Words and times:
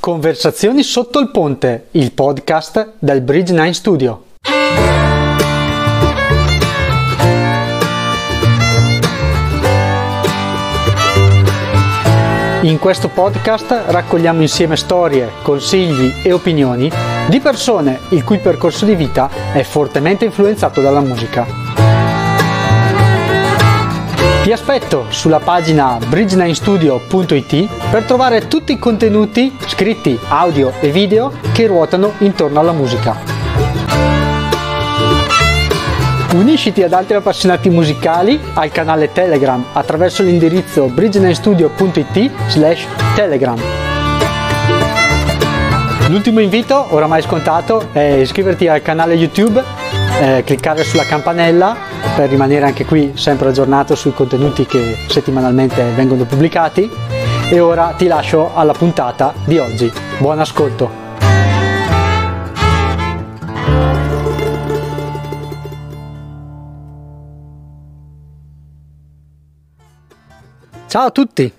Conversazioni 0.00 0.82
sotto 0.82 1.18
il 1.18 1.30
ponte, 1.30 1.88
il 1.90 2.12
podcast 2.12 2.94
del 2.98 3.20
Bridge 3.20 3.52
9 3.52 3.72
Studio. 3.74 4.24
In 12.62 12.78
questo 12.78 13.08
podcast 13.08 13.82
raccogliamo 13.88 14.40
insieme 14.40 14.76
storie, 14.76 15.28
consigli 15.42 16.10
e 16.22 16.32
opinioni 16.32 16.90
di 17.28 17.38
persone 17.40 18.00
il 18.08 18.24
cui 18.24 18.38
percorso 18.38 18.86
di 18.86 18.94
vita 18.94 19.28
è 19.52 19.62
fortemente 19.62 20.24
influenzato 20.24 20.80
dalla 20.80 21.00
musica. 21.00 21.59
Ti 24.42 24.52
aspetto 24.52 25.04
sulla 25.10 25.38
pagina 25.38 25.98
bridge9studio.it 25.98 27.68
per 27.90 28.04
trovare 28.04 28.48
tutti 28.48 28.72
i 28.72 28.78
contenuti 28.78 29.54
scritti, 29.66 30.18
audio 30.28 30.72
e 30.80 30.90
video 30.90 31.30
che 31.52 31.66
ruotano 31.66 32.14
intorno 32.20 32.58
alla 32.58 32.72
musica. 32.72 33.18
Unisciti 36.32 36.82
ad 36.82 36.94
altri 36.94 37.16
appassionati 37.16 37.68
musicali 37.68 38.40
al 38.54 38.72
canale 38.72 39.12
Telegram 39.12 39.62
attraverso 39.74 40.22
l'indirizzo 40.22 40.86
bridge9studio.it 40.86 42.30
slash 42.48 42.86
telegram. 43.14 43.60
L'ultimo 46.08 46.40
invito, 46.40 46.86
oramai 46.94 47.20
scontato, 47.20 47.88
è 47.92 48.00
iscriverti 48.00 48.68
al 48.68 48.80
canale 48.80 49.14
YouTube, 49.14 49.62
eh, 50.18 50.42
cliccare 50.46 50.82
sulla 50.82 51.04
campanella 51.04 51.89
per 52.16 52.28
rimanere 52.28 52.66
anche 52.66 52.84
qui 52.84 53.12
sempre 53.14 53.48
aggiornato 53.48 53.94
sui 53.94 54.12
contenuti 54.12 54.66
che 54.66 54.96
settimanalmente 55.06 55.82
vengono 55.94 56.24
pubblicati. 56.24 56.90
E 57.50 57.60
ora 57.60 57.94
ti 57.96 58.06
lascio 58.06 58.54
alla 58.54 58.72
puntata 58.72 59.34
di 59.44 59.58
oggi. 59.58 59.90
Buon 60.18 60.38
ascolto! 60.38 61.08
Ciao 70.86 71.06
a 71.06 71.10
tutti! 71.10 71.52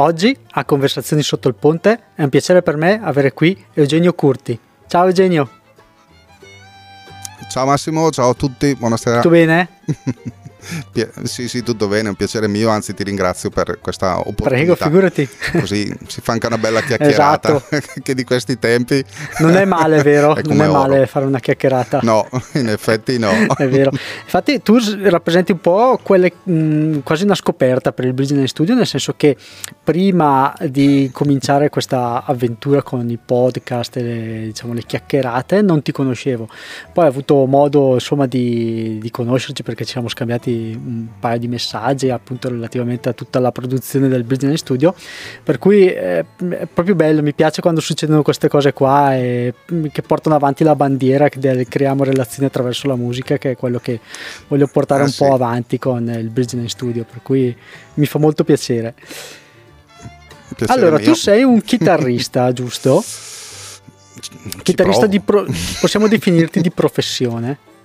Oggi 0.00 0.36
a 0.52 0.64
Conversazioni 0.64 1.22
sotto 1.22 1.48
il 1.48 1.54
ponte 1.54 2.00
è 2.14 2.22
un 2.22 2.28
piacere 2.28 2.62
per 2.62 2.76
me 2.76 3.00
avere 3.02 3.32
qui 3.32 3.64
Eugenio 3.74 4.12
Curti. 4.12 4.58
Ciao 4.86 5.06
Eugenio! 5.06 5.57
Ciao 7.48 7.64
Massimo, 7.64 8.10
ciao 8.10 8.30
a 8.30 8.34
tutti, 8.34 8.74
buonasera. 8.74 9.16
Tutto 9.16 9.30
bene? 9.30 9.68
Sì, 11.24 11.48
sì, 11.48 11.62
tutto 11.62 11.88
bene, 11.88 12.06
è 12.06 12.08
un 12.08 12.16
piacere 12.16 12.48
mio, 12.48 12.70
anzi 12.70 12.94
ti 12.94 13.04
ringrazio 13.04 13.50
per 13.50 13.78
questa 13.80 14.18
opportunità. 14.18 14.48
Prego, 14.48 14.74
figurati. 14.74 15.28
Così 15.52 15.92
si 16.06 16.20
fa 16.20 16.32
anche 16.32 16.46
una 16.46 16.58
bella 16.58 16.80
chiacchierata 16.80 17.56
esatto. 17.56 18.00
che 18.02 18.14
di 18.14 18.24
questi 18.24 18.58
tempi... 18.58 19.04
Non 19.38 19.54
è 19.56 19.64
male, 19.64 20.02
vero? 20.02 20.34
È 20.38 20.42
non 20.42 20.60
è 20.60 20.68
oro. 20.68 20.78
male 20.78 21.06
fare 21.06 21.24
una 21.26 21.38
chiacchierata. 21.38 22.00
No, 22.02 22.28
in 22.54 22.68
effetti 22.68 23.18
no. 23.18 23.30
è 23.56 23.68
vero. 23.68 23.90
Infatti 24.22 24.62
tu 24.62 24.78
rappresenti 25.02 25.52
un 25.52 25.60
po' 25.60 25.98
quelle, 26.02 26.32
mh, 26.42 26.98
quasi 27.00 27.24
una 27.24 27.34
scoperta 27.34 27.92
per 27.92 28.04
il 28.04 28.12
Bridge 28.12 28.34
nel 28.34 28.48
studio, 28.48 28.74
nel 28.74 28.86
senso 28.86 29.14
che 29.16 29.36
prima 29.82 30.54
di 30.66 31.10
cominciare 31.12 31.68
questa 31.68 32.24
avventura 32.24 32.82
con 32.82 33.08
i 33.08 33.18
podcast 33.22 33.96
e 33.96 34.02
le, 34.02 34.40
diciamo, 34.46 34.72
le 34.72 34.82
chiacchierate 34.82 35.62
non 35.62 35.82
ti 35.82 35.92
conoscevo. 35.92 36.48
Poi 36.92 37.04
ho 37.04 37.08
avuto 37.08 37.46
modo 37.46 37.94
insomma 37.94 38.26
di, 38.26 38.98
di 39.00 39.10
conoscerci 39.10 39.62
perché 39.62 39.84
ci 39.84 39.92
siamo 39.92 40.08
scambiati 40.08 40.47
un 40.50 41.06
paio 41.18 41.38
di 41.38 41.48
messaggi 41.48 42.10
appunto 42.10 42.48
relativamente 42.48 43.08
a 43.08 43.12
tutta 43.12 43.38
la 43.38 43.52
produzione 43.52 44.08
del 44.08 44.24
Business 44.24 44.60
Studio 44.60 44.94
per 45.42 45.58
cui 45.58 45.86
è, 45.86 46.24
è 46.24 46.66
proprio 46.72 46.94
bello 46.94 47.22
mi 47.22 47.34
piace 47.34 47.60
quando 47.60 47.80
succedono 47.80 48.22
queste 48.22 48.48
cose 48.48 48.72
qua 48.72 49.14
e 49.14 49.54
che 49.92 50.02
portano 50.02 50.34
avanti 50.34 50.64
la 50.64 50.74
bandiera 50.74 51.28
che 51.28 51.66
creiamo 51.68 52.04
relazioni 52.04 52.46
attraverso 52.46 52.86
la 52.86 52.96
musica 52.96 53.38
che 53.38 53.52
è 53.52 53.56
quello 53.56 53.78
che 53.78 54.00
voglio 54.48 54.66
portare 54.66 55.02
ah, 55.02 55.04
un 55.04 55.10
sì. 55.10 55.24
po' 55.24 55.32
avanti 55.32 55.78
con 55.78 56.08
il 56.08 56.30
Business 56.30 56.70
Studio 56.70 57.04
per 57.04 57.20
cui 57.22 57.54
mi 57.94 58.06
fa 58.06 58.18
molto 58.18 58.44
piacere 58.44 58.94
Piacere 60.54 60.80
allora, 60.80 60.96
mio. 60.96 61.04
tu 61.04 61.14
sei 61.14 61.42
un 61.42 61.60
chitarrista, 61.60 62.52
giusto? 62.54 63.04
Chitarrista 64.62 65.06
di 65.06 65.20
pro- 65.20 65.46
possiamo 65.80 66.08
definirti 66.08 66.60
di 66.60 66.70
professione? 66.70 67.58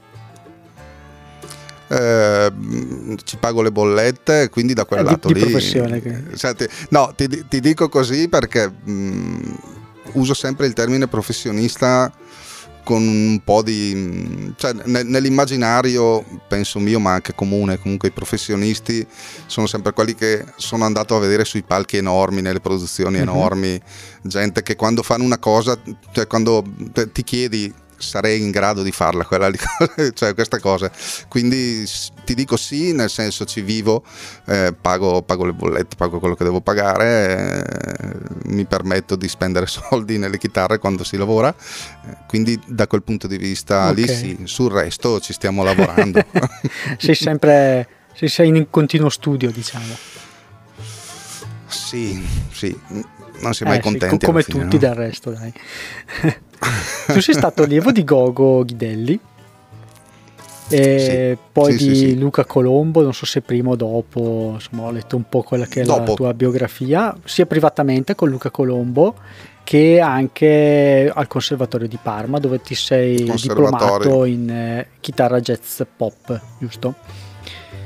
eh, 1.94 2.52
ci 3.24 3.38
pago 3.38 3.62
le 3.62 3.72
bollette, 3.72 4.50
quindi 4.50 4.74
da 4.74 4.86
quel 4.86 5.02
eh, 5.02 5.04
lato 5.04 5.28
di, 5.28 5.34
lì... 5.36 5.40
Di 5.42 5.52
professione. 5.52 6.02
Che... 6.02 6.24
Senti, 6.34 6.68
no, 6.90 7.14
ti, 7.16 7.46
ti, 7.48 7.60
dico 7.60 7.88
così 7.90 8.28
perché 8.28 8.68
mh, 8.68 9.58
uso 10.14 10.34
sempre 10.34 10.66
il 10.66 10.74
termine 10.74 11.08
professionista 11.08 12.12
con 12.84 13.02
un 13.02 13.40
po' 13.44 13.62
di... 13.62 14.54
cioè 14.58 14.74
nell'immaginario, 14.74 16.26
penso 16.48 16.80
mio, 16.80 17.00
ma 17.00 17.14
anche 17.14 17.34
comune, 17.34 17.80
comunque 17.80 18.10
i 18.10 18.12
professionisti 18.12 19.06
sono 19.46 19.68
sempre 19.68 19.94
quelli 19.94 20.16
che 20.16 20.44
sono 20.58 20.84
andato 20.84 21.16
a 21.16 21.20
vedere 21.20 21.46
sui 21.46 21.64
palchi 21.64 21.98
enormi, 21.98 22.42
nelle 22.42 22.60
produzioni 22.60 23.18
uh-huh. 23.18 23.22
enormi, 23.22 23.80
gente 24.24 24.64
che 24.64 24.76
quando 24.76 25.02
fanno 25.02 25.24
una 25.24 25.38
cosa, 25.38 25.80
cioè 26.12 26.28
quando 26.28 26.64
ti 27.14 27.24
chiedi 27.24 27.74
sarei 27.98 28.42
in 28.42 28.52
grado 28.52 28.82
di 28.84 28.92
farla 28.92 29.26
quella 29.26 29.48
lì, 29.48 29.58
cioè 30.14 30.34
questa 30.34 30.60
cosa. 30.60 30.92
Quindi 31.28 31.86
ti 32.26 32.36
dico 32.36 32.58
sì, 32.58 32.94
nel 32.94 33.10
senso 33.10 33.46
ci 33.46 33.62
vivo, 33.62 34.04
eh, 34.46 34.74
pago, 34.80 35.22
pago, 35.22 35.46
le 35.46 35.54
bollette, 35.54 35.96
pago 35.96 36.20
quello 36.20 36.36
che 36.36 36.44
devo 36.44 36.62
pagare, 36.62 37.66
eh, 37.66 38.52
mi 38.52 38.66
permetto 38.66 39.16
di 39.16 39.28
spendere 39.28 39.66
soldi 39.68 40.18
nelle 40.18 40.38
chitarre 40.38 40.78
quando 40.78 41.04
si 41.04 41.18
lavora, 41.18 41.54
eh, 41.54 42.18
quindi 42.28 42.60
da 42.66 42.88
quel 42.88 43.04
punto 43.04 43.28
di 43.28 43.38
vista 43.38 43.90
okay. 43.90 43.96
lì 43.96 44.08
sì, 44.08 44.40
sul 44.44 44.72
resto 44.72 45.20
ci 45.20 45.34
stiamo 45.34 45.64
lavorando. 45.64 46.24
sei 46.98 47.16
sempre 47.16 47.88
sei 48.14 48.48
in 48.48 48.68
continuo 48.70 49.10
studio, 49.10 49.52
diciamo. 49.52 49.96
Sì, 51.68 52.24
sì, 52.52 52.78
non 53.44 53.54
si 53.54 53.64
è 53.64 53.68
mai 53.68 53.78
eh, 53.78 53.82
contenti. 53.82 54.18
Sì, 54.20 54.26
come 54.26 54.44
fine, 54.44 54.64
tutti 54.64 54.76
no? 54.76 54.80
del 54.80 54.96
resto, 54.96 55.32
dai. 55.32 55.54
tu 57.08 57.22
sei 57.22 57.36
stato 57.36 57.64
allievo 57.64 57.92
di 57.92 58.04
Gogo 58.04 58.64
Ghidelli 58.64 59.20
e 60.70 61.38
sì, 61.38 61.48
poi 61.52 61.78
sì, 61.78 61.88
di 61.88 61.96
sì, 61.96 62.18
Luca 62.18 62.46
Colombo, 62.46 63.02
non 63.02 63.14
so 63.14 63.26
se 63.26 63.42
prima 63.42 63.72
o 63.72 63.76
dopo, 63.76 64.52
insomma 64.56 64.84
ho 64.84 64.92
letto 64.92 65.16
un 65.16 65.28
po' 65.28 65.44
quella 65.44 65.66
che 65.66 65.82
è 65.82 65.84
dopo. 65.84 66.10
la 66.10 66.14
tua 66.14 66.34
biografia, 66.34 67.16
sia 67.26 67.46
privatamente 67.46 68.16
con 68.16 68.30
Luca 68.30 68.50
Colombo 68.50 69.16
che 69.64 70.00
anche 70.00 71.10
al 71.14 71.28
Conservatorio 71.28 71.88
di 71.88 71.98
Parma 72.02 72.40
dove 72.40 72.62
ti 72.62 72.76
sei 72.76 73.32
diplomato 73.40 74.26
in 74.26 74.50
eh, 74.50 74.88
chitarra 75.00 75.40
jazz 75.40 75.82
pop, 75.96 76.40
giusto? 76.60 76.96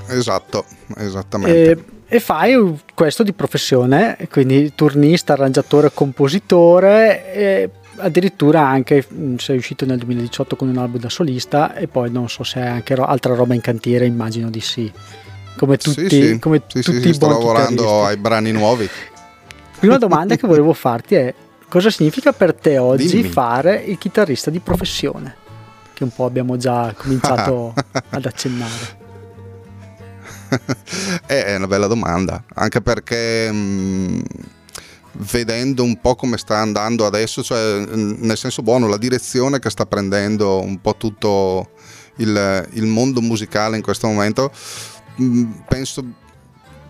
Esatto, 0.07 0.65
esattamente. 0.97 1.71
E, 1.71 1.83
e 2.09 2.19
fai 2.21 2.79
questo 2.93 3.23
di 3.23 3.33
professione, 3.33 4.17
quindi 4.31 4.73
turnista, 4.73 5.33
arrangiatore, 5.33 5.91
compositore, 5.93 7.33
e 7.33 7.69
addirittura 7.97 8.65
anche 8.65 9.05
mm, 9.11 9.35
sei 9.35 9.57
uscito 9.57 9.85
nel 9.85 9.97
2018 9.97 10.55
con 10.55 10.69
un 10.69 10.77
album 10.77 11.01
da 11.01 11.09
solista 11.09 11.75
e 11.75 11.87
poi 11.87 12.09
non 12.09 12.29
so 12.29 12.43
se 12.43 12.61
hai 12.61 12.67
anche 12.67 12.93
altra 12.93 13.35
roba 13.35 13.53
in 13.53 13.61
cantiere, 13.61 14.05
immagino 14.05 14.49
di 14.49 14.61
sì. 14.61 14.91
Come 15.57 15.77
tutti, 15.77 16.07
sì, 16.07 16.21
sì. 16.27 16.39
Come 16.39 16.61
sì, 16.67 16.81
tutti 16.81 17.01
sì, 17.01 17.09
i 17.09 17.13
sto 17.13 17.27
lavorando 17.27 18.05
ai 18.05 18.15
brani 18.15 18.51
nuovi. 18.51 18.87
Prima 19.79 19.97
domanda 19.99 20.35
che 20.37 20.47
volevo 20.47 20.71
farti 20.71 21.15
è 21.15 21.33
cosa 21.67 21.89
significa 21.89 22.31
per 22.31 22.53
te 22.53 22.77
oggi 22.77 23.07
Dimmi. 23.07 23.29
fare 23.29 23.75
il 23.85 23.97
chitarrista 23.97 24.49
di 24.49 24.59
professione? 24.59 25.35
Che 25.93 26.03
un 26.03 26.11
po' 26.13 26.25
abbiamo 26.25 26.55
già 26.55 26.93
cominciato 26.95 27.73
ad 28.09 28.25
accennare. 28.25 29.05
è 31.25 31.55
una 31.55 31.67
bella 31.67 31.87
domanda, 31.87 32.43
anche 32.53 32.81
perché 32.81 33.51
mh, 33.51 33.55
mm, 33.57 34.19
vedendo 35.31 35.83
un 35.83 35.99
po' 35.99 36.15
come 36.15 36.37
sta 36.37 36.57
andando 36.57 37.05
adesso, 37.05 37.43
cioè 37.43 37.85
nel 37.85 38.37
senso 38.37 38.61
buono, 38.61 38.87
la 38.87 38.97
direzione 38.97 39.59
che 39.59 39.69
sta 39.69 39.85
prendendo 39.85 40.59
un 40.59 40.79
po' 40.81 40.95
tutto 40.95 41.71
il, 42.17 42.67
il 42.73 42.85
mondo 42.85 43.21
musicale 43.21 43.75
in 43.75 43.81
questo 43.81 44.07
momento, 44.07 44.51
mh, 45.15 45.23
mm, 45.23 45.51
penso 45.67 46.03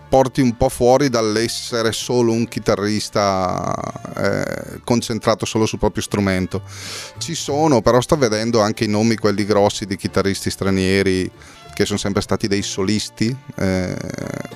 porti 0.08 0.40
un 0.40 0.56
po' 0.56 0.68
fuori 0.68 1.08
dall'essere 1.08 1.92
solo 1.92 2.32
un 2.32 2.48
chitarrista 2.48 3.74
eh, 4.16 4.80
concentrato 4.82 5.44
solo 5.44 5.66
sul 5.66 5.78
proprio 5.78 6.02
strumento. 6.02 6.62
Ci 7.18 7.34
sono, 7.34 7.82
però 7.82 8.00
sto 8.00 8.16
vedendo 8.16 8.60
anche 8.60 8.84
i 8.84 8.88
nomi, 8.88 9.16
quelli 9.16 9.44
grossi 9.44 9.84
di 9.84 9.96
chitarristi 9.96 10.50
stranieri 10.50 11.30
che 11.78 11.86
sono 11.86 11.98
sempre 12.00 12.22
stati 12.22 12.48
dei 12.48 12.62
solisti 12.62 13.32
eh, 13.54 13.96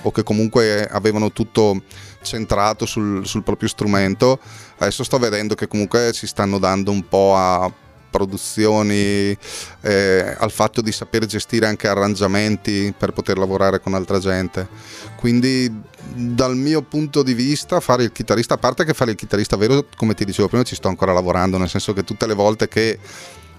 o 0.01 0.11
che 0.11 0.23
comunque 0.23 0.85
avevano 0.85 1.31
tutto 1.31 1.83
centrato 2.21 2.85
sul, 2.85 3.25
sul, 3.25 3.43
proprio 3.43 3.69
strumento. 3.69 4.37
Adesso 4.79 5.05
sto 5.05 5.19
vedendo 5.19 5.55
che 5.55 5.69
comunque 5.69 6.11
si 6.11 6.27
stanno 6.27 6.59
dando 6.59 6.91
un 6.91 7.07
po' 7.07 7.33
a 7.37 7.71
produzioni, 8.09 9.35
eh, 9.79 10.35
al 10.37 10.51
fatto 10.51 10.81
di 10.81 10.91
saper 10.91 11.25
gestire 11.25 11.65
anche 11.65 11.87
arrangiamenti 11.87 12.93
per 12.95 13.13
poter 13.13 13.37
lavorare 13.37 13.79
con 13.79 13.93
altra 13.93 14.19
gente. 14.19 14.67
Quindi 15.15 15.73
dal 16.13 16.57
mio 16.57 16.81
punto 16.81 17.23
di 17.23 17.33
vista 17.33 17.79
fare 17.79 18.03
il 18.03 18.11
chitarrista, 18.11 18.55
a 18.55 18.57
parte 18.57 18.83
che 18.83 18.93
fare 18.93 19.11
il 19.11 19.17
chitarrista 19.17 19.55
vero, 19.55 19.85
come 19.95 20.13
ti 20.13 20.25
dicevo 20.25 20.49
prima, 20.49 20.63
ci 20.63 20.75
sto 20.75 20.89
ancora 20.89 21.13
lavorando, 21.13 21.57
nel 21.57 21.69
senso 21.69 21.93
che 21.93 22.03
tutte 22.03 22.27
le 22.27 22.33
volte 22.33 22.67
che 22.67 22.99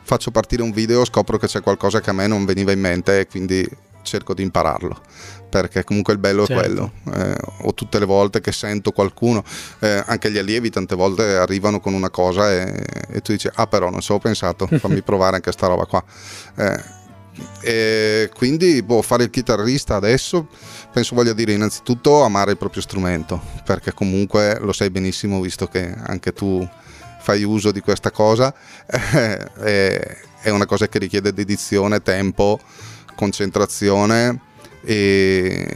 faccio 0.04 0.30
partire 0.30 0.62
un 0.62 0.70
video 0.70 1.04
scopro 1.04 1.38
che 1.38 1.46
c'è 1.46 1.60
qualcosa 1.62 2.00
che 2.00 2.10
a 2.10 2.12
me 2.12 2.26
non 2.26 2.44
veniva 2.44 2.72
in 2.72 2.80
mente 2.80 3.20
e 3.20 3.26
quindi 3.26 3.66
cerco 4.02 4.34
di 4.34 4.42
impararlo 4.42 5.00
perché 5.48 5.82
comunque 5.82 6.12
il 6.12 6.18
bello 6.18 6.46
certo. 6.46 6.62
è 6.62 6.66
quello 6.66 6.92
eh, 7.14 7.36
o 7.62 7.74
tutte 7.74 7.98
le 7.98 8.04
volte 8.04 8.40
che 8.40 8.52
sento 8.52 8.92
qualcuno 8.92 9.42
eh, 9.80 10.02
anche 10.06 10.30
gli 10.30 10.36
allievi 10.36 10.68
tante 10.68 10.94
volte 10.94 11.36
arrivano 11.36 11.80
con 11.80 11.94
una 11.94 12.10
cosa 12.10 12.52
e, 12.52 12.84
e 13.08 13.20
tu 13.22 13.32
dici 13.32 13.48
ah 13.52 13.66
però 13.66 13.90
non 13.90 14.00
ci 14.00 14.12
ho 14.12 14.18
pensato 14.18 14.66
fammi 14.78 15.02
provare 15.02 15.36
anche 15.36 15.52
sta 15.52 15.66
roba 15.66 15.86
qua 15.86 16.04
eh, 16.56 17.02
e 17.62 18.30
quindi 18.34 18.82
boh, 18.82 19.02
fare 19.02 19.24
il 19.24 19.30
chitarrista 19.30 19.96
adesso 19.96 20.48
penso 20.92 21.14
voglia 21.14 21.32
dire 21.32 21.52
innanzitutto 21.52 22.22
amare 22.22 22.52
il 22.52 22.58
proprio 22.58 22.82
strumento 22.82 23.40
perché 23.64 23.92
comunque 23.92 24.58
lo 24.60 24.72
sai 24.72 24.90
benissimo 24.90 25.40
visto 25.40 25.66
che 25.66 25.94
anche 26.06 26.32
tu 26.32 26.68
fai 27.24 27.42
uso 27.42 27.72
di 27.72 27.80
questa 27.80 28.10
cosa 28.10 28.52
è 29.56 30.50
una 30.50 30.66
cosa 30.66 30.88
che 30.88 30.98
richiede 30.98 31.32
dedizione, 31.32 32.02
tempo 32.02 32.60
concentrazione 33.14 34.40
e, 34.84 35.66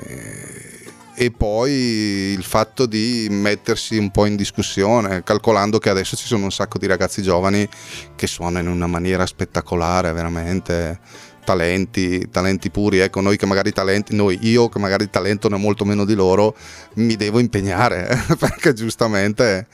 e 1.15 1.31
poi 1.31 1.73
il 1.73 2.45
fatto 2.45 2.85
di 2.85 3.29
mettersi 3.31 3.97
un 3.97 4.11
po' 4.11 4.27
in 4.27 4.37
discussione, 4.37 5.23
calcolando 5.23 5.79
che 5.79 5.89
adesso 5.89 6.17
ci 6.17 6.27
sono 6.27 6.45
un 6.45 6.53
sacco 6.53 6.77
di 6.77 6.87
ragazzi 6.87 7.23
giovani 7.23 7.67
che 8.15 8.27
suonano 8.27 8.69
in 8.69 8.75
una 8.75 8.87
maniera 8.87 9.25
spettacolare, 9.25 10.13
veramente 10.13 11.01
talenti, 11.49 12.29
talenti 12.31 12.69
puri, 12.69 12.99
ecco, 12.99 13.23
noi 13.23 13.39
che 13.39 13.47
magari 13.47 13.73
talenti, 13.73 14.15
noi, 14.15 14.39
io 14.43 14.69
che 14.69 14.79
magari 14.79 15.09
talento 15.09 15.49
ne 15.49 15.55
ho 15.55 15.59
molto 15.59 15.87
meno 15.87 16.05
di 16.05 16.15
loro, 16.15 16.55
mi 16.97 17.17
devo 17.17 17.39
impegnare, 17.39 18.07
perché 18.39 18.75
giustamente 18.75 19.67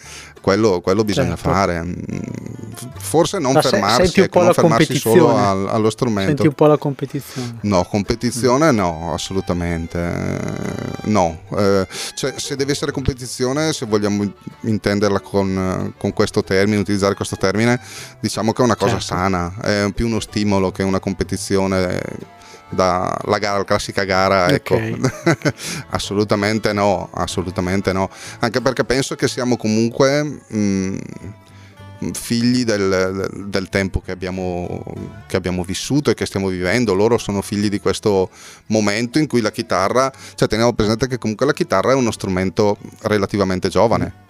quello, 0.45 0.83
quello 0.83 1.05
bisogna 1.05 1.37
certo. 1.37 1.49
fare. 1.49 1.83
Mm, 1.83 1.95
forse 2.99 3.39
non 3.39 3.55
Ma 3.55 3.63
fermarsi, 3.63 4.21
ecco, 4.21 4.43
non 4.43 4.53
fermarsi 4.53 4.99
solo 4.99 5.35
al, 5.35 5.67
allo 5.69 5.89
strumento. 5.89 6.29
Senti 6.29 6.47
un 6.47 6.53
po' 6.53 6.67
la 6.67 6.77
competizione. 6.77 7.59
No, 7.63 7.83
competizione 7.85 8.71
no, 8.71 9.15
assolutamente. 9.15 9.99
No, 11.05 11.41
eh, 11.57 11.87
cioè, 12.15 12.35
se 12.37 12.57
deve 12.57 12.73
essere 12.73 12.93
competizione, 12.93 13.73
se 13.73 13.87
vogliamo 13.87 14.31
intenderla 14.61 15.21
con, 15.21 15.95
con, 15.97 16.13
questo 16.13 16.45
termine, 16.45 16.77
utilizzare 16.77 17.15
questo 17.15 17.37
termine, 17.37 17.81
diciamo 18.21 18.53
che 18.53 18.61
è 18.61 18.65
una 18.67 18.77
cosa 18.77 18.99
certo. 18.99 19.15
sana, 19.15 19.55
è 19.63 19.91
più 19.95 20.07
uno 20.07 20.21
stimolo 20.21 20.71
che 20.73 20.83
una 20.83 21.01
competizione 21.01 21.64
dalla 21.69 23.39
gara, 23.39 23.59
la 23.59 23.65
classica 23.65 24.05
gara, 24.05 24.49
ecco. 24.49 24.75
okay. 24.75 24.93
ecco. 24.93 25.53
assolutamente 25.91 26.73
no, 26.73 27.09
assolutamente 27.13 27.93
no. 27.93 28.11
Anche 28.41 28.61
perché 28.61 28.85
penso 28.85 29.15
che 29.15 29.29
siamo 29.29 29.57
comunque 29.57 30.23
mh, 30.23 30.57
mm, 30.57 30.97
figli 32.13 32.65
del, 32.65 33.29
del 33.47 33.69
tempo 33.69 34.01
che 34.01 34.13
abbiamo, 34.13 34.85
che 35.27 35.37
abbiamo, 35.37 35.63
vissuto 35.63 36.11
e 36.11 36.15
che 36.15 36.27
stiamo 36.27 36.49
vivendo. 36.49 36.95
Loro 36.95 37.19
sono 37.19 37.41
figli 37.43 37.69
di 37.69 37.81
questo 37.81 38.31
momento 38.67 39.19
in 39.19 39.27
cui 39.27 39.41
la 39.41 39.51
chitarra, 39.51 40.13
cioè 40.35 40.49
teniamo 40.49 40.73
presente 40.73 41.07
che 41.07 41.19
comunque 41.19 41.47
la 41.47 41.53
chitarra 41.53 41.93
è 41.93 41.95
uno 41.95 42.11
strumento 42.11 42.79
relativamente 43.03 43.69
giovane. 43.69 44.23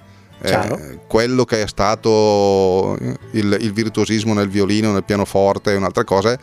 Eh, 0.45 0.99
quello 1.07 1.45
che 1.45 1.63
è 1.63 1.67
stato 1.67 2.97
il, 3.33 3.57
il, 3.61 3.73
virtuosismo 3.73 4.35
nel 4.35 4.49
violino, 4.49 4.93
nel 4.93 5.05
pianoforte 5.05 5.73
e 5.73 5.77
un'altra 5.77 6.05
cosa 6.05 6.39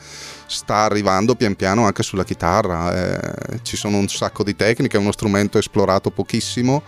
sta 0.48 0.78
arrivando 0.78 1.36
pian 1.36 1.56
piano 1.56 1.86
anche 1.86 2.04
sulla 2.04 2.24
chitarra. 2.24 2.94
Eh, 2.94 3.60
ci 3.62 3.78
sono 3.78 3.98
un 3.98 4.08
sacco 4.08 4.44
di 4.44 4.56
tecniche, 4.56 4.98
è 4.98 5.00
uno 5.00 5.12
strumento 5.12 5.58
esplorato 5.58 6.10
pochissimo 6.10 6.82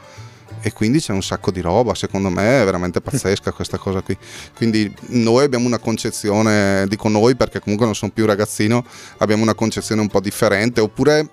e 0.66 0.72
quindi 0.72 1.00
c'è 1.00 1.12
un 1.12 1.22
sacco 1.22 1.52
di 1.52 1.60
roba, 1.60 1.94
secondo 1.94 2.30
me 2.30 2.62
è 2.62 2.66
veramente 2.66 3.02
pazzesca 3.02 3.52
questa 3.54 3.78
cosa 3.78 4.02
qui. 4.02 4.18
Quindi 4.56 4.92
noi 5.08 5.44
abbiamo 5.44 5.68
una 5.68 5.78
concezione, 5.78 6.86
dico 6.88 7.10
noi 7.10 7.36
perché 7.36 7.60
comunque 7.60 7.86
non 7.86 7.96
sono 7.96 8.12
più 8.14 8.26
ragazzino, 8.26 8.86
abbiamo 9.18 9.44
una 9.44 9.56
concezione 9.56 10.02
un 10.02 10.08
po' 10.08 10.22
differente, 10.22 10.80
oppure 10.80 11.30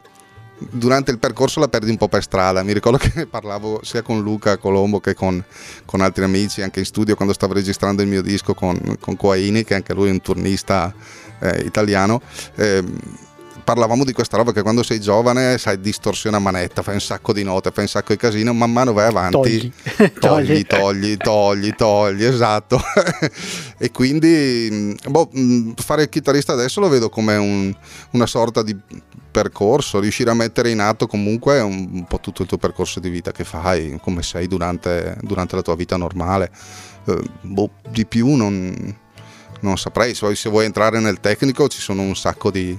durante 0.70 1.10
il 1.10 1.18
percorso 1.18 1.60
la 1.60 1.68
perdi 1.68 1.90
un 1.90 1.96
po' 1.96 2.08
per 2.08 2.22
strada. 2.22 2.62
Mi 2.62 2.72
ricordo 2.72 2.98
che 3.02 3.26
parlavo 3.26 3.80
sia 3.82 4.02
con 4.02 4.20
Luca 4.20 4.56
Colombo 4.58 5.00
che 5.00 5.14
con, 5.14 5.42
con 5.84 6.00
altri 6.00 6.24
amici, 6.24 6.62
anche 6.62 6.80
in 6.80 6.84
studio 6.84 7.14
quando 7.14 7.34
stavo 7.34 7.54
registrando 7.54 8.02
il 8.02 8.08
mio 8.08 8.22
disco 8.22 8.54
con, 8.54 8.96
con 9.00 9.16
Coaini, 9.16 9.64
che 9.64 9.74
anche 9.74 9.94
lui 9.94 10.08
è 10.08 10.12
un 10.12 10.20
turnista 10.20 10.92
eh, 11.40 11.62
italiano. 11.64 12.20
Eh, 12.56 12.84
parlavamo 13.62 14.04
di 14.04 14.12
questa 14.12 14.36
roba 14.36 14.52
che 14.52 14.62
quando 14.62 14.82
sei 14.82 15.00
giovane 15.00 15.58
sai 15.58 15.80
distorsiona 15.80 16.38
manetta, 16.38 16.82
fai 16.82 16.94
un 16.94 17.00
sacco 17.00 17.32
di 17.32 17.42
note, 17.42 17.70
fai 17.70 17.84
un 17.84 17.88
sacco 17.88 18.12
di 18.12 18.18
casino, 18.18 18.52
man 18.52 18.72
mano 18.72 18.92
vai 18.92 19.06
avanti, 19.06 19.38
togli, 19.38 19.72
togli, 20.18 20.64
togli, 20.66 21.16
togli, 21.16 21.74
togli, 21.74 22.24
esatto. 22.24 22.80
e 23.78 23.90
quindi 23.90 24.68
mm, 24.70 24.92
boh, 25.08 25.30
mm, 25.36 25.72
fare 25.76 26.02
il 26.02 26.08
chitarrista 26.08 26.52
adesso 26.52 26.80
lo 26.80 26.88
vedo 26.88 27.08
come 27.08 27.36
un, 27.36 27.74
una 28.12 28.26
sorta 28.26 28.62
di 28.62 28.76
percorso, 29.30 30.00
riuscire 30.00 30.30
a 30.30 30.34
mettere 30.34 30.70
in 30.70 30.80
atto 30.80 31.06
comunque 31.06 31.60
un, 31.60 31.88
un, 31.92 32.04
po' 32.04 32.20
tutto 32.20 32.42
il 32.42 32.48
tuo 32.48 32.58
percorso 32.58 33.00
di 33.00 33.08
vita 33.08 33.32
che 33.32 33.44
fai, 33.44 33.98
come 34.02 34.22
sei 34.22 34.46
durante, 34.46 35.16
durante 35.22 35.56
la 35.56 35.62
tua 35.62 35.76
vita 35.76 35.96
normale. 35.96 36.50
Eh, 37.06 37.22
boh, 37.42 37.70
di 37.88 38.04
più 38.06 38.34
non, 38.34 38.96
non 39.60 39.78
saprei, 39.78 40.14
se 40.14 40.48
vuoi 40.48 40.64
entrare 40.64 41.00
nel 41.00 41.20
tecnico 41.20 41.68
ci 41.68 41.80
sono 41.80 42.02
un 42.02 42.16
sacco 42.16 42.50
di 42.50 42.78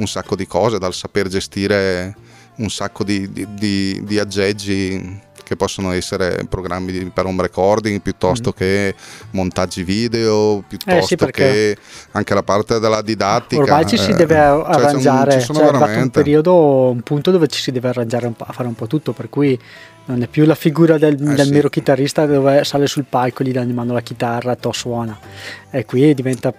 un 0.00 0.08
sacco 0.08 0.34
di 0.34 0.46
cose, 0.46 0.78
dal 0.78 0.94
saper 0.94 1.28
gestire 1.28 2.16
un 2.56 2.70
sacco 2.70 3.04
di, 3.04 3.30
di, 3.32 3.46
di, 3.54 4.04
di 4.04 4.18
aggeggi 4.18 5.28
che 5.50 5.56
possono 5.56 5.90
essere 5.90 6.46
programmi 6.48 7.10
per 7.12 7.26
home 7.26 7.42
recording 7.42 8.00
piuttosto 8.00 8.50
mm. 8.50 8.56
che 8.56 8.94
montaggi 9.32 9.82
video, 9.82 10.62
piuttosto 10.66 11.14
eh 11.14 11.26
sì, 11.26 11.32
che 11.32 11.76
anche 12.12 12.34
la 12.34 12.44
parte 12.44 12.78
della 12.78 13.02
didattica. 13.02 13.62
Ormai 13.62 13.84
ci 13.86 13.98
si 13.98 14.12
deve 14.12 14.36
cioè, 14.36 14.62
arrangiare, 14.64 15.40
cioè, 15.40 15.56
cioè, 15.56 15.64
veramente... 15.64 15.98
è 15.98 16.02
un 16.02 16.10
periodo, 16.10 16.90
un 16.90 17.00
punto 17.00 17.32
dove 17.32 17.48
ci 17.48 17.60
si 17.60 17.72
deve 17.72 17.88
arrangiare 17.88 18.26
un 18.26 18.34
a 18.38 18.52
fare 18.52 18.68
un 18.68 18.76
po' 18.76 18.86
tutto, 18.86 19.12
per 19.12 19.28
cui 19.28 19.58
non 20.04 20.22
è 20.22 20.28
più 20.28 20.44
la 20.44 20.54
figura 20.54 20.98
del, 20.98 21.14
eh 21.14 21.34
del 21.34 21.46
sì. 21.46 21.52
mero 21.52 21.68
chitarrista 21.68 22.26
dove 22.26 22.62
sale 22.62 22.86
sul 22.86 23.06
palco, 23.08 23.42
gli 23.42 23.50
danno 23.50 23.70
in 23.70 23.74
mano 23.74 23.92
la 23.92 24.02
chitarra, 24.02 24.54
to 24.54 24.70
suona. 24.70 25.18
E 25.68 25.84
qui 25.84 26.14
diventa 26.14 26.52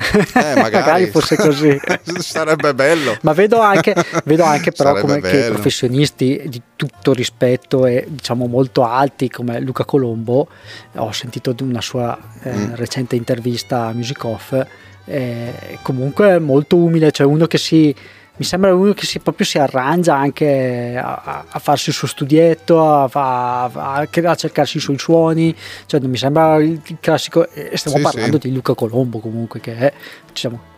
eh, 0.00 0.54
magari. 0.56 0.60
magari. 0.60 1.06
fosse 1.06 1.36
così. 1.36 1.78
Sarebbe 2.18 2.74
bello. 2.74 3.16
Ma 3.22 3.32
vedo 3.32 3.60
anche, 3.60 3.94
vedo 4.24 4.44
anche 4.44 4.72
però 4.72 4.94
Sarebbe 4.94 5.20
come 5.20 5.20
che 5.20 5.50
professionisti 5.50 6.42
di 6.46 6.62
tutto 6.76 7.12
rispetto 7.12 7.86
e 7.86 8.06
diciamo 8.08 8.46
molto 8.46 8.84
alti 8.84 9.28
come 9.28 9.60
Luca 9.60 9.84
Colombo, 9.84 10.48
ho 10.96 11.12
sentito 11.12 11.52
di 11.52 11.62
una 11.62 11.80
sua 11.80 12.18
eh, 12.42 12.52
mm. 12.52 12.74
recente 12.74 13.16
intervista 13.16 13.86
a 13.86 13.92
Music 13.92 14.24
Off, 14.24 14.66
eh, 15.04 15.78
comunque 15.82 16.38
molto 16.38 16.76
umile, 16.76 17.10
cioè 17.10 17.26
uno 17.26 17.46
che 17.46 17.58
si 17.58 17.94
mi 18.40 18.46
sembra 18.46 18.74
uno 18.74 18.94
che 18.94 19.04
si, 19.04 19.18
proprio 19.18 19.44
si 19.44 19.58
arrangia 19.58 20.16
anche 20.16 20.96
a, 20.96 21.44
a 21.46 21.58
farsi 21.58 21.90
il 21.90 21.94
suo 21.94 22.08
studietto, 22.08 22.82
a, 22.82 23.04
a, 23.12 23.64
a, 23.64 24.34
cercarsi 24.34 24.78
i 24.78 24.80
suoi 24.80 24.98
suoni, 24.98 25.54
cioè 25.84 26.00
non 26.00 26.08
mi 26.08 26.16
sembra 26.16 26.56
il 26.56 26.80
classico, 27.00 27.46
e 27.50 27.76
stiamo 27.76 27.98
sì, 27.98 28.02
parlando 28.02 28.38
sì. 28.40 28.48
di 28.48 28.54
Luca 28.54 28.72
Colombo 28.72 29.18
comunque 29.18 29.60
che 29.60 29.76
è, 29.76 29.92
diciamo, 30.26 30.68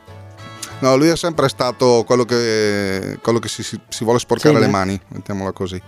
No, 0.80 0.96
lui 0.96 1.06
è 1.06 1.16
sempre 1.16 1.48
stato 1.48 2.02
quello 2.04 2.24
che, 2.24 3.20
quello 3.22 3.38
che 3.38 3.46
si, 3.46 3.62
si, 3.62 3.78
si, 3.88 4.02
vuole 4.02 4.18
sporcare 4.18 4.56
sì, 4.56 4.60
le 4.60 4.66
mani, 4.66 5.00
mettiamola 5.10 5.52
così. 5.52 5.80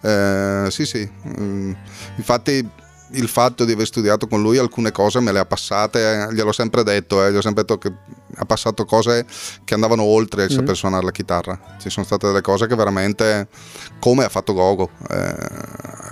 Eh, 0.00 0.66
sì, 0.70 0.86
sì. 0.86 1.10
Mm, 1.40 1.72
infatti 2.14 2.70
il 3.12 3.28
fatto 3.28 3.64
di 3.64 3.72
aver 3.72 3.86
studiato 3.86 4.26
con 4.26 4.42
lui 4.42 4.58
alcune 4.58 4.90
cose 4.90 5.20
me 5.20 5.32
le 5.32 5.38
ha 5.38 5.46
passate, 5.46 6.00
eh, 6.00 6.34
gliel'ho 6.34 6.52
sempre 6.52 6.82
detto, 6.82 7.24
eh, 7.24 7.32
gli 7.32 7.36
ho 7.36 7.40
sempre 7.40 7.62
detto 7.62 7.78
che 7.78 7.92
ha 8.34 8.44
passato 8.44 8.84
cose 8.84 9.24
che 9.64 9.74
andavano 9.74 10.02
oltre 10.02 10.44
il 10.44 10.50
saper 10.50 10.70
mm. 10.70 10.74
suonare 10.74 11.04
la 11.04 11.12
chitarra. 11.12 11.58
Ci 11.78 11.90
sono 11.90 12.04
state 12.04 12.26
delle 12.26 12.40
cose 12.40 12.66
che 12.66 12.74
veramente, 12.74 13.48
come 13.98 14.24
ha 14.24 14.28
fatto 14.28 14.52
Gogo, 14.52 14.90
eh, 15.08 15.34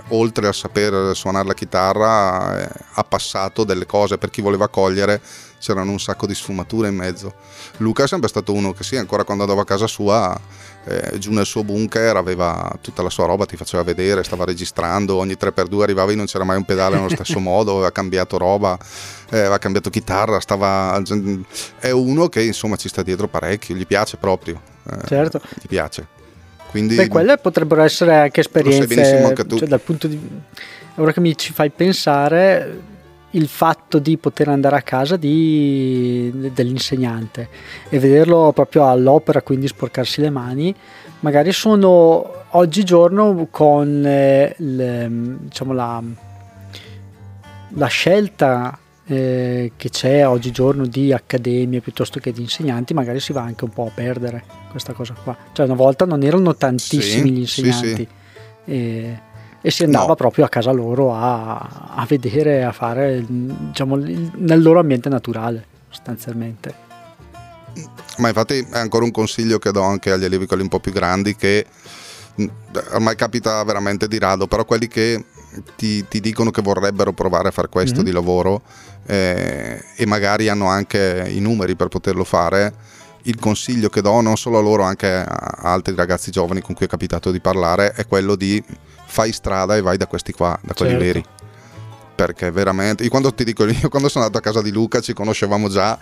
oltre 0.09 0.47
a 0.47 0.53
saper 0.53 1.15
suonare 1.15 1.47
la 1.47 1.53
chitarra, 1.53 2.61
eh, 2.61 2.69
ha 2.93 3.03
passato 3.03 3.63
delle 3.63 3.85
cose 3.85 4.17
per 4.17 4.29
chi 4.29 4.41
voleva 4.41 4.67
cogliere 4.67 5.21
c'erano 5.65 5.89
un 5.89 5.99
sacco 5.99 6.27
di 6.27 6.35
sfumature 6.35 6.89
in 6.89 6.95
mezzo. 6.95 7.33
Luca 7.77 8.03
è 8.03 8.07
sempre 8.07 8.29
stato 8.29 8.53
uno 8.53 8.71
che 8.73 8.83
sì, 8.83 8.97
ancora 8.97 9.23
quando 9.23 9.43
andavo 9.43 9.61
a 9.61 9.65
casa 9.65 9.87
sua, 9.87 10.39
eh, 10.87 11.17
giù 11.17 11.31
nel 11.31 11.45
suo 11.45 11.63
bunker 11.63 12.15
aveva 12.15 12.77
tutta 12.81 13.01
la 13.01 13.09
sua 13.09 13.25
roba, 13.25 13.45
ti 13.45 13.57
faceva 13.57 13.83
vedere, 13.83 14.23
stava 14.23 14.45
registrando, 14.45 15.15
ogni 15.15 15.33
3x2 15.33 15.81
arrivava 15.81 16.11
e 16.11 16.15
non 16.15 16.25
c'era 16.25 16.43
mai 16.43 16.57
un 16.57 16.63
pedale 16.63 16.95
nello 16.95 17.09
stesso 17.09 17.39
modo, 17.41 17.73
aveva 17.73 17.91
cambiato 17.91 18.37
roba, 18.37 18.77
eh, 19.31 19.39
aveva 19.39 19.57
cambiato 19.57 19.89
chitarra, 19.89 20.39
stava... 20.39 21.01
è 21.79 21.89
uno 21.91 22.29
che 22.29 22.43
insomma 22.43 22.75
ci 22.75 22.87
sta 22.87 23.01
dietro 23.01 23.27
parecchio, 23.27 23.75
gli 23.75 23.87
piace 23.87 24.17
proprio. 24.17 24.61
Eh, 24.89 25.07
certo. 25.07 25.41
Gli 25.61 25.67
piace. 25.67 26.07
Quindi, 26.69 26.95
Beh, 26.95 27.07
quelle 27.07 27.37
potrebbero 27.37 27.81
essere 27.81 28.15
anche 28.15 28.41
esperienze, 28.41 29.23
anche 29.23 29.45
cioè, 29.47 29.67
dal 29.67 29.79
punto 29.79 30.07
di... 30.07 30.19
Ora 30.95 31.11
che 31.11 31.19
mi 31.19 31.35
ci 31.37 31.51
fai 31.51 31.69
pensare, 31.69 32.81
il 33.35 33.47
fatto 33.47 33.99
di 33.99 34.17
poter 34.17 34.47
andare 34.49 34.75
a 34.75 34.81
casa 34.81 35.17
di, 35.17 36.31
dell'insegnante 36.53 37.49
e 37.89 37.99
vederlo 37.99 38.51
proprio 38.53 38.87
all'opera, 38.87 39.41
quindi 39.41 39.67
sporcarsi 39.67 40.21
le 40.21 40.29
mani, 40.29 40.73
magari 41.19 41.51
sono 41.51 42.43
oggigiorno 42.51 43.47
con 43.51 44.03
eh, 44.05 44.55
le, 44.57 45.07
diciamo 45.41 45.73
la, 45.73 46.01
la 47.69 47.87
scelta 47.87 48.77
eh, 49.07 49.73
che 49.75 49.89
c'è 49.89 50.27
oggigiorno 50.27 50.85
di 50.85 51.11
accademie 51.13 51.81
piuttosto 51.81 52.19
che 52.19 52.31
di 52.31 52.41
insegnanti, 52.41 52.93
magari 52.93 53.19
si 53.19 53.33
va 53.33 53.41
anche 53.41 53.65
un 53.65 53.71
po' 53.71 53.85
a 53.85 53.91
perdere 53.93 54.43
questa 54.71 54.93
cosa 54.93 55.13
qua. 55.21 55.35
Cioè, 55.51 55.65
una 55.65 55.75
volta 55.75 56.05
non 56.05 56.23
erano 56.23 56.55
tantissimi 56.55 57.27
Sì, 57.27 57.31
gli 57.31 57.39
insegnanti 57.39 57.87
sì, 57.87 57.95
sì. 57.95 58.07
E, 58.71 59.19
e 59.65 59.71
si 59.71 59.83
andava 59.83 60.05
No. 60.09 60.15
proprio 60.15 60.45
a 60.45 60.49
casa 60.49 60.69
loro 60.71 61.11
a, 61.15 61.57
a 61.95 62.05
vedere, 62.07 62.63
a 62.63 62.71
fare 62.71 63.25
diciamo, 63.27 63.95
nel 63.95 64.61
loro 64.61 64.79
ambiente 64.79 65.09
naturale, 65.09 65.65
sostanzialmente. 65.89 66.83
Ma 68.17 68.27
infatti 68.27 68.59
è 68.59 68.77
ancora 68.77 69.03
un 69.05 69.11
consiglio 69.11 69.57
che 69.57 69.71
do 69.71 69.81
anche 69.81 70.11
agli 70.11 70.23
allievi 70.23 70.45
quelli 70.45 70.61
un 70.61 70.69
po' 70.69 70.79
più 70.79 70.91
grandi 70.91 71.35
che 71.35 71.65
mh, 72.35 72.45
ormai 72.93 73.15
capita 73.15 73.63
veramente 73.63 74.07
di 74.07 74.19
rado, 74.19 74.45
però 74.45 74.65
quelli 74.65 74.87
che 74.87 75.25
ti, 75.75 76.07
ti 76.07 76.19
dicono 76.19 76.51
che 76.51 76.61
vorrebbero 76.61 77.11
provare 77.11 77.47
a 77.47 77.51
fare 77.51 77.67
questo 77.67 77.99
Mhm. 78.01 78.05
di 78.05 78.11
lavoro 78.11 78.61
eh, 79.07 79.83
e 79.95 80.05
magari 80.05 80.47
hanno 80.47 80.67
anche 80.67 81.25
i 81.27 81.39
numeri 81.39 81.75
per 81.75 81.87
poterlo 81.87 82.23
fare, 82.23 82.71
il 83.23 83.39
consiglio 83.39 83.89
che 83.89 84.01
do 84.01 84.21
non 84.21 84.37
solo 84.37 84.59
a 84.59 84.61
loro, 84.61 84.83
anche 84.83 85.07
a 85.11 85.57
altri 85.63 85.95
ragazzi 85.95 86.29
giovani 86.29 86.61
con 86.61 86.75
cui 86.75 86.85
è 86.85 86.89
capitato 86.89 87.31
di 87.31 87.39
parlare, 87.39 87.93
è 87.93 88.05
quello 88.05 88.35
di 88.35 88.63
fai 89.15 89.31
strada 89.31 89.77
e 89.77 89.81
vai 89.81 89.95
da 89.95 90.07
questi 90.07 90.33
qua, 90.33 90.59
da 90.61 90.73
quelli 90.73 90.91
Certo. 90.91 91.05
veri. 91.05 91.25
Perché 92.15 92.51
veramente, 92.51 93.03
io 93.03 93.09
quando 93.09 93.33
ti 93.33 93.45
dico, 93.45 93.65
io 93.65 93.87
quando 93.89 94.09
sono 94.09 94.25
andato 94.25 94.37
a 94.45 94.51
casa 94.51 94.61
di 94.61 94.71
Luca 94.71 94.99
ci 94.99 95.13
conoscevamo 95.13 95.69
già, 95.69 95.97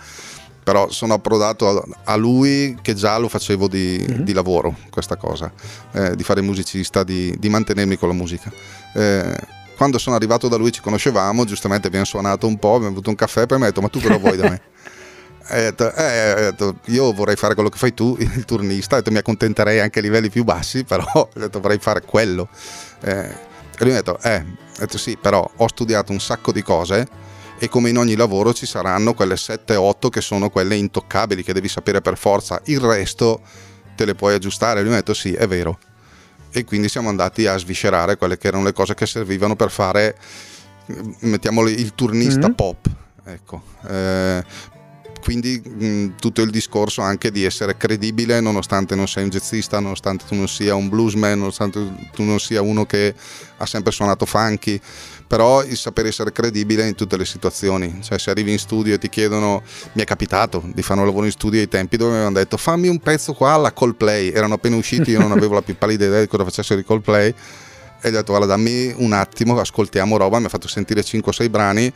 però 0.64 0.90
sono 0.90 1.14
approdato 1.14 1.84
a, 2.04 2.16
lui 2.16 2.76
che 2.82 2.94
già 2.94 3.16
lo 3.18 3.28
facevo 3.28 3.68
di, 3.68 4.04
Mhm. 4.08 4.22
di 4.22 4.32
lavoro, 4.32 4.74
questa 4.90 5.14
cosa, 5.16 5.52
eh, 5.92 6.16
di 6.16 6.24
fare 6.24 6.40
musicista, 6.40 7.04
di, 7.04 7.32
di 7.38 7.48
mantenermi 7.48 7.96
con 7.96 8.08
la 8.08 8.14
musica. 8.14 8.50
Eh, 8.94 9.36
quando 9.76 9.98
sono 9.98 10.16
arrivato 10.16 10.48
da 10.48 10.56
lui 10.56 10.72
ci 10.72 10.80
conoscevamo, 10.80 11.44
giustamente 11.44 11.86
abbiamo 11.86 12.04
suonato 12.06 12.46
un 12.48 12.58
po', 12.58 12.74
abbiamo 12.74 12.92
avuto 12.92 13.10
un 13.10 13.16
caffè, 13.16 13.46
poi 13.46 13.58
mi 13.58 13.64
ha 13.64 13.66
detto 13.68 13.80
ma 13.80 13.88
tu 13.88 14.00
cosa 14.00 14.16
vuoi 14.16 14.36
da 14.36 14.48
me? 14.48 14.60
E 15.46 15.60
detto, 15.60 15.92
eh, 15.94 16.34
detto, 16.40 16.76
io 16.86 17.12
vorrei 17.12 17.36
fare 17.36 17.52
quello 17.52 17.68
che 17.68 17.76
fai 17.76 17.92
tu, 17.92 18.16
il 18.18 18.46
turnista, 18.46 18.96
detto, 18.96 19.10
mi 19.10 19.18
accontenterei 19.18 19.78
anche 19.78 19.98
a 19.98 20.02
livelli 20.02 20.30
più 20.30 20.42
bassi, 20.42 20.84
però 20.84 21.04
vorrei 21.60 21.76
fare 21.78 22.00
quello. 22.00 22.48
Eh, 23.04 23.28
e 23.76 23.82
lui 23.84 23.90
mi 23.90 23.96
ha 23.98 24.02
detto, 24.02 24.18
eh, 24.22 24.36
ho 24.38 24.78
detto 24.78 24.98
sì, 24.98 25.16
però 25.20 25.48
ho 25.56 25.68
studiato 25.68 26.12
un 26.12 26.20
sacco 26.20 26.52
di 26.52 26.62
cose 26.62 27.06
e 27.58 27.68
come 27.68 27.90
in 27.90 27.98
ogni 27.98 28.14
lavoro 28.16 28.52
ci 28.54 28.66
saranno 28.66 29.14
quelle 29.14 29.34
7-8 29.36 30.08
che 30.08 30.20
sono 30.20 30.48
quelle 30.50 30.74
intoccabili, 30.76 31.42
che 31.42 31.52
devi 31.52 31.68
sapere 31.68 32.00
per 32.00 32.16
forza, 32.16 32.60
il 32.64 32.80
resto 32.80 33.40
te 33.96 34.04
le 34.04 34.14
puoi 34.14 34.34
aggiustare. 34.34 34.80
Lui 34.80 34.88
mi 34.90 34.94
ha 34.96 34.98
detto 34.98 35.14
sì, 35.14 35.32
è 35.34 35.46
vero. 35.46 35.78
E 36.50 36.64
quindi 36.64 36.88
siamo 36.88 37.08
andati 37.08 37.46
a 37.46 37.56
sviscerare 37.56 38.16
quelle 38.16 38.38
che 38.38 38.46
erano 38.48 38.62
le 38.64 38.72
cose 38.72 38.94
che 38.94 39.06
servivano 39.06 39.56
per 39.56 39.70
fare, 39.70 40.16
eh, 40.86 40.94
mettiamolo, 41.20 41.68
il 41.68 41.94
turnista 41.94 42.46
Mhm. 42.48 42.54
pop. 42.54 42.86
Ecco. 43.24 43.62
Eh, 43.88 44.44
quindi 45.24 45.58
mh, 45.58 46.16
tutto 46.20 46.42
il 46.42 46.50
discorso 46.50 47.00
anche 47.00 47.30
di 47.30 47.44
essere 47.44 47.78
credibile 47.78 48.40
nonostante 48.40 48.94
non 48.94 49.08
sei 49.08 49.24
un 49.24 49.30
jazzista, 49.30 49.80
nonostante 49.80 50.26
tu 50.28 50.34
non 50.34 50.46
sia 50.48 50.74
un 50.74 50.90
bluesman, 50.90 51.38
nonostante 51.38 52.10
tu 52.12 52.22
non 52.24 52.38
sia 52.38 52.60
uno 52.60 52.84
che 52.84 53.14
ha 53.56 53.64
sempre 53.64 53.90
suonato 53.90 54.26
funky, 54.26 54.78
però 55.26 55.64
il 55.64 55.78
sapere 55.78 56.08
essere 56.08 56.30
credibile 56.30 56.86
in 56.86 56.94
tutte 56.94 57.16
le 57.16 57.24
situazioni, 57.24 58.00
cioè 58.02 58.18
se 58.18 58.28
arrivi 58.28 58.52
in 58.52 58.58
studio 58.58 58.92
e 58.92 58.98
ti 58.98 59.08
chiedono, 59.08 59.62
mi 59.92 60.02
è 60.02 60.04
capitato 60.04 60.62
di 60.74 60.82
fare 60.82 61.00
un 61.00 61.06
lavoro 61.06 61.24
in 61.24 61.32
studio 61.32 61.58
ai 61.58 61.68
tempi? 61.68 61.96
Dove 61.96 62.10
mi 62.10 62.16
avevano 62.16 62.38
detto 62.38 62.58
fammi 62.58 62.88
un 62.88 62.98
pezzo 62.98 63.32
qua 63.32 63.52
alla 63.52 63.72
Coldplay, 63.72 64.28
erano 64.28 64.54
appena 64.54 64.76
usciti, 64.76 65.12
io 65.12 65.20
non 65.20 65.32
avevo 65.32 65.54
la 65.54 65.62
più 65.62 65.74
pallida 65.74 66.04
idea 66.04 66.20
di 66.20 66.26
cosa 66.26 66.44
facessero 66.44 66.78
i 66.78 66.84
Coldplay. 66.84 67.34
E 68.02 68.10
gli 68.10 68.12
ho 68.12 68.18
detto 68.18 68.32
guarda 68.32 68.54
dammi 68.54 68.92
un 68.98 69.14
attimo, 69.14 69.58
ascoltiamo 69.58 70.18
roba, 70.18 70.38
mi 70.38 70.44
ha 70.44 70.50
fatto 70.50 70.68
sentire 70.68 71.00
5-6 71.00 71.48
brani, 71.48 71.90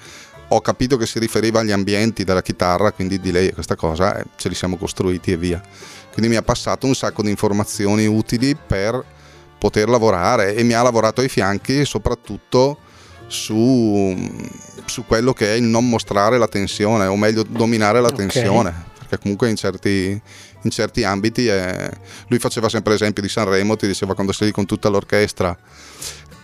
ho 0.48 0.60
capito 0.60 0.96
che 0.96 1.06
si 1.06 1.18
riferiva 1.18 1.60
agli 1.60 1.72
ambienti 1.72 2.24
della 2.24 2.42
chitarra, 2.42 2.92
quindi 2.92 3.20
di 3.20 3.30
lei 3.30 3.52
questa 3.52 3.76
cosa, 3.76 4.22
ce 4.36 4.48
li 4.48 4.54
siamo 4.54 4.76
costruiti 4.76 5.32
e 5.32 5.36
via. 5.36 5.60
Quindi 6.12 6.30
mi 6.30 6.36
ha 6.36 6.42
passato 6.42 6.86
un 6.86 6.94
sacco 6.94 7.22
di 7.22 7.30
informazioni 7.30 8.06
utili 8.06 8.56
per 8.56 9.04
poter 9.58 9.88
lavorare 9.88 10.54
e 10.54 10.62
mi 10.62 10.72
ha 10.72 10.82
lavorato 10.82 11.20
ai 11.20 11.28
fianchi 11.28 11.84
soprattutto 11.84 12.78
su, 13.26 14.16
su 14.86 15.04
quello 15.04 15.32
che 15.32 15.52
è 15.52 15.56
il 15.56 15.64
non 15.64 15.88
mostrare 15.88 16.38
la 16.38 16.48
tensione, 16.48 17.06
o 17.06 17.16
meglio 17.16 17.42
dominare 17.42 18.00
la 18.00 18.08
Ok. 18.08 18.14
tensione, 18.16 18.74
perché 18.98 19.18
comunque 19.18 19.50
in 19.50 19.56
certi, 19.56 20.20
in 20.62 20.70
certi 20.70 21.04
ambiti 21.04 21.46
è- 21.46 21.90
lui 22.28 22.38
faceva 22.38 22.68
sempre 22.68 22.92
l'esempio 22.92 23.22
di 23.22 23.28
Sanremo, 23.28 23.76
ti 23.76 23.86
diceva 23.86 24.14
quando 24.14 24.32
sei 24.32 24.50
con 24.50 24.66
tutta 24.66 24.88
l'orchestra 24.88 25.56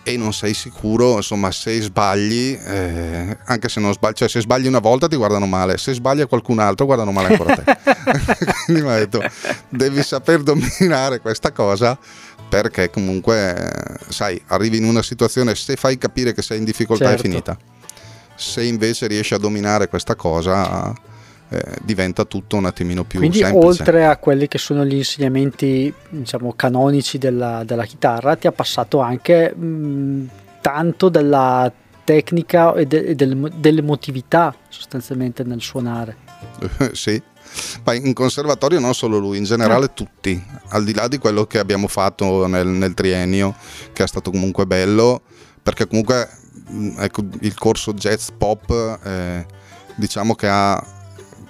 e 0.06 0.16
non 0.18 0.34
sei 0.34 0.52
sicuro, 0.52 1.16
insomma, 1.16 1.50
se 1.50 1.80
sbagli, 1.80 2.58
eh, 2.62 3.38
anche 3.46 3.68
se 3.70 3.80
non 3.80 3.92
sbagli, 3.94 4.12
cioè 4.12 4.28
se 4.28 4.40
sbagli 4.40 4.66
una 4.66 4.78
volta 4.78 5.08
ti 5.08 5.16
guardano 5.16 5.46
male, 5.46 5.78
se 5.78 5.94
sbagli 5.94 6.20
a 6.20 6.26
qualcun 6.26 6.58
altro 6.58 6.84
guardano 6.84 7.10
male 7.10 7.28
ancora 7.28 7.54
te. 7.56 7.76
Quindi 8.66 8.82
mi 8.82 8.90
ha 8.90 8.96
detto, 8.98 9.22
devi 9.70 10.02
saper 10.02 10.42
dominare 10.42 11.20
questa 11.20 11.52
cosa 11.52 11.98
perché 12.46 12.90
comunque, 12.90 13.72
sai, 14.08 14.40
arrivi 14.48 14.76
in 14.76 14.84
una 14.84 15.02
situazione, 15.02 15.54
se 15.54 15.74
fai 15.76 15.96
capire 15.96 16.34
che 16.34 16.42
sei 16.42 16.58
in 16.58 16.64
difficoltà 16.64 17.06
Certo. 17.06 17.20
è 17.20 17.24
finita. 17.24 17.58
Se 18.36 18.62
invece 18.62 19.06
riesci 19.06 19.32
a 19.32 19.38
dominare 19.38 19.88
questa 19.88 20.14
cosa, 20.16 20.92
eh, 21.54 21.76
diventa 21.82 22.24
tutto 22.24 22.56
un 22.56 22.66
attimino 22.66 23.04
più 23.04 23.18
Quindi 23.18 23.38
semplice. 23.38 23.66
oltre 23.66 24.06
a 24.06 24.16
quelli 24.16 24.48
che 24.48 24.58
sono 24.58 24.84
gli 24.84 24.94
insegnamenti 24.94 25.92
diciamo 26.08 26.52
canonici 26.54 27.18
della, 27.18 27.62
della 27.64 27.84
chitarra 27.84 28.36
ti 28.36 28.46
ha 28.46 28.52
passato 28.52 29.00
anche 29.00 29.54
mh, 29.54 30.28
tanto 30.60 31.08
della 31.08 31.70
tecnica 32.04 32.74
e, 32.74 32.86
de- 32.86 33.04
e 33.04 33.14
del- 33.14 33.52
dell'emotività 33.56 34.54
sostanzialmente 34.68 35.42
nel 35.44 35.60
suonare. 35.60 36.16
sì. 36.92 37.22
Ma 37.84 37.94
in 37.94 38.12
conservatorio 38.14 38.80
non 38.80 38.94
solo 38.94 39.18
lui, 39.18 39.38
in 39.38 39.44
generale 39.44 39.92
tutti, 39.94 40.42
al 40.70 40.82
di 40.84 40.92
là 40.92 41.06
di 41.06 41.18
quello 41.18 41.44
che 41.44 41.58
abbiamo 41.58 41.86
fatto 41.86 42.46
nel, 42.46 42.66
nel 42.66 42.94
triennio, 42.94 43.54
che 43.92 44.02
è 44.02 44.06
stato 44.08 44.30
comunque 44.30 44.66
bello, 44.66 45.22
perché 45.62 45.86
comunque 45.86 46.28
mh, 46.68 46.94
ecco, 46.98 47.22
il 47.40 47.54
corso 47.54 47.92
jazz 47.94 48.28
pop 48.36 48.98
eh, 49.04 49.46
diciamo 49.94 50.34
che 50.34 50.48
ha 50.48 50.84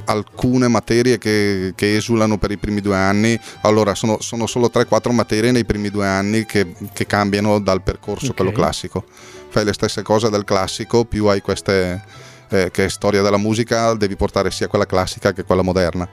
alcune 0.06 0.68
materie 0.68 1.18
che, 1.18 1.72
che 1.74 1.96
esulano 1.96 2.38
per 2.38 2.50
i 2.50 2.56
primi 2.58 2.80
due 2.80 2.96
anni, 2.96 3.38
allora 3.62 3.94
sono, 3.94 4.20
sono 4.20 4.46
solo 4.46 4.70
3-4 4.72 5.12
materie 5.12 5.50
nei 5.50 5.64
primi 5.64 5.90
due 5.90 6.06
anni 6.06 6.44
che, 6.44 6.74
che 6.92 7.06
cambiano 7.06 7.58
dal 7.60 7.82
percorso 7.82 8.28
Ok. 8.30 8.36
quello 8.36 8.52
classico. 8.52 9.04
Fai 9.48 9.64
le 9.64 9.72
stesse 9.72 10.02
cose 10.02 10.30
del 10.30 10.44
classico, 10.44 11.04
più 11.04 11.26
hai 11.26 11.40
queste 11.40 12.02
eh, 12.48 12.70
che 12.70 12.84
è 12.86 12.88
storia 12.88 13.22
della 13.22 13.36
musica, 13.36 13.94
devi 13.94 14.16
portare 14.16 14.50
sia 14.50 14.66
quella 14.68 14.86
classica 14.86 15.32
che 15.32 15.44
quella 15.44 15.62
moderna. 15.62 16.08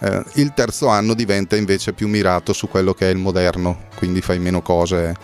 Eh, 0.00 0.22
il 0.34 0.52
terzo 0.54 0.88
anno 0.88 1.14
diventa 1.14 1.56
invece 1.56 1.92
più 1.92 2.08
mirato 2.08 2.52
su 2.52 2.68
quello 2.68 2.94
che 2.94 3.08
è 3.08 3.12
il 3.12 3.18
moderno, 3.18 3.84
quindi 3.96 4.20
fai 4.20 4.38
meno 4.38 4.62
cose. 4.62 5.14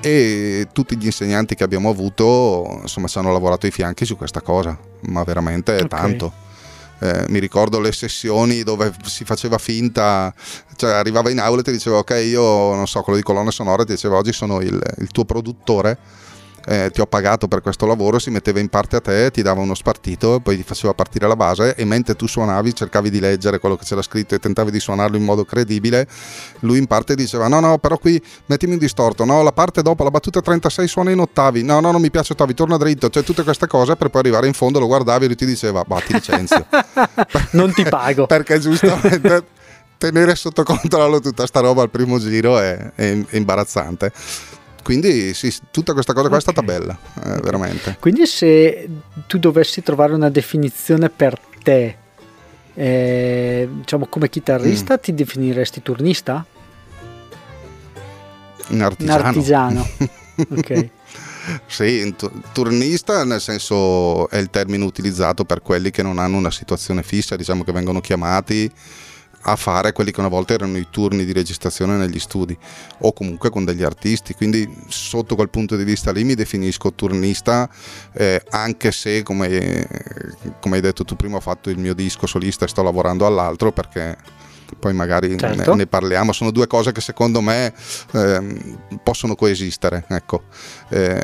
E 0.00 0.68
tutti 0.72 0.96
gli 0.98 1.06
insegnanti 1.06 1.54
che 1.54 1.64
abbiamo 1.64 1.88
avuto, 1.88 2.80
insomma, 2.82 3.06
ci 3.06 3.16
hanno 3.16 3.32
lavorato 3.32 3.64
ai 3.64 3.72
fianchi 3.72 4.04
su 4.04 4.16
questa 4.18 4.42
cosa, 4.42 4.76
ma 5.08 5.24
veramente 5.24 5.72
Ok. 5.76 5.86
tanto. 5.88 6.32
Eh, 7.00 7.24
mi 7.28 7.38
ricordo 7.38 7.80
le 7.80 7.92
sessioni 7.92 8.62
dove 8.62 8.92
si 9.04 9.24
faceva 9.24 9.58
finta, 9.58 10.32
cioè 10.76 10.92
arrivava 10.92 11.30
in 11.30 11.40
aula 11.40 11.60
e 11.60 11.64
ti 11.64 11.72
diceva 11.72 11.98
ok 11.98 12.10
io 12.24 12.74
non 12.74 12.86
so 12.86 13.02
quello 13.02 13.18
di 13.18 13.24
colonne 13.24 13.50
sonore, 13.50 13.84
ti 13.84 13.92
diceva 13.92 14.16
oggi 14.16 14.32
sono 14.32 14.60
il, 14.60 14.80
il 14.98 15.08
tuo 15.08 15.24
produttore, 15.24 15.98
eh, 16.66 16.90
ti 16.92 17.00
ho 17.00 17.06
pagato 17.06 17.48
per 17.48 17.60
questo 17.60 17.86
lavoro, 17.86 18.18
si 18.18 18.30
metteva 18.30 18.60
in 18.60 18.68
parte 18.68 18.96
a 18.96 19.00
te, 19.00 19.30
ti 19.30 19.42
dava 19.42 19.60
uno 19.60 19.74
spartito, 19.74 20.40
poi 20.40 20.56
ti 20.56 20.62
faceva 20.62 20.94
partire 20.94 21.26
la 21.26 21.36
base 21.36 21.74
e 21.74 21.84
mentre 21.84 22.14
tu 22.16 22.26
suonavi 22.26 22.74
cercavi 22.74 23.10
di 23.10 23.20
leggere 23.20 23.58
quello 23.58 23.76
che 23.76 23.84
c'era 23.84 24.02
scritto 24.02 24.34
e 24.34 24.38
tentavi 24.38 24.70
di 24.70 24.80
suonarlo 24.80 25.16
in 25.16 25.24
modo 25.24 25.44
credibile, 25.44 26.06
lui 26.60 26.78
in 26.78 26.86
parte 26.86 27.14
diceva 27.14 27.48
no 27.48 27.60
no 27.60 27.78
però 27.78 27.98
qui 27.98 28.22
mettimi 28.46 28.72
un 28.72 28.78
distorto, 28.78 29.24
no 29.24 29.42
la 29.42 29.52
parte 29.52 29.82
dopo 29.82 30.04
la 30.04 30.10
battuta 30.10 30.40
36 30.40 30.88
suona 30.88 31.10
in 31.10 31.18
ottavi, 31.20 31.62
no 31.62 31.80
no 31.80 31.90
non 31.90 32.00
mi 32.00 32.10
piace 32.10 32.32
ottavi, 32.32 32.54
torna 32.54 32.76
dritto, 32.76 33.10
cioè 33.10 33.22
tutte 33.22 33.42
queste 33.42 33.66
cose 33.66 33.96
per 33.96 34.08
poi 34.08 34.20
arrivare 34.22 34.46
in 34.46 34.52
fondo 34.54 34.78
lo 34.78 34.86
guardavi 34.86 35.24
e 35.24 35.26
lui 35.28 35.36
ti 35.36 35.46
diceva 35.46 35.82
bah 35.86 36.00
ti 36.00 36.12
licenzio. 36.12 36.66
Non 37.52 37.72
ti 37.72 37.84
pago. 37.84 38.26
Perché 38.34 38.58
giustamente 38.58 39.44
tenere 39.98 40.34
sotto 40.34 40.62
controllo 40.64 41.20
tutta 41.20 41.46
sta 41.46 41.60
roba 41.60 41.82
al 41.82 41.90
primo 41.90 42.18
giro 42.18 42.58
è, 42.58 42.76
è- 42.94 43.24
è 43.26 43.36
imbarazzante. 43.36 44.12
Quindi 44.84 45.32
sì, 45.34 45.52
tutta 45.70 45.94
questa 45.94 46.12
cosa 46.12 46.28
qua 46.28 46.36
è 46.36 46.40
stata 46.42 46.62
bella, 46.62 46.96
eh, 47.24 47.40
veramente. 47.40 47.96
Quindi 47.98 48.26
se 48.26 48.86
tu 49.26 49.38
dovessi 49.38 49.82
trovare 49.82 50.12
una 50.12 50.28
definizione 50.28 51.08
per 51.08 51.40
te, 51.62 51.96
eh, 52.74 53.66
diciamo 53.70 54.06
come 54.06 54.26
Mm. 54.26 54.30
chitarrista, 54.30 54.98
ti 54.98 55.14
definiresti 55.14 55.80
turnista? 55.82 56.44
Un 58.68 58.76
Un 58.76 58.80
artigiano. 58.82 59.22
artigiano. 59.26 59.88
ok. 60.50 60.88
sì, 61.66 62.14
turnista 62.52 63.24
nel 63.24 63.40
senso 63.40 64.28
è 64.28 64.36
il 64.38 64.50
termine 64.50 64.84
utilizzato 64.84 65.44
per 65.44 65.60
quelli 65.62 65.90
che 65.90 66.02
non 66.02 66.18
hanno 66.18 66.36
una 66.36 66.50
situazione 66.50 67.02
fissa, 67.02 67.36
diciamo 67.36 67.64
che 67.64 67.72
vengono 67.72 68.00
chiamati 68.00 68.70
a 69.46 69.56
fare 69.56 69.92
quelli 69.92 70.10
che 70.10 70.20
una 70.20 70.28
volta 70.28 70.54
erano 70.54 70.78
i 70.78 70.86
turni 70.90 71.24
di 71.24 71.32
registrazione 71.32 71.96
negli 71.96 72.18
studi 72.18 72.56
o 72.98 73.12
comunque 73.12 73.50
con 73.50 73.64
degli 73.64 73.82
artisti. 73.82 74.34
Quindi 74.34 74.68
sotto 74.88 75.34
quel 75.34 75.50
punto 75.50 75.76
di 75.76 75.84
vista 75.84 76.12
lì 76.12 76.24
mi 76.24 76.34
definisco 76.34 76.92
turnista 76.92 77.68
eh, 78.12 78.42
anche 78.50 78.92
se 78.92 79.22
come, 79.22 79.86
come, 80.60 80.76
hai 80.76 80.82
detto 80.82 81.04
tu 81.04 81.16
prima 81.16 81.36
ho 81.36 81.40
fatto 81.40 81.70
il 81.70 81.78
mio 81.78 81.94
disco 81.94 82.26
solista 82.26 82.64
e 82.64 82.68
sto 82.68 82.82
lavorando 82.82 83.26
all'altro 83.26 83.72
perché 83.72 84.16
poi 84.78 84.94
magari 84.94 85.36
certo. 85.38 85.70
ne, 85.70 85.76
ne, 85.76 85.86
parliamo. 85.86 86.32
Sono 86.32 86.50
due 86.50 86.66
cose 86.66 86.92
che 86.92 87.00
secondo 87.00 87.40
me 87.40 87.72
eh, 88.12 88.76
possono 89.02 89.34
coesistere 89.34 90.04
ecco. 90.08 90.44
Eh, 90.88 91.22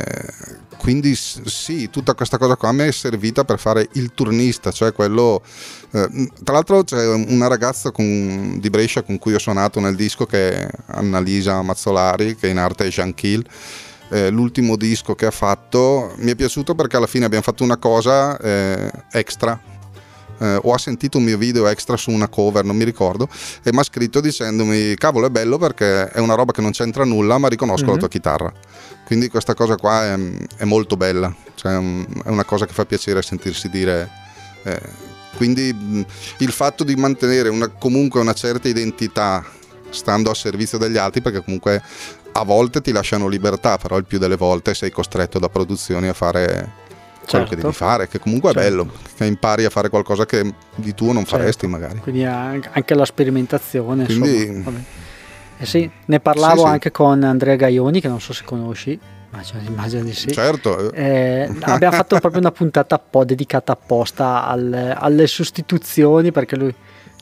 quindi 0.80 1.14
sì, 1.14 1.90
tutta 1.90 2.14
questa 2.14 2.38
cosa 2.38 2.56
qua 2.56 2.72
mi 2.72 2.84
è 2.84 2.90
servita 2.90 3.44
per 3.44 3.58
fare 3.58 3.86
il 3.92 4.14
turnista, 4.14 4.70
cioè 4.70 4.94
quello... 4.94 5.42
Eh, 5.90 6.30
tra 6.42 6.54
l'altro 6.54 6.82
c'è 6.84 7.06
una 7.06 7.48
ragazza 7.48 7.90
con, 7.90 8.58
di 8.58 8.70
Brescia 8.70 9.02
con 9.02 9.18
cui 9.18 9.34
ho 9.34 9.38
suonato 9.38 9.78
nel 9.78 9.94
disco 9.94 10.24
che 10.24 10.52
è 10.52 10.70
Annalisa 10.86 11.60
Mazzolari, 11.60 12.34
che 12.34 12.48
in 12.48 12.56
arte 12.56 12.86
è 12.86 12.88
Jean 12.88 13.12
Kill. 13.12 13.44
Eh, 14.08 14.30
l'ultimo 14.30 14.76
disco 14.76 15.14
che 15.14 15.26
ha 15.26 15.30
fatto 15.30 16.14
mi 16.16 16.30
è 16.30 16.34
piaciuto 16.34 16.74
perché 16.74 16.96
alla 16.96 17.06
fine 17.06 17.26
abbiamo 17.26 17.44
fatto 17.44 17.62
una 17.62 17.76
cosa 17.76 18.38
eh, 18.38 18.90
extra 19.12 19.60
eh, 20.40 20.58
o 20.62 20.72
ha 20.72 20.78
sentito 20.78 21.18
un 21.18 21.24
mio 21.24 21.38
video 21.38 21.66
extra 21.68 21.96
su 21.96 22.10
una 22.10 22.28
cover, 22.28 22.64
non 22.64 22.76
mi 22.76 22.84
ricordo, 22.84 23.28
e 23.62 23.72
mi 23.72 23.78
ha 23.78 23.82
scritto 23.82 24.20
dicendomi 24.20 24.94
cavolo 24.96 25.26
è 25.26 25.30
bello 25.30 25.58
perché 25.58 26.08
è 26.08 26.18
una 26.18 26.34
roba 26.34 26.52
che 26.52 26.60
non 26.60 26.72
c'entra 26.72 27.04
nulla 27.04 27.38
ma 27.38 27.48
riconosco 27.48 27.84
mm-hmm. 27.84 27.88
la 27.88 27.94
mhm. 27.94 28.00
tua 28.00 28.08
chitarra. 28.08 28.52
Quindi 29.04 29.28
questa 29.28 29.54
cosa 29.54 29.76
qua 29.76 30.04
è, 30.04 30.18
è 30.56 30.64
molto 30.64 30.96
bella, 30.96 31.34
cioè 31.56 31.72
è 31.72 32.28
una 32.28 32.44
cosa 32.44 32.66
che 32.66 32.72
fa 32.72 32.84
piacere 32.84 33.22
sentirsi 33.22 33.68
dire. 33.68 34.08
Eh, 34.62 34.80
quindi 35.36 35.74
il 36.38 36.52
fatto 36.52 36.84
di 36.84 36.94
mantenere 36.94 37.48
una, 37.48 37.68
comunque 37.68 38.20
una 38.20 38.34
certa 38.34 38.68
identità 38.68 39.44
stando 39.90 40.30
a 40.30 40.34
servizio 40.34 40.78
degli 40.78 40.96
altri, 40.96 41.22
perché 41.22 41.42
comunque 41.42 41.82
a 42.32 42.44
volte 42.44 42.80
ti 42.80 42.92
lasciano 42.92 43.26
libertà, 43.26 43.76
però 43.78 43.96
il 43.96 44.04
più 44.04 44.18
delle 44.18 44.36
volte 44.36 44.74
sei 44.74 44.90
costretto 44.90 45.38
da 45.38 45.48
produzioni 45.48 46.08
a 46.08 46.12
fare 46.12 46.72
quello 47.30 47.44
certo. 47.46 47.48
che 47.54 47.56
devi 47.56 47.74
fare, 47.74 48.08
che 48.08 48.18
comunque 48.18 48.52
certo. 48.52 48.66
è 48.66 48.70
bello, 48.70 48.92
che 49.16 49.24
impari 49.24 49.64
a 49.64 49.70
fare 49.70 49.88
qualcosa 49.88 50.26
che 50.26 50.52
di 50.74 50.94
tuo 50.94 51.12
non 51.12 51.24
certo. 51.24 51.38
faresti 51.38 51.66
magari. 51.66 51.98
Quindi 51.98 52.24
anche 52.24 52.94
la 52.94 53.04
sperimentazione. 53.04 54.04
Quindi, 54.04 54.64
eh 55.58 55.66
sì, 55.66 55.90
ne 56.06 56.20
parlavo 56.20 56.60
sì, 56.60 56.66
sì. 56.66 56.72
anche 56.72 56.90
con 56.90 57.22
Andrea 57.22 57.54
Gaioni, 57.56 58.00
che 58.00 58.08
non 58.08 58.20
so 58.20 58.32
se 58.32 58.44
conosci. 58.44 58.98
Immagino, 59.32 59.60
immagino 59.64 60.02
di 60.02 60.12
sì. 60.12 60.32
Certo. 60.32 60.90
Eh, 60.92 61.48
abbiamo 61.62 61.96
fatto 61.96 62.18
proprio 62.18 62.40
una 62.40 62.50
puntata 62.50 62.96
un 62.96 63.10
po' 63.10 63.24
dedicata 63.24 63.72
apposta 63.72 64.44
alle, 64.46 64.92
alle 64.92 65.26
sostituzioni 65.26 66.32
perché 66.32 66.56
lui 66.56 66.74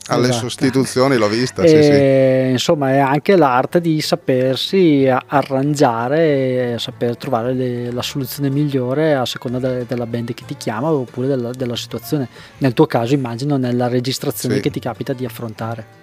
alle 0.09 0.29
esatto. 0.29 0.49
sostituzioni 0.49 1.17
l'ho 1.17 1.27
vista. 1.27 1.61
E, 1.63 1.67
sì, 1.67 1.83
sì. 1.83 2.51
Insomma, 2.51 2.91
è 2.91 2.97
anche 2.97 3.35
l'arte 3.35 3.81
di 3.81 4.01
sapersi 4.01 5.07
arrangiare 5.07 6.73
e 6.73 6.79
saper 6.79 7.17
trovare 7.17 7.53
le, 7.53 7.91
la 7.91 8.01
soluzione 8.01 8.49
migliore 8.49 9.15
a 9.15 9.25
seconda 9.25 9.59
de, 9.59 9.85
della 9.87 10.05
band 10.05 10.33
che 10.33 10.43
ti 10.45 10.57
chiama 10.57 10.91
oppure 10.91 11.27
della, 11.27 11.51
della, 11.51 11.75
situazione. 11.75 12.27
Nel 12.57 12.73
tuo 12.73 12.85
caso, 12.85 13.13
immagino, 13.13 13.57
nella 13.57 13.87
registrazione 13.87 14.55
sì. 14.55 14.61
che 14.61 14.69
ti 14.71 14.79
capita 14.79 15.13
di 15.13 15.25
affrontare 15.25 15.99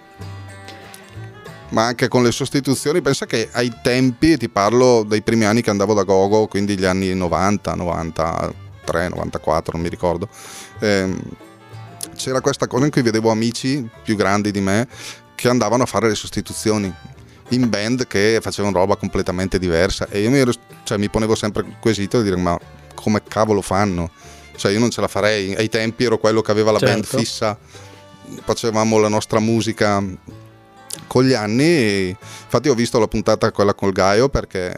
ma 1.70 1.86
anche 1.86 2.08
con 2.08 2.22
le 2.22 2.30
sostituzioni, 2.30 3.00
pensa 3.00 3.26
che 3.26 3.48
ai 3.52 3.72
tempi, 3.82 4.36
ti 4.36 4.48
parlo 4.48 5.02
dei 5.02 5.22
primi 5.22 5.44
anni 5.44 5.62
che 5.62 5.70
andavo 5.70 5.94
da 5.94 6.04
Gogo, 6.04 6.46
quindi 6.46 6.78
gli 6.78 6.84
anni 6.84 7.12
90, 7.14 7.74
93, 7.74 9.08
94, 9.08 9.72
non 9.72 9.82
mi 9.82 9.88
ricordo, 9.88 10.28
ehm, 10.78 11.18
c'era 12.16 12.40
questa 12.40 12.66
cosa 12.66 12.84
in 12.84 12.90
cui 12.90 13.02
vedevo 13.02 13.30
amici 13.30 13.88
più 14.02 14.16
grandi 14.16 14.50
di 14.50 14.60
me 14.60 14.88
che 15.34 15.48
andavano 15.48 15.84
a 15.84 15.86
fare 15.86 16.08
le 16.08 16.14
sostituzioni 16.14 16.92
in 17.50 17.68
band 17.68 18.06
che 18.06 18.38
facevano 18.42 18.78
roba 18.78 18.96
completamente 18.96 19.58
diversa 19.58 20.08
e 20.08 20.20
io 20.20 20.30
mi, 20.30 20.38
ero, 20.38 20.52
cioè, 20.82 20.98
mi 20.98 21.08
ponevo 21.08 21.34
sempre 21.34 21.62
il 21.64 21.76
quesito 21.78 22.18
di 22.18 22.24
dire 22.24 22.36
ma 22.36 22.58
come 22.94 23.22
cavolo 23.22 23.62
fanno? 23.62 24.10
Cioè 24.56 24.72
io 24.72 24.78
non 24.78 24.90
ce 24.90 25.00
la 25.00 25.08
farei, 25.08 25.54
ai 25.54 25.68
tempi 25.68 26.04
ero 26.04 26.18
quello 26.18 26.40
che 26.40 26.50
aveva 26.50 26.72
la 26.72 26.78
certo. 26.78 26.94
band 26.94 27.04
fissa, 27.04 27.56
facevamo 28.42 28.98
la 28.98 29.08
nostra 29.08 29.38
musica 29.38 30.02
con 31.06 31.24
gli 31.24 31.34
anni, 31.34 32.08
infatti 32.08 32.68
ho 32.68 32.74
visto 32.74 32.98
la 32.98 33.06
puntata 33.06 33.52
quella 33.52 33.74
col 33.74 33.92
Gaio 33.92 34.28
perché 34.28 34.74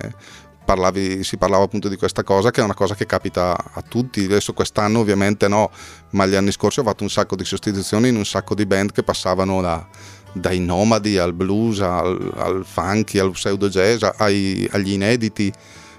parlavi, 0.68 1.24
si 1.24 1.38
parlava 1.38 1.64
appunto 1.64 1.88
di 1.88 1.96
questa 1.96 2.22
cosa 2.22 2.50
che 2.50 2.60
è 2.60 2.64
una 2.64 2.74
cosa 2.74 2.94
che 2.94 3.06
capita 3.06 3.56
a 3.72 3.80
tutti, 3.80 4.22
adesso 4.24 4.52
quest'anno 4.52 4.98
ovviamente 4.98 5.48
no, 5.48 5.70
ma 6.10 6.26
gli 6.26 6.34
anni 6.34 6.52
scorsi 6.52 6.80
ho 6.80 6.82
fatto 6.82 7.04
un 7.04 7.08
sacco 7.08 7.36
di 7.36 7.44
sostituzioni 7.44 8.08
in 8.08 8.16
un 8.16 8.26
sacco 8.26 8.54
di 8.54 8.66
band 8.66 8.92
che 8.92 9.02
passavano 9.02 9.62
da, 9.62 9.86
dai 10.34 10.60
nomadi 10.60 11.16
al 11.16 11.32
blues, 11.32 11.80
al, 11.80 12.34
al 12.36 12.66
funky, 12.66 13.18
al 13.18 13.30
pseudo 13.30 13.70
jazz, 13.70 14.04
ai, 14.18 14.68
agli 14.72 14.92
inediti. 14.92 15.50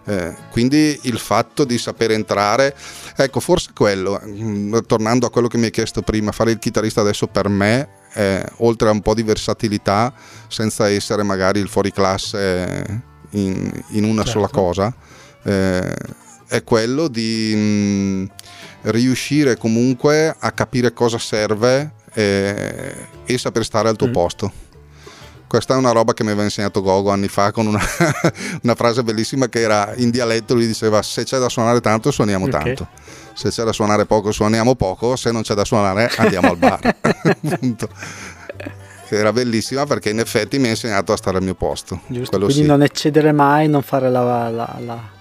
Eh, 0.05 0.36
quindi 0.51 0.99
il 1.03 1.17
fatto 1.17 1.63
di 1.63 1.79
saper 1.79 2.12
entrare, 2.12 2.75
ecco, 3.15 3.39
forse 3.39 3.71
quello, 3.73 4.21
mm, 4.23 4.77
tornando 4.86 5.25
a 5.25 5.32
quello 5.32 5.47
che 5.47 5.58
mi 5.58 5.65
hai 5.65 5.71
chiesto 5.71 6.03
prima, 6.03 6.32
fare 6.32 6.51
il 6.51 6.60
chitarrista 6.60 7.01
adesso 7.01 7.25
per 7.25 7.49
me 7.49 7.89
eh, 8.13 8.45
oltre 8.58 8.89
a 8.89 8.91
un 8.91 9.01
po' 9.01 9.15
di 9.15 9.23
versatilità, 9.23 10.13
senza 10.47 10.88
essere 10.89 11.23
magari 11.23 11.60
il 11.60 11.67
fuoriclasse 11.67 13.08
in, 13.31 13.71
in 13.89 14.03
una 14.03 14.23
certo. 14.23 14.31
sola 14.31 14.47
cosa, 14.47 14.93
eh, 15.43 15.95
è 16.47 16.63
quello 16.63 17.07
di 17.07 17.53
mh, 17.55 17.59
mm, 17.59 18.25
riuscire 18.83 19.57
comunque 19.57 20.35
a 20.37 20.51
capire 20.51 20.93
cosa 20.93 21.17
serve 21.17 21.93
eh, 22.13 22.95
e 23.25 23.37
saper 23.37 23.63
stare 23.63 23.89
al 23.89 23.95
tuo 23.95 24.07
mm. 24.07 24.11
posto. 24.11 24.51
Questa 25.47 25.73
è 25.73 25.77
una 25.77 25.91
roba 25.91 26.13
che 26.13 26.23
mi 26.23 26.29
aveva 26.29 26.43
insegnato 26.43 26.81
Gogo 26.81 27.09
anni 27.09 27.27
fa 27.27 27.51
con 27.51 27.65
una, 27.65 27.81
una, 28.61 28.75
frase 28.75 29.03
bellissima 29.03 29.49
che 29.49 29.61
era 29.61 29.93
in 29.95 30.11
dialetto, 30.11 30.53
lui 30.53 30.67
diceva 30.67 31.01
se 31.01 31.23
c'è 31.23 31.39
da 31.39 31.49
suonare 31.49 31.81
tanto 31.81 32.11
suoniamo 32.11 32.45
okay. 32.45 32.75
tanto 32.75 32.87
se 33.33 33.49
c'è 33.49 33.63
da 33.63 33.71
suonare 33.71 34.05
poco 34.05 34.33
suoniamo 34.33 34.75
poco, 34.75 35.15
se 35.15 35.31
non 35.31 35.43
c'è 35.43 35.53
da 35.53 35.63
suonare 35.63 36.11
andiamo 36.17 36.49
al 36.49 36.57
bar. 36.57 36.81
Era 39.15 39.31
bellissima 39.33 39.85
perché 39.85 40.09
in 40.09 40.19
effetti 40.19 40.59
mi 40.59 40.67
ha 40.67 40.71
insegnato 40.71 41.13
a 41.13 41.17
stare 41.17 41.37
al 41.37 41.43
mio 41.43 41.55
posto. 41.55 42.01
Giusto, 42.07 42.37
quindi 42.37 42.53
sì. 42.53 42.65
non 42.65 42.83
eccedere 42.83 43.31
mai, 43.31 43.67
non 43.67 43.81
fare 43.81 44.09
la, 44.09 44.49
la, 44.49 44.77
la... 44.79 45.17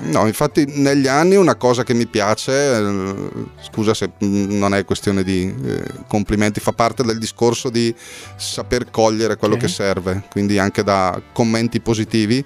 No, 0.00 0.26
infatti 0.26 0.64
negli 0.66 1.08
anni 1.08 1.34
una 1.34 1.56
cosa 1.56 1.82
che 1.82 1.92
mi 1.92 2.06
piace, 2.06 2.52
eh, 2.52 3.14
scusa 3.60 3.94
se 3.94 4.12
non 4.18 4.74
è 4.74 4.84
questione 4.84 5.24
di 5.24 5.52
eh, 5.64 5.82
complimenti, 6.06 6.60
fa 6.60 6.72
parte 6.72 7.02
del 7.02 7.18
discorso 7.18 7.68
di 7.68 7.94
saper 8.36 8.90
cogliere 8.90 9.36
quello 9.36 9.54
okay. 9.54 9.66
che 9.66 9.72
serve, 9.72 10.22
quindi 10.30 10.58
anche 10.58 10.84
da 10.84 11.20
commenti 11.32 11.80
positivi 11.80 12.44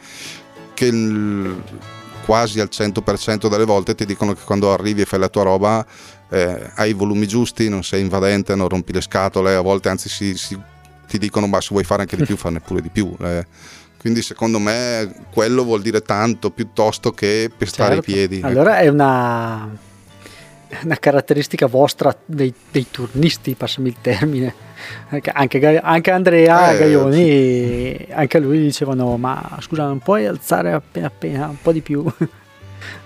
che 0.74 0.90
quasi 2.24 2.60
al 2.60 2.68
100% 2.72 3.48
delle 3.48 3.64
volte 3.64 3.94
ti 3.94 4.06
dicono 4.06 4.32
che 4.32 4.40
quando 4.44 4.72
arrivi 4.72 5.02
e 5.02 5.04
fai 5.04 5.18
la 5.18 5.28
tua 5.28 5.42
roba 5.42 5.84
eh, 6.32 6.70
hai 6.76 6.90
i 6.90 6.94
volumi 6.94 7.26
giusti, 7.26 7.68
non 7.68 7.84
sei 7.84 8.00
invadente, 8.00 8.54
non 8.54 8.68
rompi 8.68 8.92
le 8.92 9.02
scatole, 9.02 9.54
a 9.54 9.60
volte 9.60 9.90
anzi 9.90 10.08
si, 10.08 10.34
si, 10.36 10.58
ti 11.06 11.18
dicono 11.18 11.46
ma 11.46 11.60
se 11.60 11.68
vuoi 11.70 11.84
fare 11.84 12.02
anche 12.02 12.16
di 12.16 12.24
più 12.24 12.36
fanne 12.38 12.60
pure 12.60 12.80
di 12.80 12.88
più. 12.88 13.14
Eh. 13.20 13.46
Quindi 13.98 14.22
secondo 14.22 14.58
me 14.58 15.12
quello 15.32 15.62
vuol 15.62 15.82
dire 15.82 16.02
tanto 16.02 16.50
piuttosto 16.50 17.12
che 17.12 17.50
pestare 17.56 17.94
certo. 17.96 18.10
i 18.10 18.14
piedi. 18.14 18.40
Allora 18.42 18.78
ecco. 18.78 18.84
è 18.84 18.88
una, 18.88 19.70
una 20.82 20.96
caratteristica 20.96 21.66
vostra 21.66 22.16
dei, 22.24 22.52
dei 22.70 22.86
turnisti, 22.90 23.54
passami 23.54 23.88
il 23.88 23.96
termine 24.00 24.70
anche, 25.34 25.78
anche 25.80 26.10
Andrea 26.10 26.72
eh, 26.72 26.78
Gaioni, 26.78 27.24
sì. 27.26 28.06
anche 28.10 28.38
lui 28.38 28.58
dicevano: 28.58 29.16
Ma 29.16 29.58
scusa, 29.60 29.84
non 29.84 29.98
puoi 29.98 30.26
alzare 30.26 30.72
appena 30.72 31.06
appena 31.06 31.48
un 31.48 31.60
po' 31.60 31.72
di 31.72 31.80
più. 31.80 32.04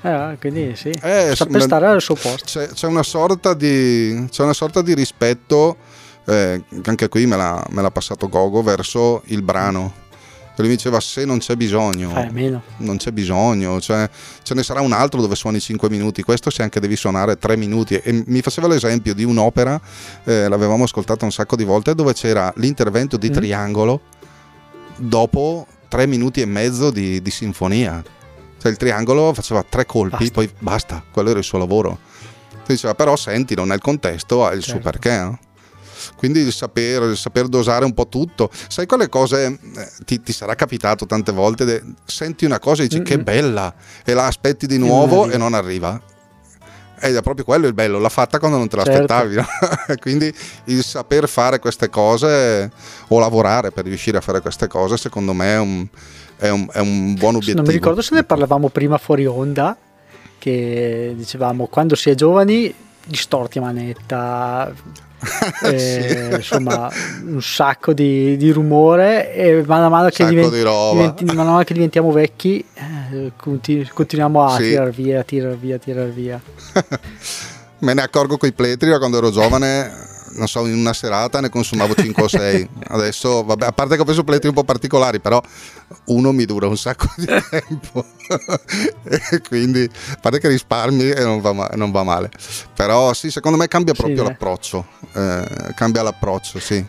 Eh, 0.02 0.36
quindi 0.40 0.74
sì, 0.76 0.90
eh, 1.02 1.32
saper 1.34 1.62
stare 1.62 1.86
al 1.86 2.00
suo 2.00 2.14
posto. 2.14 2.44
C'è, 2.44 2.68
c'è, 2.68 2.86
una 2.86 3.02
sorta 3.02 3.54
di, 3.54 4.26
c'è 4.30 4.42
una 4.42 4.52
sorta 4.52 4.82
di 4.82 4.94
rispetto, 4.94 5.76
eh, 6.26 6.62
anche 6.84 7.08
qui 7.08 7.26
me 7.26 7.36
l'ha, 7.36 7.64
me 7.70 7.82
l'ha 7.82 7.90
passato 7.90 8.28
Gogo, 8.28 8.62
verso 8.62 9.22
il 9.26 9.42
brano 9.42 10.04
lui 10.62 10.70
mi 10.70 10.76
diceva 10.76 11.00
se 11.00 11.24
non 11.24 11.38
c'è 11.38 11.54
bisogno, 11.54 12.12
non 12.78 12.96
c'è 12.96 13.10
bisogno, 13.10 13.80
cioè, 13.80 14.08
ce 14.42 14.54
ne 14.54 14.62
sarà 14.62 14.80
un 14.80 14.92
altro 14.92 15.20
dove 15.20 15.34
suoni 15.34 15.60
5 15.60 15.90
minuti, 15.90 16.22
questo 16.22 16.50
se 16.50 16.62
anche 16.62 16.80
devi 16.80 16.96
suonare 16.96 17.36
3 17.36 17.56
minuti. 17.56 17.96
E 17.96 18.24
mi 18.26 18.40
faceva 18.40 18.66
l'esempio 18.66 19.14
di 19.14 19.24
un'opera, 19.24 19.80
eh, 20.24 20.48
l'avevamo 20.48 20.84
ascoltata 20.84 21.24
un 21.24 21.32
sacco 21.32 21.56
di 21.56 21.64
volte, 21.64 21.94
dove 21.94 22.14
c'era 22.14 22.52
l'intervento 22.56 23.16
di 23.16 23.28
mm. 23.28 23.32
triangolo 23.32 24.00
dopo 24.96 25.66
3 25.88 26.06
minuti 26.06 26.40
e 26.40 26.46
mezzo 26.46 26.90
di, 26.90 27.20
di 27.20 27.30
sinfonia. 27.30 28.02
Cioè 28.58 28.70
il 28.70 28.76
triangolo 28.76 29.32
faceva 29.34 29.62
tre 29.62 29.86
colpi, 29.86 30.16
basta. 30.16 30.32
poi 30.32 30.50
basta, 30.58 31.02
quello 31.10 31.30
era 31.30 31.38
il 31.38 31.44
suo 31.44 31.58
lavoro. 31.58 31.98
Ti 32.64 32.72
diceva 32.72 32.94
però 32.94 33.16
sentilo 33.16 33.64
nel 33.64 33.80
contesto, 33.80 34.44
ha 34.44 34.52
il 34.52 34.62
certo. 34.62 34.80
suo 34.80 34.90
perché. 34.90 35.18
No? 35.18 35.38
quindi 36.16 36.40
il 36.40 36.52
saper, 36.52 37.02
il 37.02 37.16
saper, 37.16 37.48
dosare 37.48 37.84
un 37.84 37.94
po' 37.94 38.08
tutto. 38.08 38.50
Sai 38.68 38.86
quelle 38.86 39.08
cose, 39.08 39.46
eh, 39.46 39.88
ti, 40.04 40.20
ti, 40.20 40.32
sarà 40.32 40.54
capitato 40.54 41.06
tante 41.06 41.32
volte, 41.32 41.64
de, 41.64 41.82
senti 42.04 42.44
una 42.44 42.58
cosa 42.58 42.82
e 42.82 42.86
dici 42.86 43.00
mm-hmm. 43.00 43.06
che 43.06 43.18
bella 43.18 43.74
e 44.04 44.14
la 44.14 44.26
aspetti 44.26 44.66
di 44.66 44.78
nuovo 44.78 45.28
e 45.28 45.36
non 45.36 45.54
arriva. 45.54 46.00
Ed 46.98 47.14
è 47.14 47.20
proprio 47.20 47.44
quello 47.44 47.66
il 47.66 47.74
bello, 47.74 47.98
l'ha 47.98 48.08
fatta 48.08 48.38
quando 48.38 48.56
non 48.56 48.68
te 48.68 48.76
l'aspettavi. 48.76 49.34
Certo. 49.34 49.94
Quindi 50.00 50.32
il 50.64 50.82
saper 50.82 51.28
fare 51.28 51.58
queste 51.58 51.90
cose 51.90 52.70
o 53.08 53.18
lavorare 53.18 53.70
per 53.70 53.84
riuscire 53.84 54.16
a 54.16 54.22
fare 54.22 54.40
queste 54.40 54.66
cose, 54.66 54.96
secondo 54.96 55.34
me 55.34 55.52
è 55.52 55.58
un, 55.58 55.86
è 56.36 56.48
un, 56.48 56.68
è 56.70 56.78
un 56.78 57.14
buon 57.14 57.36
obiettivo. 57.36 57.58
Non 57.58 57.66
mi 57.66 57.72
ricordo 57.72 58.02
se 58.02 58.14
ne 58.14 58.24
parlavamo 58.24 58.68
prima 58.68 58.98
fuori 58.98 59.26
onda, 59.26 59.76
che 60.38 61.14
dicevamo 61.16 61.66
quando 61.66 61.94
si 61.94 62.10
è 62.10 62.14
giovani 62.14 62.72
distorti 63.06 63.58
a 63.58 63.62
manetta, 63.62 64.72
eh, 65.62 66.28
sì. 66.30 66.34
insomma 66.36 66.90
un 67.24 67.40
sacco 67.40 67.92
di, 67.92 68.36
di, 68.36 68.50
rumore 68.50 69.32
e 69.32 69.62
man 69.64 69.88
mano 69.90 70.08
che, 70.08 70.26
divent- 70.26 70.50
diventi, 70.50 71.24
man 71.24 71.36
mano 71.36 71.62
che 71.62 71.72
diventiamo 71.72 72.10
vecchi 72.10 72.64
eh, 72.74 73.32
continu- 73.36 73.92
continuiamo 73.92 74.44
a 74.44 74.56
sì. 74.56 74.64
tirar 74.64 74.90
via, 74.90 75.22
tirar 75.22 75.56
via, 75.56 75.78
tirar 75.78 76.08
via. 76.08 76.40
Me 77.78 77.92
ne 77.92 78.02
accorgo 78.02 78.36
con 78.38 78.48
i 78.48 78.52
pletri 78.52 78.88
da 78.88 78.98
quando 78.98 79.18
ero 79.18 79.30
giovane 79.30 80.14
non 80.32 80.48
so, 80.48 80.66
in 80.66 80.74
una 80.74 80.92
serata 80.92 81.40
ne 81.40 81.48
consumavo 81.48 81.94
5 81.94 82.22
o 82.22 82.28
6. 82.28 82.68
Adesso, 82.88 83.44
vabbè, 83.44 83.66
a 83.66 83.72
parte 83.72 83.94
che 83.94 84.02
ho 84.02 84.04
preso 84.04 84.24
pletti 84.24 84.46
un 84.46 84.54
po' 84.54 84.64
particolari, 84.64 85.20
però 85.20 85.40
uno 86.06 86.32
mi 86.32 86.44
dura 86.44 86.66
un 86.66 86.76
sacco 86.76 87.06
di 87.16 87.26
tempo. 87.50 88.04
e 89.04 89.40
quindi, 89.46 89.88
a 90.10 90.18
parte 90.20 90.38
che 90.38 90.48
risparmi 90.48 91.10
e 91.10 91.22
non 91.22 91.40
va, 91.40 91.70
non 91.74 91.90
va 91.90 92.02
male. 92.02 92.30
Però 92.74 93.12
sì, 93.12 93.30
secondo 93.30 93.56
me 93.56 93.68
cambia 93.68 93.94
proprio 93.94 94.18
sì, 94.18 94.28
l'approccio. 94.28 94.86
Eh, 95.12 95.72
cambia 95.74 96.02
l'approccio, 96.02 96.58
sì. 96.58 96.84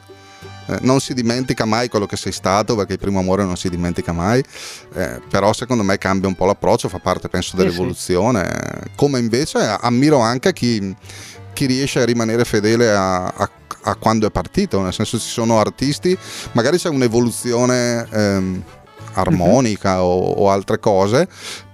Eh, 0.69 0.79
non 0.81 0.99
si 0.99 1.13
dimentica 1.13 1.63
mai 1.63 1.87
quello 1.87 2.05
che 2.05 2.17
sei 2.17 2.33
stato 2.33 2.75
perché 2.75 2.93
il 2.93 2.99
primo 2.99 3.19
amore 3.19 3.45
non 3.45 3.55
si 3.55 3.69
dimentica 3.69 4.11
mai 4.11 4.43
eh, 4.95 5.21
però 5.29 5.53
secondo 5.53 5.81
me 5.81 5.97
cambia 5.97 6.27
un 6.27 6.35
po' 6.35 6.45
l'approccio 6.45 6.89
fa 6.89 6.99
parte 6.99 7.29
penso 7.29 7.55
dell'evoluzione 7.55 8.81
sì. 8.83 8.89
come 8.97 9.17
invece 9.19 9.59
ammiro 9.59 10.19
anche 10.19 10.51
chi 10.51 10.93
chi 11.57 11.65
riesce 11.65 11.99
a 11.99 12.05
rimanere 12.05 12.45
fedele 12.45 12.91
a, 12.91 13.25
a, 13.25 13.49
a, 13.81 13.95
quando 13.95 14.27
è 14.27 14.29
partito, 14.29 14.79
nel 14.79 14.93
senso 14.93 15.17
ci 15.17 15.27
sono 15.27 15.59
artisti, 15.59 16.15
magari 16.51 16.77
c'è 16.77 16.87
un'evoluzione 16.87 18.07
ehm, 18.11 18.63
armonica 19.13 19.93
mm-hmm. 19.93 20.01
o, 20.03 20.33
o 20.33 20.51
altre 20.51 20.77
cose, 20.77 21.27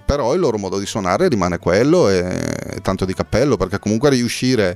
però 0.06 0.32
il 0.32 0.40
loro 0.40 0.56
modo 0.56 0.78
di 0.78 0.86
suonare 0.86 1.28
rimane 1.28 1.58
quello 1.58 2.08
e 2.08 2.80
tanto 2.80 3.04
di 3.04 3.12
cappello 3.12 3.58
perché 3.58 3.78
comunque 3.78 4.08
riuscire 4.08 4.74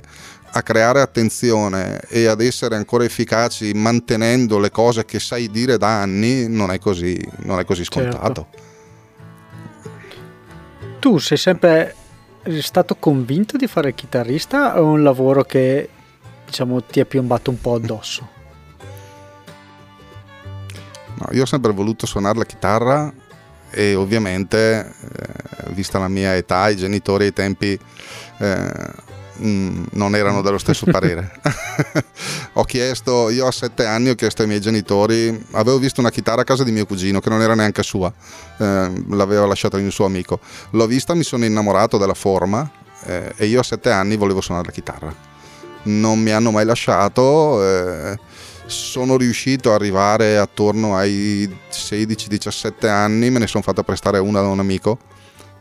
a 0.51 0.61
creare 0.61 1.01
attenzione 1.01 2.01
e 2.07 2.27
ad 2.27 2.41
essere 2.41 2.75
ancora 2.75 3.03
efficaci 3.03 3.71
mantenendo 3.73 4.59
le 4.59 4.69
cose 4.69 5.05
che 5.05 5.19
sai 5.19 5.49
dire 5.49 5.79
da 5.79 6.01
anni 6.01 6.47
non 6.47 6.69
è 6.69 6.77
così, 6.77 7.19
non 7.37 7.57
è 7.57 7.65
così 7.65 7.83
scontato. 7.83 8.45
Certo. 8.51 8.67
Tu 10.99 11.17
sei 11.17 11.37
sempre 11.37 11.95
eri 12.43 12.61
stato 12.61 12.95
convinto 12.95 13.57
di 13.57 13.67
fare 13.67 13.89
il 13.89 13.95
chitarrista 13.95 14.75
o 14.75 14.77
è 14.77 14.81
un 14.81 15.03
lavoro 15.03 15.43
che 15.43 15.89
diciamo 16.45 16.83
ti 16.83 16.99
è 16.99 17.05
piombato 17.05 17.49
un 17.49 17.59
po' 17.59 17.75
addosso? 17.75 18.27
No, 21.15 21.27
io 21.31 21.43
ho 21.43 21.45
sempre 21.45 21.73
voluto 21.73 22.05
suonare 22.05 22.37
la 22.37 22.45
chitarra 22.45 23.13
e 23.71 23.93
ovviamente, 23.93 24.79
eh, 24.87 25.73
vista 25.73 25.99
la 25.99 26.07
mia 26.07 26.35
età, 26.35 26.69
i 26.69 26.75
genitori 26.75 27.25
ai 27.25 27.33
tempi 27.33 27.77
eh, 28.39 28.93
Mm, 29.41 29.85
non 29.91 30.15
erano 30.15 30.41
dello 30.41 30.57
stesso 30.57 30.85
parere. 30.91 31.31
ho 32.53 32.63
chiesto, 32.63 33.29
io 33.29 33.47
a 33.47 33.51
sette 33.51 33.85
anni 33.85 34.09
ho 34.09 34.15
chiesto 34.15 34.41
ai 34.41 34.47
miei 34.47 34.59
genitori, 34.59 35.45
avevo 35.51 35.77
visto 35.77 36.01
una 36.01 36.11
chitarra 36.11 36.41
a 36.41 36.43
casa 36.43 36.63
di 36.63 36.71
mio 36.71 36.85
cugino 36.85 37.19
che 37.19 37.29
non 37.29 37.41
era 37.41 37.55
neanche 37.55 37.83
sua, 37.83 38.11
eh, 38.57 38.91
l'aveva 39.09 39.45
lasciata 39.45 39.77
di 39.77 39.83
un 39.83 39.91
suo 39.91 40.05
amico. 40.05 40.39
L'ho 40.71 40.87
vista, 40.87 41.13
mi 41.13 41.23
sono 41.23 41.45
innamorato 41.45 41.97
della 41.97 42.13
forma 42.13 42.69
eh, 43.05 43.33
e 43.35 43.45
io 43.45 43.59
a 43.59 43.63
sette 43.63 43.91
anni 43.91 44.17
volevo 44.17 44.41
suonare 44.41 44.67
la 44.67 44.73
chitarra. 44.73 45.15
Non 45.83 46.19
mi 46.19 46.31
hanno 46.31 46.51
mai 46.51 46.65
lasciato. 46.65 47.63
Eh, 47.63 48.19
sono 48.65 49.17
riuscito 49.17 49.69
ad 49.69 49.81
arrivare 49.81 50.37
attorno 50.37 50.95
ai 50.95 51.49
16-17 51.71 52.87
anni, 52.87 53.31
me 53.31 53.39
ne 53.39 53.47
sono 53.47 53.63
fatta 53.63 53.81
prestare 53.81 54.19
una 54.19 54.41
da 54.41 54.47
un 54.47 54.59
amico 54.59 54.99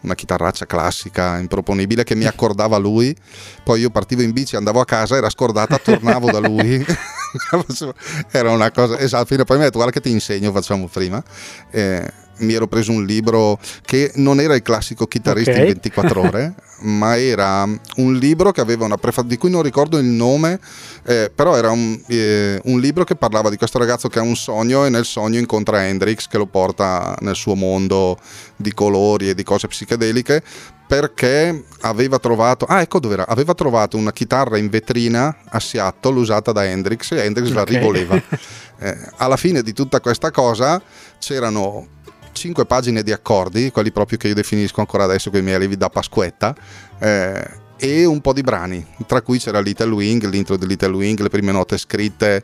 una 0.03 0.15
chitarraccia 0.15 0.67
classica, 0.67 1.39
improponibile, 1.39 2.05
che 2.05 2.15
mi 2.15 2.25
accordava 2.25 2.77
lui. 2.77 3.17
Poi 3.63 3.81
io 3.81 3.91
partivo 3.91 4.23
in 4.23 4.33
bici, 4.33 4.57
andavo 4.57 4.81
a 4.81 4.85
casa, 4.85 5.17
era 5.17 5.31
scordata, 5.31 5.79
tornavo 5.79 6.31
da 6.31 6.39
lui. 6.39 6.85
era 8.31 8.51
una 8.51 8.71
cosa, 8.71 8.99
esatto, 8.99 9.45
poi 9.45 9.57
mi 9.57 9.63
ha 9.63 9.67
detto 9.67 9.79
guarda 9.79 9.93
che 9.93 10.01
ti 10.01 10.11
insegno, 10.11 10.53
facciamo 10.53 10.89
prima. 10.89 11.23
Eh, 11.71 12.27
mi 12.39 12.55
ero 12.55 12.67
preso 12.67 12.93
un 12.93 13.05
libro 13.05 13.59
che 13.83 14.13
non 14.17 14.41
era 14.41 14.55
il 14.55 14.63
classico 14.63 15.07
chitarrista 15.07 15.51
okay. 15.53 15.63
in 15.63 15.73
24 15.73 16.21
ore, 16.21 16.55
ma 16.83 17.19
era 17.19 17.63
un 17.97 18.15
libro 18.15 18.53
che 18.53 18.61
aveva 18.61 18.85
una 18.85 18.97
prefazione 18.97 19.35
di 19.35 19.39
cui 19.39 19.51
non 19.51 19.63
ricordo 19.63 19.99
il 19.99 20.07
nome, 20.07 20.61
eh, 21.05 21.31
però 21.35 21.57
era 21.57 21.71
un, 21.71 22.01
eh, 22.07 22.61
un, 22.65 22.81
libro 22.81 23.05
che 23.05 23.17
parlava 23.17 23.51
di 23.51 23.57
questo 23.57 23.79
ragazzo 23.79 24.09
che 24.09 24.19
ha 24.19 24.23
un 24.23 24.37
sogno 24.37 24.85
e 24.85 24.89
nel 24.91 25.05
sogno 25.05 25.39
incontra 25.39 25.87
Hendrix 25.87 26.29
che 26.29 26.39
lo 26.39 26.47
porta 26.47 27.17
nel 27.21 27.35
suo 27.35 27.55
mondo 27.55 28.19
di 28.57 28.73
colori 28.73 29.29
e 29.29 29.35
di 29.35 29.43
cose 29.43 29.69
psichedeliche 29.69 30.43
perché 30.89 31.65
aveva 31.83 32.19
trovato, 32.19 32.65
ah 32.65 32.81
ecco 32.81 32.99
dove 32.99 33.13
era, 33.15 33.27
aveva 33.27 33.53
trovato 33.53 33.99
una 33.99 34.11
chitarra 34.11 34.57
in 34.57 34.71
vetrina 34.71 35.37
a 35.51 35.61
Seattle 35.61 36.19
usata 36.19 36.51
da 36.51 36.65
Hendrix 36.65 37.13
e 37.13 37.19
Hendrix 37.25 37.51
okay. 37.51 37.57
la 37.57 37.65
rivoleva. 37.65 38.23
Eh, 38.81 38.97
alla 39.17 39.37
fine 39.37 39.63
di 39.63 39.73
tutta 39.73 39.99
questa 39.99 40.31
cosa 40.31 40.81
c'erano 41.19 41.98
cinque 42.33 42.67
pagine 42.67 43.03
di 43.03 43.13
accordi, 43.13 43.71
quelli 43.71 43.91
proprio 43.91 44.19
che 44.19 44.29
io 44.29 44.35
definisco 44.35 44.81
ancora 44.81 45.05
adesso 45.05 45.31
con 45.31 45.41
i 45.41 45.43
miei 45.43 45.57
allievi 45.57 45.77
da 45.77 45.89
Pasquetta, 45.89 46.55
eh, 46.99 47.67
e 47.77 48.05
un 48.05 48.21
po' 48.21 48.33
di 48.33 48.43
brani, 48.43 48.85
tra 49.07 49.23
cui 49.23 49.39
c'era 49.39 49.61
Little 49.61 49.91
Wing, 49.91 50.25
l'intro 50.27 50.57
di 50.57 50.67
Little 50.67 50.97
Wing, 50.97 51.21
le 51.21 51.29
prime 51.29 51.53
note 51.53 51.79
scritte 51.79 52.43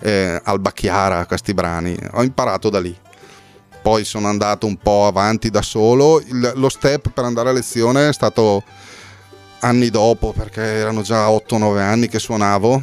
eh, 0.00 0.40
Alba 0.42 0.72
Chiara, 0.72 1.24
questi 1.26 1.54
brani. 1.54 1.96
Ho 2.12 2.22
imparato 2.22 2.68
da 2.68 2.80
lì. 2.80 2.94
Poi 3.80 4.04
sono 4.04 4.28
andato 4.28 4.66
un 4.66 4.76
po' 4.76 5.06
avanti 5.06 5.50
da 5.50 5.62
solo. 5.62 6.20
Il, 6.20 6.52
lo 6.56 6.68
step 6.68 7.10
per 7.10 7.24
andare 7.24 7.48
a 7.48 7.52
lezione 7.52 8.08
è 8.08 8.12
stato 8.12 8.62
anni 9.60 9.88
dopo, 9.88 10.32
perché 10.32 10.60
erano 10.60 11.00
già 11.00 11.28
8-9 11.28 11.78
anni 11.78 12.08
che 12.08 12.18
suonavo 12.18 12.82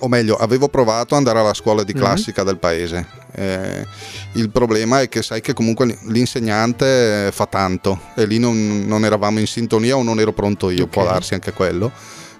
o 0.00 0.08
meglio, 0.08 0.36
avevo 0.36 0.68
provato 0.68 1.14
ad 1.14 1.18
andare 1.20 1.38
alla 1.38 1.54
scuola 1.54 1.82
di 1.82 1.92
mhm. 1.92 1.98
classica 1.98 2.42
mm-hmm. 2.42 2.50
del 2.50 2.58
paese. 2.58 3.06
Eh, 3.38 3.86
il 4.32 4.50
problema 4.50 5.00
è 5.00 5.08
che 5.08 5.22
sai 5.22 5.40
che 5.40 5.52
comunque 5.52 5.96
l'insegnante 6.06 7.30
fa 7.32 7.46
tanto 7.46 8.00
e 8.16 8.26
lì 8.26 8.40
non, 8.40 8.84
non 8.84 9.04
eravamo 9.04 9.38
in 9.38 9.46
sintonia 9.46 9.96
o 9.96 10.02
non 10.02 10.18
ero 10.18 10.32
pronto 10.32 10.70
io, 10.70 10.84
okay. 10.84 10.88
può 10.88 11.04
darsi 11.04 11.34
anche 11.34 11.52
quello. 11.52 11.92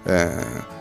Eh, 0.03 0.77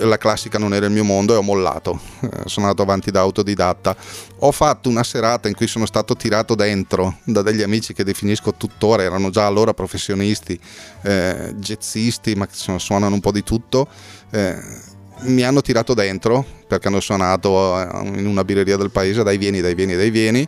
la 0.00 0.18
classica 0.18 0.58
non 0.58 0.74
era 0.74 0.86
il 0.86 0.92
mio 0.92 1.02
mondo 1.02 1.32
e 1.34 1.38
ho 1.38 1.42
mollato. 1.42 1.98
Eh, 2.20 2.42
sono 2.44 2.66
andato 2.66 2.82
avanti 2.82 3.10
da 3.10 3.20
autodidatta. 3.20 3.96
Ho 4.40 4.52
fatto 4.52 4.88
una 4.88 5.02
serata 5.02 5.48
in 5.48 5.54
cui 5.54 5.66
sono 5.66 5.86
stato 5.86 6.14
tirato 6.14 6.54
dentro 6.54 7.16
da 7.24 7.42
degli 7.42 7.62
amici 7.62 7.94
che 7.94 8.04
definisco 8.04 8.54
tuttora, 8.54 9.02
erano 9.02 9.30
già 9.30 9.46
allora 9.46 9.74
professionisti, 9.74 10.58
eh, 11.02 11.52
jazzisti, 11.56 12.34
ma 12.34 12.46
suonano 12.50 13.14
un 13.14 13.20
po' 13.20 13.32
di 13.32 13.42
tutto. 13.42 13.88
Eh, 14.30 14.90
mi 15.22 15.42
hanno 15.42 15.60
tirato 15.60 15.94
dentro 15.94 16.44
perché 16.66 16.88
hanno 16.88 17.00
suonato 17.00 17.80
eh, 17.80 18.06
in 18.18 18.26
una 18.26 18.44
birreria 18.44 18.76
del 18.76 18.90
paese, 18.90 19.22
dai 19.22 19.38
vieni, 19.38 19.60
dai 19.60 19.74
vieni, 19.74 19.94
dai 19.94 20.10
vieni. 20.10 20.46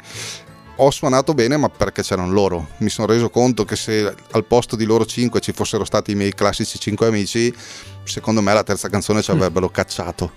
Ho 0.76 0.90
suonato 0.90 1.34
bene 1.34 1.56
ma 1.56 1.68
perché 1.68 2.02
c'erano 2.02 2.32
loro. 2.32 2.68
Mi 2.78 2.88
sono 2.88 3.06
reso 3.06 3.30
conto 3.30 3.64
che 3.64 3.76
se 3.76 4.12
al 4.30 4.44
posto 4.44 4.74
di 4.74 4.84
loro 4.84 5.06
cinque 5.06 5.40
ci 5.40 5.52
fossero 5.52 5.84
stati 5.84 6.12
i 6.12 6.14
miei 6.14 6.34
classici 6.34 6.78
cinque 6.78 7.06
amici, 7.06 7.54
secondo 8.02 8.40
me 8.40 8.52
la 8.52 8.64
terza 8.64 8.88
canzone 8.88 9.22
ci 9.22 9.30
avrebbero 9.30 9.68
cacciato. 9.68 10.32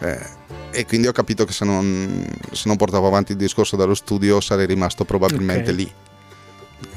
Eh, 0.00 0.36
e 0.70 0.84
quindi 0.84 1.06
ho 1.06 1.12
capito 1.12 1.44
che 1.44 1.52
se 1.52 1.64
non, 1.64 2.26
se 2.52 2.64
non, 2.66 2.76
portavo 2.76 3.06
avanti 3.06 3.32
il 3.32 3.38
discorso 3.38 3.76
dallo 3.76 3.94
studio 3.94 4.40
sarei 4.40 4.66
rimasto 4.66 5.04
probabilmente 5.04 5.70
okay. 5.70 5.74
lì. 5.74 5.92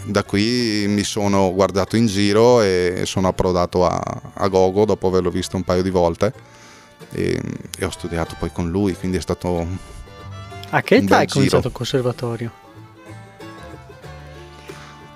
Da 0.04 0.24
qui 0.24 0.86
mi 0.88 1.04
sono 1.04 1.54
guardato 1.54 1.96
in 1.96 2.08
giro 2.08 2.62
e 2.62 3.04
sono 3.06 3.30
approdato 3.30 3.86
a, 3.86 4.02
a 4.34 4.48
Gogo 4.48 4.86
dopo 4.86 5.08
averlo 5.08 5.30
visto 5.30 5.56
un 5.56 5.64
paio 5.64 5.82
di 5.82 5.90
volte 5.90 6.51
e, 7.12 7.40
e, 7.78 7.86
ho 7.86 7.90
studiato 7.90 8.36
poi 8.40 8.52
con 8.52 8.70
lui, 8.70 8.96
quindi 8.96 9.18
è 9.18 9.22
stato... 9.22 9.68
A 10.70 10.82
che 10.82 10.96
età 10.96 11.18
hai 11.18 11.28
cominciato 11.28 11.68
il 11.68 11.74
conservatorio? 11.74 12.52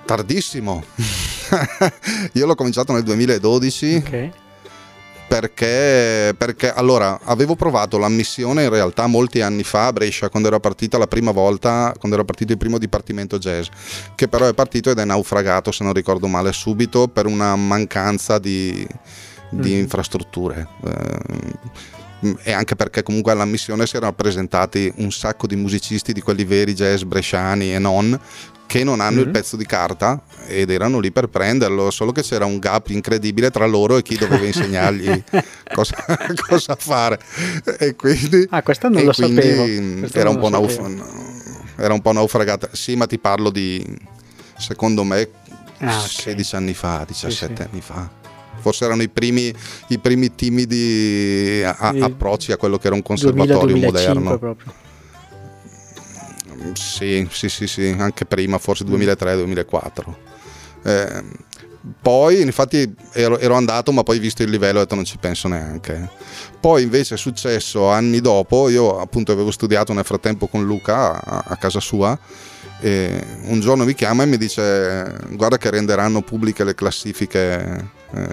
Tardissimo. 0.04 0.84
Io 2.34 2.46
l'ho 2.46 2.54
cominciato 2.54 2.92
nel 2.92 3.02
2012. 3.02 3.94
Ok. 3.96 4.30
Perché, 5.28 6.34
perché, 6.38 6.72
allora 6.72 7.18
avevo 7.24 7.56
provato 7.56 7.98
l'ammissione 7.98 8.62
in 8.62 8.70
realtà 8.70 9.08
molti 9.08 9.40
anni 9.40 9.64
fa 9.64 9.86
a 9.86 9.92
Brescia 9.92 10.28
quando 10.28 10.46
era 10.46 10.60
partita 10.60 10.98
la 10.98 11.08
prima 11.08 11.32
volta, 11.32 11.92
quando 11.98 12.16
era 12.16 12.24
partito 12.24 12.52
il 12.52 12.58
primo 12.58 12.78
dipartimento 12.78 13.36
jazz, 13.36 13.66
che 14.14 14.28
però 14.28 14.46
è 14.46 14.54
partito 14.54 14.90
ed 14.90 15.00
è 15.00 15.04
naufragato 15.04 15.72
se 15.72 15.82
non 15.82 15.92
ricordo 15.92 16.28
male 16.28 16.52
subito 16.52 17.08
per 17.08 17.26
una 17.26 17.56
mancanza 17.56 18.38
di, 18.38 18.86
di 19.50 19.74
mm. 19.74 19.78
infrastrutture. 19.78 20.66
Eh, 20.84 22.26
mm, 22.26 22.32
e 22.42 22.52
anche 22.52 22.76
perché 22.76 23.02
comunque 23.02 23.32
all'ammissione 23.32 23.86
si 23.86 23.96
erano 23.96 24.14
presentati 24.14 24.92
un 24.96 25.10
sacco 25.10 25.46
di 25.46 25.56
musicisti 25.56 26.12
di 26.12 26.20
quelli 26.20 26.44
veri 26.44 26.74
jazz 26.74 27.02
bresciani 27.02 27.74
e 27.74 27.78
non 27.78 28.18
che 28.66 28.82
non 28.84 29.00
hanno 29.00 29.18
mm-hmm. 29.18 29.26
il 29.26 29.30
pezzo 29.30 29.56
di 29.56 29.64
carta 29.64 30.20
ed 30.46 30.70
erano 30.70 30.98
lì 30.98 31.10
per 31.10 31.28
prenderlo, 31.28 31.90
solo 31.90 32.12
che 32.12 32.22
c'era 32.22 32.44
un 32.44 32.58
gap 32.58 32.88
incredibile 32.88 33.50
tra 33.50 33.66
loro 33.66 33.96
e 33.96 34.02
chi 34.02 34.16
doveva 34.16 34.44
insegnargli 34.44 35.22
cosa, 35.72 35.96
cosa, 36.48 36.74
fare. 36.74 37.18
E 37.78 37.94
quindi, 37.94 38.46
ah, 38.50 38.62
questo 38.62 38.88
non 38.88 39.04
lo 39.04 39.12
sapevo. 39.12 40.06
Era 40.12 40.30
un, 40.30 40.40
nauf- 40.50 41.76
era 41.76 41.94
un, 41.94 42.02
po 42.02 42.12
naufragata. 42.12 42.68
Sì, 42.72 42.96
ma 42.96 43.06
ti 43.06 43.18
parlo 43.18 43.50
di, 43.50 43.84
secondo 44.58 45.04
me, 45.04 45.28
ah, 45.78 45.96
okay. 45.96 46.34
16 46.34 46.56
anni 46.56 46.74
fa, 46.74 47.04
17 47.06 47.30
sì, 47.30 47.54
sì. 47.54 47.68
anni 47.68 47.80
fa. 47.80 48.24
Forse 48.66 48.84
erano 48.84 49.02
i 49.02 49.08
primi, 49.08 49.54
i 49.90 49.98
primi 50.00 50.34
timidi 50.34 51.62
a- 51.64 51.94
approcci 52.00 52.50
a 52.50 52.56
quello 52.56 52.78
che 52.78 52.88
era 52.88 52.96
un 52.96 53.02
conservatorio 53.02 53.76
2000, 53.76 53.86
moderno. 53.86 54.38
Proprio. 54.38 54.74
Sì, 56.72 57.28
sì, 57.30 57.48
sì, 57.48 57.68
sì, 57.68 57.94
anche 57.96 58.24
prima, 58.24 58.58
forse 58.58 58.84
2003-2004. 58.84 60.14
Eh, 60.82 61.22
poi 62.02 62.40
infatti 62.40 62.92
ero, 63.12 63.38
ero, 63.38 63.54
andato 63.54 63.92
ma 63.92 64.02
poi 64.02 64.18
visto 64.18 64.42
il 64.42 64.50
livello 64.50 64.78
ho 64.78 64.82
detto 64.82 64.96
non 64.96 65.04
ci 65.04 65.18
penso 65.18 65.46
neanche 65.46 66.10
poi 66.58 66.82
invece 66.82 67.14
è 67.14 67.18
successo 67.18 67.88
anni 67.88 68.20
dopo 68.20 68.68
io 68.68 68.98
appunto 68.98 69.30
avevo 69.30 69.52
studiato 69.52 69.92
nel 69.92 70.04
frattempo 70.04 70.48
con 70.48 70.64
Luca 70.64 71.22
a, 71.22 71.44
a 71.46 71.56
casa 71.56 71.78
sua 71.78 72.18
e 72.80 73.24
un 73.44 73.60
giorno 73.60 73.84
mi 73.84 73.94
chiama 73.94 74.22
e 74.22 74.26
mi 74.26 74.36
dice 74.36 75.14
guarda 75.30 75.56
che 75.56 75.70
renderanno 75.70 76.20
pubbliche 76.20 76.62
le 76.62 76.74
classifiche 76.74 77.90
eh, 78.12 78.28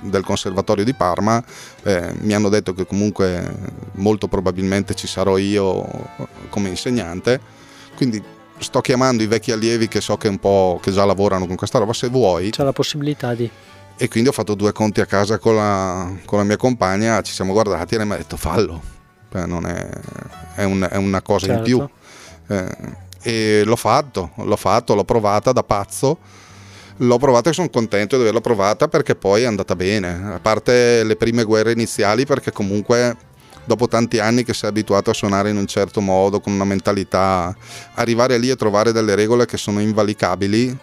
del 0.00 0.24
conservatorio 0.24 0.84
di 0.84 0.94
Parma. 0.94 1.42
Eh, 1.82 2.12
mi 2.20 2.34
hanno 2.34 2.48
detto 2.48 2.74
che 2.74 2.86
comunque 2.86 3.42
molto 3.94 4.28
probabilmente 4.28 4.94
ci 4.94 5.06
sarò 5.06 5.36
io 5.36 5.86
come 6.48 6.68
insegnante. 6.68 7.40
Quindi 7.96 8.22
sto 8.58 8.80
chiamando 8.80 9.22
i 9.22 9.26
vecchi 9.26 9.52
allievi 9.52 9.88
che 9.88 10.00
so 10.00 10.16
che 10.16 10.28
un 10.28 10.38
po' 10.38 10.78
che 10.82 10.90
già 10.90 11.04
lavorano 11.04 11.46
con 11.46 11.56
questa 11.56 11.78
roba 11.78 11.92
se 11.92 12.08
vuoi. 12.08 12.50
C'è 12.50 12.64
la 12.64 12.72
possibilità 12.72 13.34
di. 13.34 13.48
E 13.96 14.08
quindi 14.08 14.30
ho 14.30 14.32
fatto 14.32 14.54
due 14.54 14.72
conti 14.72 15.00
a 15.00 15.06
casa 15.06 15.38
con 15.38 15.54
la, 15.54 16.10
con 16.24 16.38
la 16.38 16.44
mia 16.44 16.56
compagna 16.56 17.20
ci 17.20 17.32
siamo 17.32 17.52
guardati 17.52 17.94
e 17.94 17.98
lei 17.98 18.06
mi 18.06 18.14
ha 18.14 18.16
detto 18.16 18.36
fallo. 18.36 18.80
Cioè, 19.30 19.42
è, 19.42 19.88
è, 20.56 20.64
un, 20.64 20.86
è, 20.90 20.96
una 20.96 21.22
cosa 21.22 21.46
certo. 21.46 21.58
in 21.58 21.64
più. 21.64 21.88
Eh, 22.54 23.10
e 23.22 23.62
l'ho 23.64 23.76
fatto 23.76 24.30
l'ho 24.36 24.56
fatto 24.56 24.94
l'ho 24.94 25.04
provata 25.04 25.52
da 25.52 25.62
pazzo 25.62 26.18
l'ho 26.96 27.18
provata 27.18 27.50
e 27.50 27.52
sono 27.52 27.70
contento 27.70 28.16
di 28.16 28.22
averla 28.22 28.40
provata 28.40 28.88
perché 28.88 29.14
poi 29.14 29.42
è 29.42 29.46
andata 29.46 29.74
bene 29.76 30.34
a 30.34 30.40
parte 30.40 31.04
le 31.04 31.16
prime 31.16 31.44
guerre 31.44 31.72
iniziali 31.72 32.26
perché 32.26 32.52
comunque 32.52 33.16
dopo 33.64 33.88
tanti 33.88 34.18
anni 34.18 34.44
che 34.44 34.54
sei 34.54 34.70
abituato 34.70 35.10
a 35.10 35.14
suonare 35.14 35.50
in 35.50 35.56
un 35.56 35.66
certo 35.66 36.00
modo, 36.00 36.40
con 36.40 36.52
una 36.52 36.64
mentalità, 36.64 37.54
arrivare 37.94 38.38
lì 38.38 38.50
e 38.50 38.56
trovare 38.56 38.92
delle 38.92 39.14
regole 39.14 39.46
che 39.46 39.56
sono 39.56 39.80
invalicabili, 39.80 40.76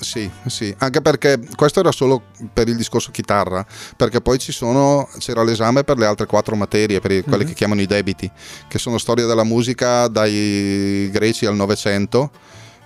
sì, 0.00 0.28
sì, 0.46 0.74
anche 0.78 1.00
perché 1.00 1.38
questo 1.54 1.78
era 1.78 1.92
solo 1.92 2.20
per 2.52 2.66
il 2.66 2.74
discorso 2.74 3.12
chitarra, 3.12 3.64
perché 3.96 4.20
poi 4.20 4.40
ci 4.40 4.50
sono, 4.50 5.08
c'era 5.18 5.44
l'esame 5.44 5.84
per 5.84 5.96
le 5.96 6.06
altre 6.06 6.26
quattro 6.26 6.56
materie, 6.56 6.98
per 6.98 7.22
quelle 7.22 7.36
mm-hmm. 7.36 7.46
che 7.46 7.54
chiamano 7.54 7.80
i 7.80 7.86
debiti, 7.86 8.28
che 8.66 8.78
sono 8.80 8.98
storia 8.98 9.26
della 9.26 9.44
musica 9.44 10.08
dai 10.08 11.08
greci 11.12 11.46
al 11.46 11.54
Novecento, 11.54 12.32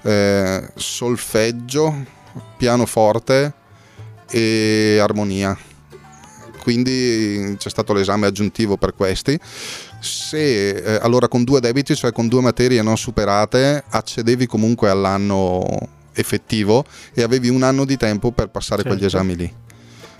eh, 0.03 0.69
solfeggio, 0.75 1.95
pianoforte 2.59 3.63
e 4.31 4.99
armonia. 5.01 5.57
Quindi 6.63 7.57
c'è 7.59 7.69
stato 7.69 7.93
l'esame 7.93 8.27
aggiuntivo 8.27 8.77
per 8.77 8.95
questi. 8.95 9.39
Se 10.01 10.71
eh, 10.71 10.99
allora 11.03 11.29
con 11.29 11.45
due 11.45 11.61
debiti, 11.61 11.95
cioè 11.95 12.13
con 12.13 12.29
due 12.29 12.41
materie 12.41 12.81
non 12.83 12.97
superate, 12.97 13.85
accedevi 13.87 14.47
comunque 14.47 14.89
all'anno 14.89 15.67
effettivo 16.15 16.85
e 17.13 17.23
avevi 17.23 17.49
un 17.49 17.63
anno 17.63 17.85
di 17.85 17.97
tempo 17.97 18.33
per 18.33 18.49
passare 18.49 18.83
certo. 18.83 18.97
quegli 18.97 19.07
esami 19.07 19.37
lì. 19.37 19.55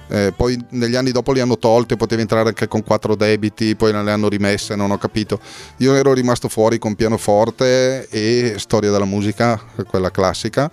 Eh, 0.09 0.35
poi 0.37 0.63
negli 0.71 0.97
anni 0.97 1.13
dopo 1.13 1.33
li 1.33 1.41
hanno 1.41 1.59
tolte, 1.59 1.97
potevi 1.97 2.21
entrare 2.21 2.49
anche 2.49 2.69
con 2.69 2.83
quattro 2.83 3.15
debiti, 3.15 3.75
poi 3.75 3.93
le 3.93 4.11
hanno 4.11 4.29
rimesse, 4.29 4.77
non 4.77 4.91
ho 4.91 4.99
capito. 4.99 5.41
Io 5.79 5.95
ero 5.95 6.13
rimasto 6.13 6.49
fuori 6.49 6.79
con 6.79 6.95
pianoforte 6.95 8.07
e 8.11 8.55
storia 8.59 8.91
della 8.91 9.07
musica, 9.07 9.59
quella 9.87 10.11
classica, 10.11 10.71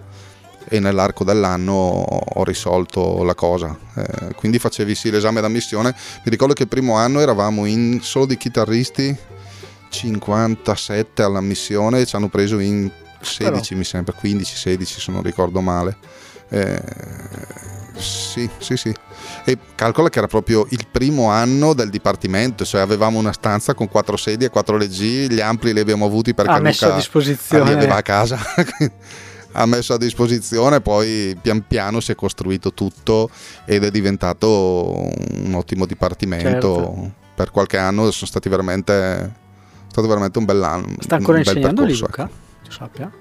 e 0.74 0.80
nell'arco 0.80 1.26
dell'anno 1.26 1.74
ho 1.74 2.44
risolto 2.46 3.24
la 3.26 3.36
cosa. 3.36 3.78
Eh, 3.94 4.34
quindi 4.36 4.58
facevi 4.58 4.96
sì 4.96 5.12
l'esame 5.12 5.42
d'ammissione. 5.42 5.94
Mi 6.24 6.32
ricordo 6.32 6.54
che 6.54 6.64
il 6.64 6.70
primo 6.70 6.96
anno 6.96 7.20
eravamo 7.20 7.66
in 7.66 8.00
solo 8.02 8.26
di 8.26 8.38
chitarristi 8.38 9.14
57 9.90 11.24
all'ammissione 11.24 12.00
e 12.00 12.06
ci 12.06 12.16
hanno 12.16 12.30
preso 12.30 12.60
in 12.60 12.90
16 13.20 13.62
Però. 13.62 13.78
mi 13.78 13.84
sembra, 13.84 14.14
15-16 14.18 14.84
se 14.86 15.12
non 15.12 15.22
ricordo 15.22 15.60
male. 15.60 15.98
Eh, 16.48 16.82
sì, 17.98 18.50
sì, 18.60 18.78
sì. 18.78 18.96
E 19.44 19.58
calcola 19.76 20.08
che 20.08 20.20
era 20.20 20.28
proprio 20.28 20.66
il 20.70 20.88
primo 20.90 21.30
anno 21.30 21.74
del 21.74 21.90
dipartimento, 21.90 22.64
cioè 22.64 22.80
avevamo 22.80 23.20
una 23.20 23.34
stanza 23.34 23.74
con 23.74 23.90
quattro 23.90 24.16
sedie, 24.16 24.50
quattro 24.50 24.78
leggi, 24.78 25.30
gli 25.30 25.42
ampli 25.42 25.74
li 25.74 25.82
abbiamo 25.82 26.06
avuti 26.06 26.34
perché 26.34 26.52
ha 26.52 26.60
messo 26.60 26.86
Luca 26.86 26.96
a 26.96 27.00
disposizione. 27.00 27.66
li 27.66 27.74
aveva 27.74 27.96
a 27.96 28.02
casa. 28.02 28.40
ha 29.54 29.66
messo 29.66 29.94
a 29.94 29.98
disposizione, 29.98 30.82
poi 30.82 31.38
pian 31.42 31.66
piano 31.68 32.00
si 32.00 32.12
è 32.12 32.16
costruito 32.16 32.74
tutto 32.74 33.30
ed 33.66 33.84
è 33.84 33.92
diventato 33.92 35.10
un 35.44 35.54
ottimo 35.54 35.86
dipartimento. 35.86 36.50
Certo. 36.50 37.12
Per 37.34 37.52
qualche 37.52 37.78
anno 37.78 38.12
sono 38.12 38.30
stati 38.30 38.50
veramente, 38.50 38.94
è 38.94 39.30
stato 39.88 40.08
veramente 40.08 40.38
un 40.38 40.46
bell'anno. 40.46 40.96
Sta 41.00 41.16
ancora 41.16 41.40
insegnando 41.40 41.84
lì 41.84 41.98
Luca? 41.98 42.24
Ecco 42.24 42.34
tu 42.64 42.72
sappia? 42.72 43.12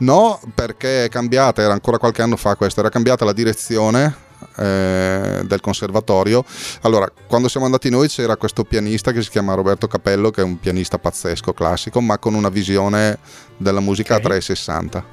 No, 0.00 0.40
perché 0.54 1.06
è 1.06 1.08
cambiata, 1.08 1.62
era 1.62 1.72
ancora 1.72 1.98
qualche 1.98 2.22
anno 2.22 2.36
fa 2.36 2.54
questo, 2.54 2.80
era 2.80 2.88
cambiata 2.88 3.24
la 3.24 3.32
direzione 3.32 4.26
eh, 4.56 5.42
del 5.44 5.60
conservatorio. 5.60 6.44
Allora, 6.82 7.10
quando 7.26 7.48
siamo 7.48 7.66
andati 7.66 7.90
noi 7.90 8.08
c'era 8.08 8.36
questo 8.36 8.64
pianista 8.64 9.12
che 9.12 9.22
si 9.22 9.30
chiama 9.30 9.54
Roberto 9.54 9.86
Capello, 9.86 10.30
che 10.30 10.40
è 10.40 10.44
un 10.44 10.58
pianista 10.58 10.98
pazzesco, 10.98 11.52
classico, 11.52 12.00
ma 12.00 12.18
con 12.18 12.34
una 12.34 12.48
visione 12.48 13.18
della 13.56 13.80
musica 13.80 14.14
okay. 14.14 14.24
a 14.24 14.28
360. 14.28 15.04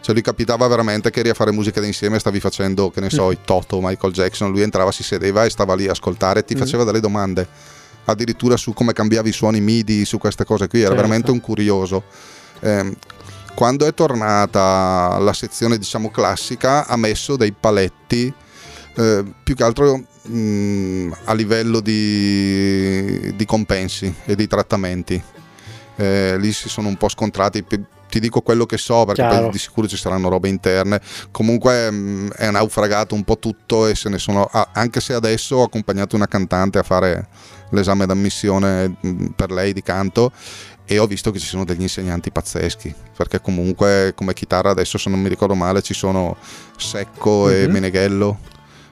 Cioè 0.00 0.14
lui 0.14 0.22
capitava 0.22 0.66
veramente 0.68 1.10
che 1.10 1.20
eri 1.20 1.28
a 1.28 1.34
fare 1.34 1.50
musica 1.50 1.80
d'insieme, 1.80 2.18
stavi 2.18 2.40
facendo, 2.40 2.90
che 2.90 3.00
ne 3.00 3.10
so, 3.10 3.26
mm. 3.28 3.32
i 3.32 3.38
Toto, 3.44 3.80
Michael 3.80 4.12
Jackson, 4.12 4.50
lui 4.50 4.62
entrava, 4.62 4.92
si 4.92 5.02
sedeva 5.02 5.44
e 5.44 5.50
stava 5.50 5.74
lì 5.74 5.88
a 5.88 5.90
ascoltare 5.90 6.40
e 6.40 6.44
ti 6.44 6.54
mm. 6.54 6.58
faceva 6.58 6.84
delle 6.84 7.00
domande 7.00 7.76
addirittura 8.04 8.56
su 8.56 8.72
come 8.72 8.94
cambiavi 8.94 9.28
i 9.28 9.32
suoni 9.32 9.60
MIDI, 9.60 10.06
su 10.06 10.16
queste 10.16 10.44
cose 10.44 10.66
qui, 10.66 10.80
era 10.80 10.88
certo. 10.88 11.02
veramente 11.02 11.30
un 11.30 11.40
curioso. 11.40 12.04
Eh, 12.60 12.96
quando 13.54 13.86
è 13.86 13.92
tornata 13.92 15.18
la 15.18 15.32
sezione 15.32 15.78
diciamo 15.78 16.10
classica 16.10 16.86
ha 16.86 16.96
messo 16.96 17.36
dei 17.36 17.52
paletti 17.52 18.32
eh, 18.98 19.24
più 19.44 19.54
che 19.54 19.62
altro 19.62 19.96
mh, 19.96 20.36
mm, 20.36 21.12
a 21.24 21.32
livello 21.34 21.78
di, 21.78 23.32
di, 23.36 23.44
compensi 23.44 24.12
e 24.24 24.34
di 24.34 24.48
trattamenti. 24.48 25.22
Eh, 25.96 26.36
lì 26.38 26.52
si 26.52 26.68
sono 26.68 26.88
un 26.88 26.96
po' 26.96 27.08
scontrati 27.08 27.64
ti 28.08 28.20
dico 28.20 28.40
quello 28.40 28.66
che 28.66 28.78
so 28.78 29.04
perché 29.04 29.22
poi 29.22 29.50
di 29.50 29.58
sicuro 29.58 29.86
ci 29.86 29.96
saranno 29.96 30.28
robe 30.28 30.48
interne 30.48 31.00
comunque 31.30 31.90
mh, 31.90 31.96
mm, 31.96 32.28
è 32.30 32.50
naufragato 32.50 33.14
un 33.14 33.24
po' 33.24 33.38
tutto 33.38 33.86
e 33.86 33.94
se 33.94 34.08
ne 34.08 34.18
sono 34.18 34.48
ah, 34.50 34.70
anche 34.72 35.00
se 35.00 35.12
adesso 35.12 35.56
ho 35.56 35.64
accompagnato 35.64 36.16
una 36.16 36.26
cantante 36.26 36.78
a 36.78 36.82
fare 36.82 37.28
l'esame 37.70 38.06
d'ammissione 38.06 38.96
mm, 39.04 39.26
per 39.36 39.50
lei 39.50 39.72
di 39.72 39.82
canto 39.82 40.32
e 40.86 40.98
ho 40.98 41.06
visto 41.06 41.30
che 41.32 41.38
ci 41.38 41.46
sono 41.46 41.64
degli 41.64 41.82
insegnanti 41.82 42.30
pazzeschi 42.30 42.94
perché 43.16 43.40
comunque 43.40 44.12
come 44.14 44.32
chitarra 44.32 44.70
adesso 44.70 44.96
se 44.96 45.10
non 45.10 45.20
mi 45.20 45.28
ricordo 45.28 45.54
male 45.54 45.82
ci 45.82 45.94
sono 45.94 46.36
Secco 46.78 47.46
mm-hmm. 47.46 47.62
e 47.62 47.66
mhm. 47.66 47.72
Meneghello 47.72 48.38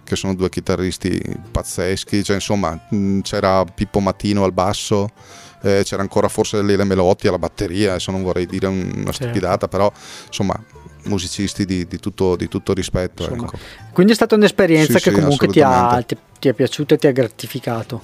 che 0.06 0.16
sono 0.16 0.34
due 0.34 0.48
chitarristi 0.48 1.20
pazzeschi, 1.50 2.22
cioè, 2.22 2.36
insomma 2.36 2.80
c'era 3.22 3.64
Pippo 3.64 3.98
Mattino 3.98 4.44
al 4.44 4.52
basso, 4.52 5.10
eh, 5.62 5.82
c'era 5.84 6.02
ancora 6.02 6.28
forse 6.28 6.62
Lele 6.62 6.84
Melotti 6.84 7.26
alla 7.26 7.38
batteria, 7.38 7.90
adesso 7.90 8.12
non 8.12 8.22
vorrei 8.22 8.46
dire 8.46 8.68
una 8.68 8.86
certo. 8.86 9.12
stupidata, 9.12 9.68
però 9.68 9.92
insomma 10.28 10.58
musicisti 11.06 11.64
di, 11.64 11.86
di, 11.86 11.98
tutto, 11.98 12.36
di 12.36 12.48
tutto, 12.48 12.72
rispetto. 12.72 13.28
Ecco. 13.28 13.58
Quindi 13.92 14.12
è 14.12 14.14
stata 14.14 14.36
un'esperienza 14.36 14.98
sì, 14.98 15.04
che 15.04 15.10
sì, 15.10 15.20
comunque 15.20 15.48
ti 15.48 15.60
ha, 15.60 16.02
ti, 16.06 16.16
ti 16.38 16.48
è 16.48 16.52
piaciuta 16.52 16.94
e 16.94 16.98
ti 16.98 17.06
ha 17.06 17.12
gratificato. 17.12 18.00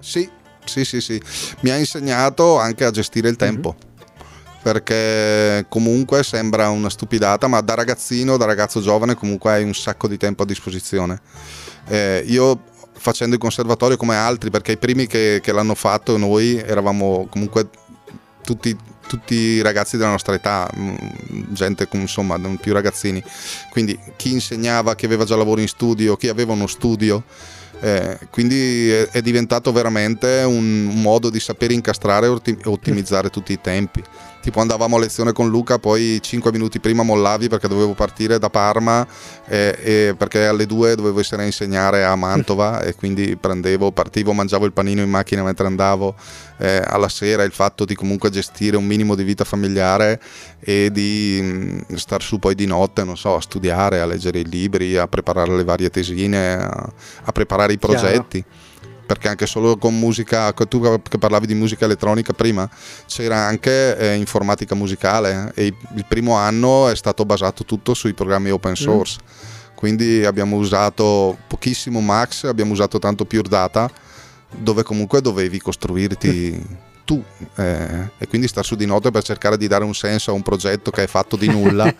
Sì, 0.00 0.28
sì, 0.64 0.84
sì, 0.84 1.00
sì. 1.00 1.20
Mi 1.60 1.70
ha 1.70 1.76
insegnato 1.76 2.58
anche 2.58 2.84
a 2.84 2.90
gestire 2.90 3.28
il 3.28 3.36
tempo. 3.36 3.74
Mm-hmm 3.76 3.85
perché 4.66 5.64
comunque 5.68 6.24
sembra 6.24 6.70
una 6.70 6.90
stupidata, 6.90 7.46
ma 7.46 7.60
da 7.60 7.74
ragazzino, 7.74 8.36
da 8.36 8.46
ragazzo 8.46 8.80
giovane 8.80 9.14
comunque 9.14 9.52
hai 9.52 9.62
un 9.62 9.72
sacco 9.72 10.08
di 10.08 10.16
tempo 10.16 10.42
a 10.42 10.44
disposizione. 10.44 11.20
Eh, 11.86 12.24
io 12.26 12.62
facendo 12.94 13.36
il 13.36 13.40
conservatorio 13.40 13.96
come 13.96 14.16
altri, 14.16 14.50
perché 14.50 14.72
i 14.72 14.76
primi 14.76 15.06
che, 15.06 15.38
che 15.40 15.52
l'hanno 15.52 15.76
fatto 15.76 16.16
noi 16.16 16.56
eravamo 16.58 17.28
comunque 17.30 17.68
tutti, 18.42 18.76
tutti 19.06 19.62
ragazzi 19.62 19.96
della 19.96 20.10
nostra 20.10 20.34
età, 20.34 20.68
mm, 20.76 20.94
gente 21.50 21.86
insomma 21.92 22.36
non 22.36 22.56
più 22.56 22.72
ragazzini, 22.72 23.22
quindi 23.70 23.96
chi 24.16 24.32
insegnava, 24.32 24.96
chi 24.96 25.04
aveva 25.04 25.22
già 25.22 25.36
lavoro 25.36 25.60
in 25.60 25.68
studio, 25.68 26.16
chi 26.16 26.26
aveva 26.26 26.54
uno 26.54 26.66
studio. 26.66 27.22
Eh, 27.78 28.18
quindi 28.30 28.88
è, 28.90 29.20
diventato 29.20 29.70
veramente 29.70 30.42
un 30.46 30.86
modo 31.02 31.28
di 31.28 31.38
sapere 31.38 31.74
incastrare 31.74 32.26
e 32.26 32.56
ottimizzare 32.64 33.28
tutti 33.28 33.52
i 33.52 33.60
tempi 33.60 34.02
tipo 34.46 34.60
andavamo 34.60 34.94
a 34.94 35.00
lezione 35.00 35.32
con 35.32 35.48
Luca, 35.48 35.80
poi 35.80 36.20
5 36.22 36.52
minuti 36.52 36.78
prima 36.78 37.02
mollavi 37.02 37.48
perché 37.48 37.66
dovevo 37.66 37.94
partire 37.94 38.38
da 38.38 38.48
Parma 38.48 39.04
e, 39.44 39.76
e 39.82 40.14
perché 40.16 40.46
alle 40.46 40.66
2 40.66 40.94
dovevo 40.94 41.18
essere 41.18 41.42
a 41.42 41.46
insegnare 41.46 42.04
a 42.04 42.14
Mantova 42.14 42.78
e 42.86 42.94
quindi 42.94 43.36
prendevo, 43.36 43.90
partivo, 43.90 44.32
mangiavo 44.32 44.64
il 44.64 44.72
panino 44.72 45.02
in 45.02 45.10
macchina 45.10 45.42
mentre 45.42 45.66
andavo 45.66 46.14
eh, 46.58 46.80
alla 46.86 47.08
sera, 47.08 47.42
il 47.42 47.50
fatto 47.50 47.84
di 47.84 47.96
comunque 47.96 48.30
gestire 48.30 48.76
un 48.76 48.86
minimo 48.86 49.16
di 49.16 49.24
vita 49.24 49.42
familiare 49.42 50.20
e 50.60 50.90
di 50.92 51.40
mh, 51.42 51.92
mm, 51.92 51.96
star 51.96 52.22
su 52.22 52.38
poi 52.38 52.54
di 52.54 52.66
notte, 52.66 53.02
non 53.02 53.16
so, 53.16 53.34
a 53.34 53.40
studiare, 53.40 53.98
a 53.98 54.06
leggere 54.06 54.38
i 54.38 54.48
libri, 54.48 54.96
a 54.96 55.08
preparare 55.08 55.56
le 55.56 55.64
varie 55.64 55.90
tesine, 55.90 56.54
a, 56.54 56.92
a 57.24 57.32
preparare 57.32 57.72
i 57.72 57.78
progetti. 57.78 58.44
Chiaro 58.44 58.65
perché 59.06 59.28
anche 59.28 59.46
solo 59.46 59.76
con 59.76 59.98
musica, 59.98 60.52
tu 60.52 61.00
che 61.08 61.18
parlavi 61.18 61.46
di 61.46 61.54
musica 61.54 61.84
elettronica 61.84 62.32
prima, 62.32 62.68
c'era 63.06 63.36
anche 63.36 63.96
eh, 63.96 64.14
informatica 64.14 64.74
musicale 64.74 65.52
e 65.54 65.66
il 65.94 66.04
primo 66.06 66.34
anno 66.34 66.88
è 66.88 66.96
stato 66.96 67.24
basato 67.24 67.64
tutto 67.64 67.94
sui 67.94 68.12
programmi 68.12 68.50
open 68.50 68.72
mm. 68.72 68.74
source. 68.74 69.18
Mm. 69.22 69.74
Quindi 69.74 70.24
abbiamo 70.24 70.56
usato 70.56 71.36
pochissimo 71.46 72.00
Max, 72.00 72.44
abbiamo 72.44 72.72
usato 72.72 72.98
tanto 72.98 73.24
Pure 73.24 73.48
Data, 73.48 73.90
dove 74.50 74.82
comunque 74.82 75.20
dovevi 75.20 75.60
costruirti 75.60 76.64
tu 77.06 77.22
eh, 77.54 78.10
e 78.18 78.26
quindi 78.26 78.48
star 78.48 78.64
su 78.64 78.74
di 78.74 78.84
notte 78.84 79.12
per 79.12 79.22
cercare 79.22 79.56
di 79.56 79.68
dare 79.68 79.84
un 79.84 79.94
senso 79.94 80.32
a 80.32 80.34
un 80.34 80.42
progetto 80.42 80.90
che 80.90 81.04
è 81.04 81.06
fatto 81.06 81.36
di 81.36 81.48
nulla 81.48 81.86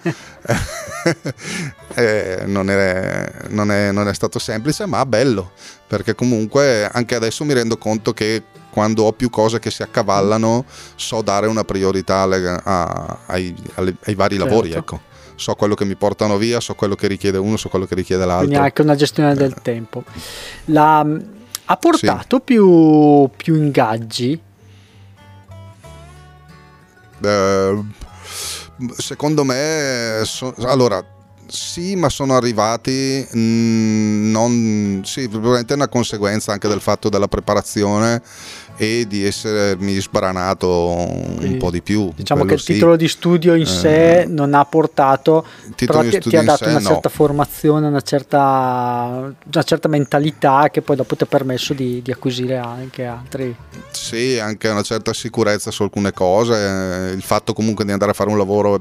eh, 1.94 2.42
non, 2.44 2.68
è, 2.68 3.32
non, 3.48 3.70
è, 3.70 3.92
non, 3.92 4.08
è, 4.08 4.12
stato 4.12 4.40
semplice 4.40 4.84
ma 4.84 5.06
bello 5.06 5.52
perché 5.86 6.16
comunque 6.16 6.86
anche 6.86 7.14
adesso 7.14 7.44
mi 7.44 7.54
rendo 7.54 7.78
conto 7.78 8.12
che 8.12 8.42
quando 8.70 9.04
ho 9.04 9.12
più 9.12 9.30
cose 9.30 9.60
che 9.60 9.70
si 9.70 9.82
accavallano 9.82 10.64
so 10.96 11.22
dare 11.22 11.46
una 11.46 11.62
priorità 11.62 12.16
alle, 12.16 12.60
a, 12.62 13.18
ai, 13.26 13.54
alle, 13.74 13.94
ai, 14.04 14.14
vari 14.14 14.36
certo. 14.36 14.50
lavori 14.50 14.72
ecco 14.72 15.00
so 15.36 15.54
quello 15.54 15.74
che 15.74 15.84
mi 15.84 15.96
portano 15.96 16.38
via, 16.38 16.60
so 16.60 16.74
quello 16.74 16.94
che 16.94 17.06
richiede 17.06 17.36
uno, 17.36 17.58
so 17.58 17.68
quello 17.68 17.84
che 17.84 17.94
richiede 17.94 18.24
l'altro. 18.24 18.46
Quindi 18.46 18.64
anche 18.64 18.80
una 18.80 18.94
gestione 18.94 19.34
del 19.34 19.52
eh. 19.54 19.60
tempo. 19.60 20.02
La, 20.66 21.06
ha 21.68 21.76
portato 21.76 22.36
sì. 22.36 22.42
più, 22.42 23.28
più, 23.36 23.54
ingaggi 23.54 24.40
eh, 27.22 27.84
secondo 28.96 29.44
me, 29.44 30.22
so, 30.24 30.54
allora, 30.60 31.04
sì, 31.46 31.94
ma 31.94 32.08
sono 32.08 32.36
arrivati 32.36 33.26
mh, 33.30 33.38
mm, 33.38 34.30
non, 34.30 35.02
sì, 35.04 35.28
probabilmente 35.28 35.72
è 35.72 35.76
una 35.76 35.88
conseguenza 35.88 36.52
anche 36.52 36.68
del 36.68 36.80
fatto 36.80 37.08
della 37.08 37.28
preparazione 37.28 38.22
e 38.76 39.06
di 39.06 39.24
essermi 39.24 39.98
sbranato 39.98 41.06
Quindi, 41.36 41.46
un 41.46 41.56
po' 41.58 41.70
di 41.70 41.82
più. 41.82 42.12
Diciamo 42.14 42.44
che 42.44 42.54
il 42.54 42.60
sì. 42.60 42.74
titolo 42.74 42.96
di 42.96 43.08
studio 43.08 43.54
in 43.54 43.62
eh, 43.62 43.66
sé 43.66 44.24
non 44.28 44.54
ha 44.54 44.64
portato, 44.64 45.44
però 45.74 46.02
ti, 46.02 46.18
ti 46.18 46.36
ha 46.36 46.42
dato 46.42 46.64
sé, 46.64 46.70
una 46.70 46.80
certa 46.80 47.08
no. 47.08 47.14
formazione, 47.14 47.86
una 47.88 48.00
certa, 48.00 49.32
una 49.52 49.62
certa, 49.62 49.88
mentalità 49.88 50.68
che 50.70 50.82
poi 50.82 50.96
dopo 50.96 51.16
ti 51.16 51.22
ha 51.22 51.26
permesso 51.26 51.72
di, 51.72 52.02
di, 52.02 52.10
acquisire 52.10 52.56
anche 52.56 53.04
altri. 53.04 53.54
Sì, 53.90 54.38
anche 54.38 54.68
una 54.68 54.82
certa 54.82 55.12
sicurezza 55.12 55.70
su 55.70 55.82
alcune 55.82 56.12
cose, 56.12 57.12
il 57.14 57.22
fatto 57.22 57.52
comunque 57.52 57.84
di 57.84 57.92
andare 57.92 58.10
a 58.10 58.14
fare 58.14 58.30
un 58.30 58.38
lavoro, 58.38 58.80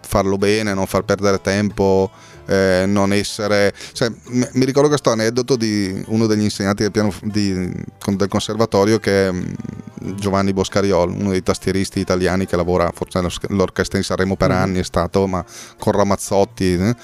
farlo 0.00 0.36
bene, 0.36 0.74
non 0.74 0.86
far 0.86 1.02
perdere 1.02 1.40
tempo 1.40 2.10
eh, 2.46 2.84
non 2.86 3.12
essere... 3.12 3.72
Cioè, 3.92 4.10
mi 4.28 4.64
ricordo 4.64 4.88
questo 4.88 5.10
aneddoto 5.10 5.56
di 5.56 6.02
uno 6.08 6.26
degli 6.26 6.42
insegnanti 6.42 6.82
del, 6.82 6.92
piano, 6.92 7.12
di, 7.22 7.52
del 7.52 8.28
conservatorio 8.28 8.98
che 8.98 9.28
è 9.28 9.32
mm, 9.32 9.44
Giovanni 10.16 10.52
Boscariol, 10.52 11.10
uno 11.10 11.30
dei 11.30 11.42
tastieristi 11.42 12.00
italiani 12.00 12.46
che 12.46 12.56
lavora 12.56 12.90
forse 12.94 13.18
all'orchestra 13.18 13.98
in 13.98 14.04
Sanremo 14.04 14.36
per 14.36 14.50
mm. 14.50 14.52
anni, 14.52 14.78
è 14.80 14.84
stato, 14.84 15.26
ma 15.26 15.44
con 15.78 15.92
Ramazzotti. 15.92 16.74
Eh? 16.74 16.96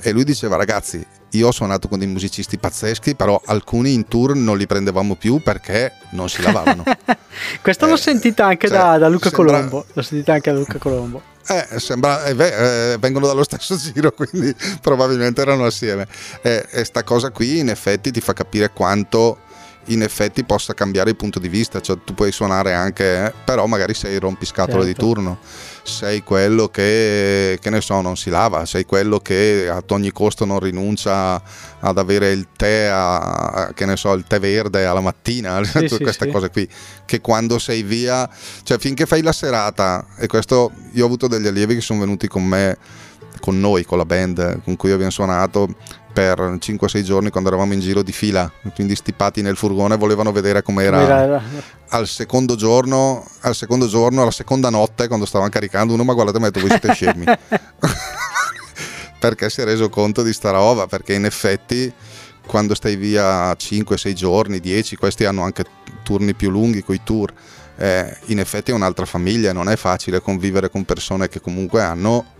E 0.00 0.12
lui 0.12 0.24
diceva 0.24 0.56
ragazzi, 0.56 1.04
io 1.30 1.48
ho 1.48 1.52
suonato 1.52 1.88
con 1.88 1.98
dei 1.98 2.08
musicisti 2.08 2.58
pazzeschi, 2.58 3.14
però 3.14 3.40
alcuni 3.44 3.92
in 3.92 4.06
tour 4.08 4.34
non 4.34 4.56
li 4.56 4.66
prendevamo 4.66 5.16
più 5.16 5.42
perché 5.42 5.92
non 6.10 6.28
si 6.28 6.42
lavavano. 6.42 6.84
Questo 7.60 7.86
eh, 7.86 7.88
l'ho 7.88 7.96
sentita 7.96 8.46
anche 8.46 8.68
cioè, 8.68 8.76
da, 8.76 8.98
da, 8.98 9.08
Luca 9.08 9.28
sembra... 9.28 9.54
Colombo. 9.54 9.86
L'ho 9.92 10.02
sentita 10.02 10.32
anche 10.32 10.52
da 10.52 10.58
Luca 10.58 10.78
Colombo. 10.78 11.22
Eh, 11.48 11.78
sembra, 11.78 12.24
eh, 12.24 12.34
eh, 12.36 12.96
vengono 12.98 13.26
dallo 13.26 13.44
stesso 13.44 13.76
giro, 13.78 14.12
quindi 14.12 14.54
probabilmente 14.80 15.40
erano 15.40 15.64
assieme. 15.64 16.06
E 16.42 16.66
eh, 16.70 16.84
sta 16.84 17.04
cosa 17.04 17.30
qui 17.30 17.58
in 17.58 17.68
effetti 17.68 18.10
ti 18.10 18.20
fa 18.20 18.32
capire 18.32 18.70
quanto 18.70 19.38
in 19.86 20.02
effetti 20.02 20.44
possa 20.44 20.74
cambiare 20.74 21.10
il 21.10 21.16
punto 21.16 21.38
di 21.38 21.48
vista, 21.48 21.80
cioè 21.80 21.98
tu 22.04 22.14
puoi 22.14 22.32
suonare 22.32 22.72
anche, 22.72 23.26
eh, 23.26 23.32
però 23.44 23.66
magari 23.66 23.94
sei 23.94 24.18
rompiscatole 24.18 24.84
certo. 24.84 24.86
di 24.86 24.94
turno, 24.94 25.38
sei 25.82 26.22
quello 26.22 26.68
che, 26.68 27.58
che 27.60 27.70
ne 27.70 27.80
so, 27.80 28.00
non 28.00 28.16
si 28.16 28.30
lava, 28.30 28.64
sei 28.64 28.84
quello 28.84 29.18
che 29.20 29.68
ad 29.70 29.90
ogni 29.90 30.10
costo 30.10 30.44
non 30.44 30.58
rinuncia 30.58 31.40
ad 31.80 31.98
avere 31.98 32.30
il 32.30 32.48
tè, 32.56 32.88
a, 32.92 33.70
che 33.74 33.84
ne 33.86 33.96
so, 33.96 34.12
il 34.14 34.24
tè 34.26 34.40
verde 34.40 34.86
alla 34.86 35.00
mattina, 35.00 35.62
sì, 35.64 35.88
queste 36.00 36.26
sì, 36.26 36.30
cose 36.30 36.50
qui, 36.50 36.68
che 37.04 37.20
quando 37.20 37.58
sei 37.58 37.82
via, 37.82 38.28
cioè 38.62 38.78
finché 38.78 39.06
fai 39.06 39.22
la 39.22 39.32
serata, 39.32 40.06
e 40.18 40.26
questo 40.26 40.72
io 40.92 41.04
ho 41.04 41.06
avuto 41.06 41.28
degli 41.28 41.46
allievi 41.46 41.74
che 41.74 41.80
sono 41.80 42.00
venuti 42.00 42.26
con 42.26 42.44
me, 42.44 42.76
con 43.40 43.60
noi, 43.60 43.84
con 43.84 43.98
la 43.98 44.04
band 44.04 44.62
con 44.64 44.76
cui 44.76 44.90
abbiamo 44.90 45.10
suonato, 45.10 45.68
per 46.16 46.40
5-6 46.40 47.02
giorni 47.02 47.28
quando 47.28 47.50
eravamo 47.50 47.74
in 47.74 47.80
giro 47.80 48.02
di 48.02 48.10
fila, 48.10 48.50
quindi 48.74 48.96
stipati 48.96 49.42
nel 49.42 49.54
furgone, 49.54 49.98
volevano 49.98 50.32
vedere 50.32 50.62
com'era 50.62 51.42
al 51.88 52.06
secondo 52.06 52.56
giorno, 52.56 53.22
al 53.42 53.54
secondo 53.54 53.86
giorno, 53.86 54.22
alla 54.22 54.30
seconda 54.30 54.70
notte, 54.70 55.08
quando 55.08 55.26
stavano 55.26 55.50
caricando, 55.50 55.92
uno 55.92 56.04
mi 56.04 56.10
ha 56.12 56.14
guardato 56.14 56.38
e 56.38 56.40
mi 56.40 56.46
ha 56.46 56.50
detto 56.50 56.66
voi 56.66 56.70
siete 56.70 56.94
scemi. 56.94 57.24
perché 59.20 59.50
si 59.50 59.60
è 59.60 59.64
reso 59.64 59.90
conto 59.90 60.22
di 60.22 60.32
sta 60.32 60.52
roba, 60.52 60.86
perché 60.86 61.12
in 61.12 61.26
effetti 61.26 61.92
quando 62.46 62.74
stai 62.74 62.96
via 62.96 63.52
5-6 63.52 64.12
giorni, 64.14 64.58
10, 64.58 64.96
questi 64.96 65.26
hanno 65.26 65.42
anche 65.42 65.64
turni 66.02 66.32
più 66.32 66.48
lunghi 66.48 66.82
con 66.82 66.94
i 66.94 67.00
tour, 67.04 67.30
eh, 67.76 68.16
in 68.28 68.38
effetti 68.38 68.70
è 68.70 68.74
un'altra 68.74 69.04
famiglia, 69.04 69.52
non 69.52 69.68
è 69.68 69.76
facile 69.76 70.22
convivere 70.22 70.70
con 70.70 70.86
persone 70.86 71.28
che 71.28 71.42
comunque 71.42 71.82
hanno 71.82 72.35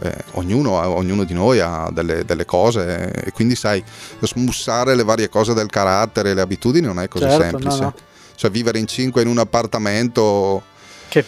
eh, 0.00 0.14
ognuno, 0.32 0.72
ognuno, 0.72 1.24
di 1.24 1.34
noi 1.34 1.60
ha 1.60 1.88
delle, 1.92 2.24
delle, 2.24 2.44
cose 2.44 3.10
e 3.12 3.32
quindi 3.32 3.56
sai, 3.56 3.82
smussare 4.20 4.94
le 4.94 5.02
varie 5.02 5.28
cose 5.28 5.54
del 5.54 5.68
carattere 5.68 6.30
e 6.30 6.34
le 6.34 6.40
abitudini 6.40 6.86
non 6.86 7.00
è 7.00 7.08
così 7.08 7.24
certo, 7.24 7.42
semplice. 7.42 7.78
No, 7.78 7.84
no. 7.84 7.94
Cioè 8.34 8.50
vivere 8.50 8.78
in 8.78 8.86
cinque 8.86 9.22
in 9.22 9.28
un 9.28 9.38
appartamento... 9.38 10.62
Che 11.08 11.24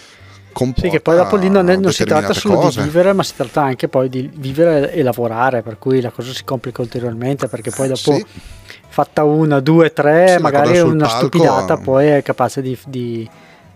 sì, 0.76 0.88
che 0.88 1.00
poi 1.00 1.16
dopo 1.16 1.36
lì 1.36 1.48
non, 1.48 1.70
è, 1.70 1.76
non 1.76 1.92
si 1.92 2.04
tratta 2.04 2.32
solo 2.32 2.56
cose. 2.56 2.80
di 2.80 2.86
vivere, 2.86 3.12
ma 3.12 3.22
si 3.22 3.34
tratta 3.36 3.62
anche 3.62 3.88
poi 3.88 4.08
di 4.08 4.30
vivere 4.32 4.92
e 4.92 5.02
lavorare, 5.02 5.62
per 5.62 5.78
cui 5.78 6.00
la 6.00 6.10
cosa 6.10 6.32
si 6.32 6.44
complica 6.44 6.82
ulteriormente, 6.82 7.48
perché 7.48 7.70
poi 7.70 7.88
dopo 7.88 8.14
sì. 8.14 8.24
fatta 8.88 9.24
una, 9.24 9.60
due, 9.60 9.92
tre, 9.92 10.34
sì, 10.36 10.42
magari 10.42 10.78
una 10.80 11.06
palco, 11.06 11.26
stupidata 11.26 11.76
poi 11.78 12.08
è 12.08 12.22
capace 12.22 12.62
di, 12.62 12.76
di 12.86 13.28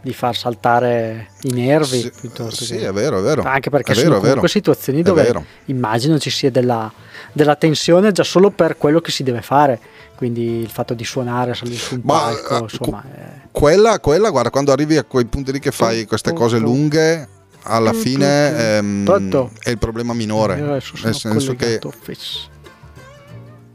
di 0.05 0.13
far 0.13 0.37
saltare 0.37 1.31
i 1.44 1.52
nervi 1.52 2.00
sì, 2.00 2.13
piuttosto 2.21 2.63
sì, 2.63 2.77
che... 2.77 2.88
è 2.88 2.92
vero, 2.92 3.19
è 3.21 3.23
vero. 3.23 3.42
Anche 3.42 3.71
perché 3.71 3.92
è 3.92 3.94
sono 3.94 4.11
vero, 4.11 4.21
comunque 4.21 4.48
situazioni 4.48 5.00
dove 5.00 5.33
immagino 5.67 6.19
ci 6.19 6.29
sia 6.29 6.50
della, 6.50 6.92
della, 7.33 7.57
tensione 7.57 8.13
già 8.13 8.23
solo 8.23 8.50
per 8.50 8.77
quello 8.77 9.00
che 9.00 9.11
si 9.11 9.23
deve 9.23 9.40
fare. 9.40 9.81
Quindi 10.15 10.61
il 10.61 10.69
fatto 10.69 10.92
di 10.92 11.05
suonare, 11.05 11.55
salire 11.55 11.79
su 11.79 11.94
un 11.94 12.02
Ma, 12.05 12.19
palco, 12.19 12.55
uh, 12.55 12.63
insomma. 12.65 13.02
È... 13.02 13.48
Quella, 13.50 13.98
quella, 13.98 14.29
guarda, 14.29 14.50
quando 14.50 14.73
arrivi 14.73 14.98
a 14.98 15.05
quei 15.05 15.25
punti 15.25 15.52
lì 15.52 15.59
che 15.59 15.73
fai 15.73 16.05
queste 16.05 16.35
cose 16.35 16.59
lunghe, 16.59 17.29
alla 17.63 17.94
fine 17.94 18.77
ehm, 18.77 19.57
è 19.59 19.71
il 19.71 19.79
problema 19.79 20.13
minore. 20.13 20.83
Nel 21.02 21.15
senso 21.15 21.57
che. 21.57 21.81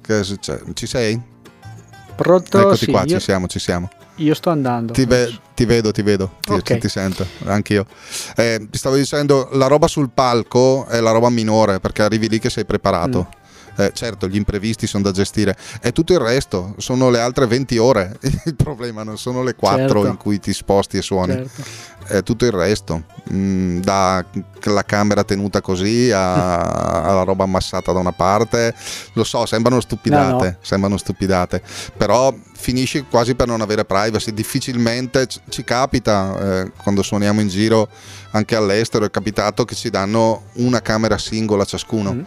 Che 0.01 0.23
succede? 0.23 0.63
Ci 0.73 0.85
sei? 0.85 1.19
Pronto? 2.15 2.59
Eccoti 2.59 2.85
Sì, 2.85 2.91
qua, 2.91 3.01
io, 3.01 3.17
ci 3.17 3.19
siamo, 3.19 3.47
ci 3.47 3.59
siamo. 3.59 3.89
Io 4.19 4.33
sto 4.33 4.49
andando. 4.49 4.93
Ti, 4.93 5.05
ve- 5.05 5.37
ti 5.53 5.65
vedo, 5.65 5.91
ti 5.91 6.01
vedo, 6.01 6.35
ti, 6.41 6.53
Ok. 6.53 6.77
ti 6.77 6.87
sento, 6.89 7.25
anch'io. 7.45 7.85
Eh, 8.35 8.67
ti 8.69 8.77
stavo 8.77 8.95
dicendo, 8.95 9.49
la 9.53 9.67
roba 9.67 9.87
sul 9.87 10.09
palco 10.13 10.85
è 10.87 10.99
la 10.99 11.11
roba 11.11 11.29
minore 11.29 11.79
perché 11.79 12.01
arrivi 12.03 12.29
lì 12.29 12.39
che 12.39 12.49
sei 12.49 12.65
preparato. 12.65 13.27
Mm. 13.29 13.37
Eh, 13.79 13.91
certo, 13.93 14.27
gli 14.27 14.35
imprevisti 14.35 14.87
sono 14.87 15.03
da 15.03 15.11
gestire. 15.11 15.55
E 15.81 15.91
tutto 15.91 16.11
il 16.13 16.19
resto 16.19 16.73
sono 16.77 17.09
le 17.09 17.19
altre 17.19 17.47
20 17.47 17.77
ore. 17.77 18.17
Il 18.45 18.55
problema 18.55 19.03
non 19.03 19.17
sono 19.17 19.41
le 19.43 19.55
4 19.55 19.77
Certo. 19.87 20.05
in 20.07 20.17
cui 20.17 20.39
ti 20.39 20.51
sposti 20.53 20.97
e 20.97 21.01
suoni, 21.01 21.33
Certo. 21.33 21.61
è 22.07 22.23
tutto 22.23 22.45
il 22.45 22.51
resto. 22.51 23.03
Mm, 23.31 23.79
da 23.79 24.23
la 24.63 24.83
camera 24.83 25.23
tenuta 25.23 25.61
così 25.61 26.11
a- 26.11 27.03
alla 27.09 27.23
roba 27.23 27.43
ammassata 27.45 27.91
da 27.93 27.99
una 27.99 28.11
parte. 28.11 28.73
Lo 29.13 29.23
so, 29.23 29.45
sembrano 29.45 29.79
stupidate, 29.79 30.31
No, 30.33 30.49
no. 30.49 30.55
sembrano 30.61 30.97
stupidate. 30.97 31.61
Però 31.95 32.33
finisci 32.55 33.05
quasi 33.09 33.35
per 33.35 33.47
non 33.47 33.61
avere 33.61 33.85
privacy. 33.85 34.33
Difficilmente 34.33 35.27
ci 35.49 35.63
capita 35.63 36.63
eh, 36.63 36.71
quando 36.83 37.01
suoniamo 37.01 37.39
in 37.39 37.47
giro 37.47 37.87
anche 38.31 38.55
all'estero. 38.55 39.05
È 39.05 39.09
capitato 39.11 39.63
che 39.63 39.75
ci 39.75 39.89
danno 39.89 40.43
una 40.55 40.81
camera 40.81 41.17
singola 41.17 41.63
ciascuno. 41.63 42.13
Mm. 42.13 42.21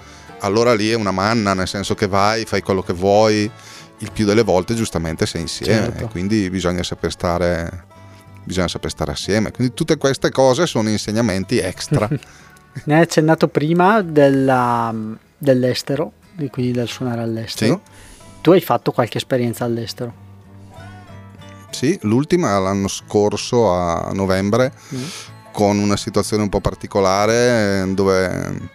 Allora 0.44 0.74
lì 0.74 0.90
è 0.90 0.94
una 0.94 1.10
manna, 1.10 1.54
nel 1.54 1.68
senso 1.68 1.94
che 1.94 2.06
vai, 2.06 2.44
fai 2.44 2.62
quello 2.62 2.82
che 2.82 2.92
vuoi. 2.92 3.50
Il 3.98 4.10
più 4.12 4.24
delle 4.26 4.42
volte, 4.42 4.74
giustamente, 4.74 5.26
sei 5.26 5.42
insieme. 5.42 5.86
Certo. 5.86 6.04
E 6.04 6.08
quindi 6.08 6.50
bisogna 6.50 6.82
saper 6.82 7.10
stare. 7.12 7.84
Bisogna 8.44 8.66
saper 8.68 8.90
stare 8.90 9.12
assieme. 9.12 9.52
Quindi 9.52 9.72
tutte 9.74 9.96
queste 9.96 10.30
cose 10.30 10.66
sono 10.66 10.88
insegnamenti 10.88 11.58
extra. 11.58 12.08
Ne 12.84 12.94
hai 12.94 13.02
accennato 13.02 13.48
prima 13.48 14.00
della- 14.00 14.94
dell'estero, 15.36 16.12
di- 16.32 16.48
quindi 16.48 16.72
del 16.72 16.88
suonare 16.88 17.20
all'estero. 17.20 17.82
Tu 18.40 18.50
hai 18.52 18.62
fatto 18.62 18.92
qualche 18.92 19.18
esperienza 19.18 19.64
all'estero? 19.66 20.14
Sì, 21.70 21.98
l'ultima 22.02 22.58
l'anno 22.58 22.88
scorso 22.88 23.70
a 23.72 24.10
novembre 24.14 24.72
Mm. 24.94 25.02
con 25.52 25.78
una 25.78 25.98
situazione 25.98 26.42
un 26.42 26.48
po' 26.48 26.60
particolare 26.60 27.84
dove 27.94 28.70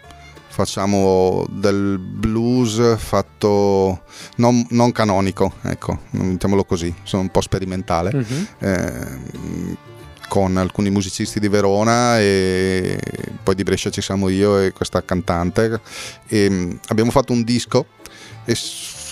facciamo 0.58 1.46
del 1.50 2.00
blues 2.00 2.96
fatto 2.98 4.02
non, 4.38 4.66
non 4.70 4.90
canonico, 4.90 5.52
ecco, 5.62 6.00
mettiamolo 6.10 6.64
così, 6.64 6.92
sono 7.04 7.22
un 7.22 7.28
po' 7.28 7.40
sperimentale. 7.40 8.10
Mhm. 8.12 8.48
eh, 8.58 9.86
con 10.28 10.58
alcuni 10.58 10.90
musicisti 10.90 11.40
di 11.40 11.48
Verona 11.48 12.18
e 12.18 13.00
poi 13.42 13.54
di 13.54 13.62
Brescia 13.62 13.88
ci 13.88 14.02
siamo 14.02 14.28
io 14.28 14.60
e 14.60 14.72
questa 14.72 15.02
cantante 15.02 15.80
e 16.26 16.50
mm, 16.50 16.70
abbiamo 16.88 17.10
fatto 17.10 17.32
un 17.32 17.44
disco 17.44 17.86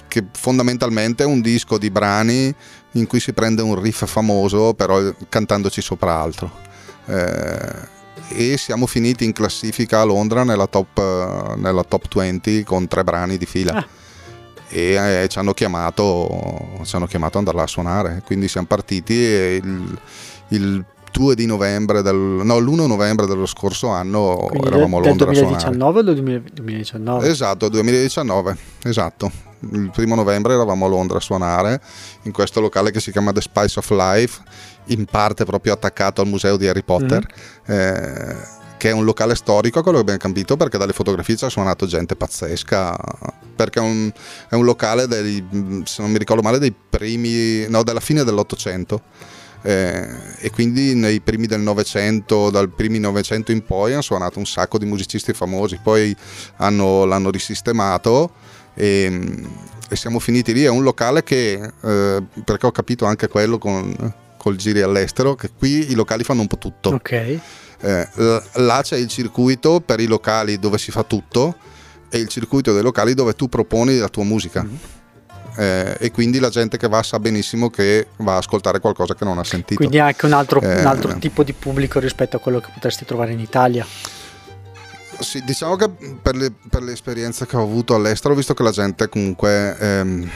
che 0.08 0.24
fondamentalmente 0.32 1.22
è 1.22 1.26
un 1.26 1.40
disco 1.40 1.78
di 1.78 1.90
brani 1.90 2.54
in 2.92 3.06
cui 3.06 3.18
si 3.18 3.32
prende 3.32 3.62
un 3.62 3.80
riff 3.80 4.04
famoso 4.04 4.74
però 4.74 5.00
cantandoci 5.30 5.80
sopra 5.80 6.20
altro 6.20 6.64
Eh, 7.06 7.94
e 8.28 8.56
siamo 8.56 8.86
finiti 8.86 9.24
in 9.24 9.32
classifica 9.32 10.00
a 10.00 10.04
Londra 10.04 10.44
nella 10.44 10.66
top, 10.66 10.98
eh, 10.98 11.54
nella 11.56 11.84
top 11.84 12.06
20 12.14 12.64
con 12.64 12.88
tre 12.88 13.04
brani 13.04 13.36
di 13.38 13.46
fila 13.46 13.74
Ah. 13.76 13.86
e 14.68 15.22
eh, 15.22 15.28
ci 15.28 15.38
hanno 15.38 15.52
chiamato 15.54 16.80
ci 16.82 16.96
hanno 16.96 17.06
chiamato 17.06 17.38
ad 17.38 17.46
andare 17.46 17.64
a 17.64 17.68
suonare 17.68 18.22
quindi 18.24 18.48
siamo 18.48 18.66
partiti 18.66 19.14
e 19.14 19.60
il, 19.62 19.98
il 20.48 20.84
2 21.12 21.34
di 21.34 21.46
novembre 21.46 22.02
del, 22.02 22.14
no 22.14 22.58
l'1 22.58 22.86
novembre 22.86 23.26
dello 23.26 23.46
scorso 23.46 23.88
anno 23.88 24.46
Quindi 24.48 24.66
eravamo 24.66 24.98
a 24.98 25.00
del 25.00 25.08
Londra 25.08 25.30
a 25.30 25.34
suonare 25.34 25.56
2019 25.56 25.98
o 25.98 26.02
del 26.02 26.14
2000 26.14 26.42
2019? 26.52 27.28
Esatto, 27.28 27.68
2019, 27.70 28.56
esatto. 28.84 29.30
Il 29.72 29.90
primo 29.94 30.14
novembre 30.14 30.52
eravamo 30.52 30.84
a 30.84 30.88
Londra 30.88 31.16
a 31.16 31.20
suonare 31.20 31.80
in 32.24 32.32
questo 32.32 32.60
locale 32.60 32.90
che 32.90 33.00
si 33.00 33.10
chiama 33.12 33.32
The 33.32 33.40
Spice 33.40 33.78
of 33.78 33.90
Life, 33.90 34.42
in 34.86 35.04
parte 35.04 35.44
proprio 35.44 35.72
attaccato 35.72 36.20
al 36.20 36.28
museo 36.28 36.56
di 36.56 36.68
Harry 36.68 36.82
Potter, 36.82 37.26
eh, 37.66 38.36
che 38.76 38.90
è 38.90 38.92
un 38.92 39.04
locale 39.04 39.34
storico, 39.34 39.82
quello 39.82 39.96
che 39.96 40.12
abbiamo 40.12 40.32
capito, 40.32 40.56
perché 40.56 40.78
dalle 40.78 40.92
fotografie 40.92 41.36
ci 41.36 41.44
ha 41.44 41.48
suonato 41.48 41.86
gente 41.86 42.14
pazzesca, 42.14 42.96
perché 43.54 43.78
è 43.78 43.82
un, 43.82 44.12
è 44.48 44.54
un 44.54 44.64
locale, 44.64 45.06
dei, 45.06 45.82
se 45.84 46.02
non 46.02 46.10
mi 46.10 46.18
ricordo 46.18 46.42
male, 46.42 46.58
dei 46.58 46.72
primi, 46.72 47.66
no, 47.68 47.82
della 47.82 48.00
fine 48.00 48.22
dell'Ottocento. 48.22 49.02
Eh, 49.62 50.06
e 50.38 50.50
quindi 50.50 50.94
nei 50.94 51.20
primi 51.20 51.46
del 51.48 51.60
Novecento, 51.60 52.50
dal 52.50 52.68
primi 52.68 53.00
Novecento 53.00 53.50
in 53.50 53.64
poi, 53.64 53.92
hanno 53.92 54.02
suonato 54.02 54.38
un 54.38 54.46
sacco 54.46 54.78
di 54.78 54.84
musicisti 54.84 55.32
famosi. 55.32 55.80
Poi 55.82 56.14
hanno- 56.56 57.04
l'hanno 57.04 57.30
risistemato 57.30 58.30
e, 58.74 59.20
e 59.88 59.96
siamo 59.96 60.20
finiti 60.20 60.52
lì. 60.52 60.62
È 60.62 60.68
un 60.68 60.84
locale 60.84 61.24
che, 61.24 61.54
eh, 61.82 62.22
perché 62.44 62.66
ho 62.66 62.70
capito 62.70 63.06
anche 63.06 63.26
quello 63.26 63.58
con 63.58 64.14
col 64.46 64.54
giri 64.54 64.80
all'estero, 64.80 65.34
che 65.34 65.50
qui 65.58 65.90
i 65.90 65.94
locali 65.94 66.22
fanno 66.22 66.40
un 66.40 66.46
po' 66.46 66.56
tutto. 66.56 66.90
Ok. 66.90 67.10
Eh, 67.10 68.08
là 68.52 68.80
c'è 68.80 68.96
il 68.96 69.08
circuito 69.08 69.80
per 69.80 69.98
i 69.98 70.06
locali 70.06 70.60
dove 70.60 70.78
si 70.78 70.92
fa 70.92 71.02
tutto 71.02 71.56
e 72.08 72.18
il 72.18 72.28
circuito 72.28 72.72
dei 72.72 72.82
locali 72.82 73.14
dove 73.14 73.32
tu 73.32 73.48
proponi 73.48 73.98
la 73.98 74.08
tua 74.08 74.22
musica. 74.22 74.62
Mhm. 74.62 74.78
Eh, 75.56 75.96
e 75.98 76.10
quindi 76.12 76.38
la 76.38 76.50
gente 76.50 76.76
che 76.76 76.86
va 76.86 77.02
sa 77.02 77.18
benissimo 77.18 77.70
che 77.70 78.06
va 78.18 78.34
a 78.34 78.36
ascoltare 78.36 78.78
qualcosa 78.78 79.16
che 79.16 79.24
non 79.24 79.36
ha 79.38 79.42
sentito. 79.42 79.74
Quindi 79.74 79.96
è 79.96 80.00
anche 80.00 80.26
un 80.26 80.32
altro, 80.32 80.60
Eh, 80.60 80.78
un 80.78 80.86
altro 80.86 81.18
tipo 81.18 81.42
di 81.42 81.52
pubblico 81.52 81.98
rispetto 81.98 82.36
a 82.36 82.38
quello 82.38 82.60
che 82.60 82.70
potresti 82.72 83.04
trovare 83.04 83.32
in 83.32 83.40
Italia. 83.40 83.84
Sì, 85.18 85.42
diciamo 85.44 85.74
che 85.74 85.90
per 86.22 86.36
le, 86.36 86.52
per 86.70 86.84
le 86.84 86.92
esperienze 86.92 87.46
che 87.46 87.56
ho 87.56 87.62
avuto 87.62 87.96
all'estero 87.96 88.34
ho 88.34 88.36
visto 88.36 88.54
che 88.54 88.62
la 88.62 88.70
gente 88.70 89.08
comunque 89.08 89.76
ehm, 89.76 90.30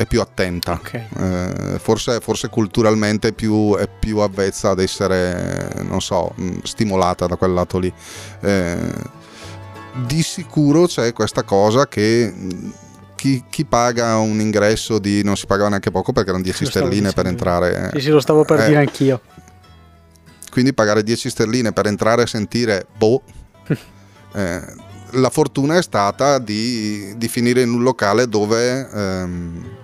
è 0.00 0.06
più 0.06 0.22
attenta. 0.22 0.72
Ok. 0.72 0.94
Eh, 0.94 1.78
forse, 1.78 2.20
forse 2.20 2.48
culturalmente 2.48 3.28
è 3.28 3.32
più, 3.32 3.76
è 3.76 3.86
più 3.86 4.16
avvezza 4.18 4.70
ad 4.70 4.80
essere, 4.80 5.72
non 5.82 6.00
so, 6.00 6.32
mh, 6.36 6.60
stimolata 6.62 7.26
da 7.26 7.36
quel 7.36 7.52
lato 7.52 7.78
lì. 7.78 7.92
Eh, 8.40 8.78
di 10.06 10.22
sicuro 10.22 10.86
c'è 10.86 11.12
questa 11.12 11.42
cosa 11.42 11.86
che 11.86 12.32
mh, 12.34 12.72
chi, 13.14 13.44
chi 13.50 13.66
paga 13.66 14.16
un 14.16 14.40
ingresso 14.40 14.98
di 14.98 15.22
non 15.22 15.36
si 15.36 15.44
pagava 15.44 15.68
neanche 15.68 15.90
poco 15.90 16.12
perché 16.12 16.30
erano 16.30 16.44
10 16.44 16.64
Lo 16.64 16.70
stavo 16.70 16.86
sterline 16.86 17.12
per 17.12 17.26
entrare. 17.26 17.90
Sì, 17.92 18.00
sì, 18.00 18.08
lo 18.08 18.20
stavo 18.20 18.44
per 18.46 18.60
eh, 18.60 18.66
dire 18.68 18.78
anch'io. 18.78 19.20
quindi 20.50 20.72
pagare 20.72 21.02
10 21.02 21.28
sterline 21.28 21.72
per 21.74 21.84
entrare 21.86 22.22
e 22.22 22.26
sentire 22.26 22.86
boh 22.96 23.22
eh, 24.32 24.62
la 25.10 25.28
fortuna 25.28 25.76
è 25.76 25.82
stata 25.82 26.38
di, 26.38 27.12
di 27.18 27.28
finire 27.28 27.60
in 27.60 27.70
un 27.70 27.82
locale 27.82 28.28
dove 28.28 28.88
ehm, 28.90 29.78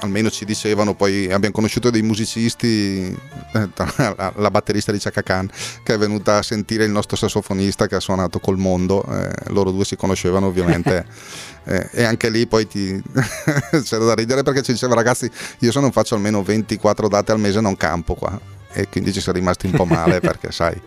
almeno 0.00 0.30
ci 0.30 0.44
dicevano 0.44 0.94
poi 0.94 1.30
abbiamo 1.32 1.54
conosciuto 1.54 1.90
dei 1.90 2.02
musicisti 2.02 3.16
eh, 3.52 3.68
la, 4.06 4.32
la 4.36 4.50
batterista 4.50 4.92
di 4.92 4.98
Chaka 4.98 5.22
Khan 5.22 5.50
che 5.82 5.94
è 5.94 5.98
venuta 5.98 6.38
a 6.38 6.42
sentire 6.42 6.84
il 6.84 6.90
nostro 6.90 7.16
sassofonista 7.16 7.86
che 7.86 7.96
ha 7.96 8.00
suonato 8.00 8.38
col 8.38 8.58
mondo 8.58 9.04
eh, 9.04 9.30
loro 9.48 9.70
due 9.70 9.84
si 9.84 9.96
conoscevano 9.96 10.46
ovviamente 10.46 11.06
eh, 11.64 11.88
e 11.92 12.04
anche 12.04 12.28
lì 12.30 12.46
poi 12.46 12.66
ti 12.66 13.00
c'era 13.84 14.04
da 14.04 14.14
ridere 14.14 14.42
perché 14.42 14.62
ci 14.62 14.72
diceva 14.72 14.94
ragazzi 14.94 15.30
io 15.60 15.72
se 15.72 15.80
non 15.80 15.92
faccio 15.92 16.14
almeno 16.14 16.42
24 16.42 17.08
date 17.08 17.32
al 17.32 17.40
mese 17.40 17.60
non 17.60 17.76
campo 17.76 18.14
qua. 18.14 18.58
E 18.72 18.88
quindi 18.88 19.12
ci 19.12 19.20
siamo 19.20 19.38
rimasti 19.38 19.66
un 19.66 19.72
po' 19.72 19.84
male 19.84 20.20
perché 20.22 20.52
sai 20.52 20.80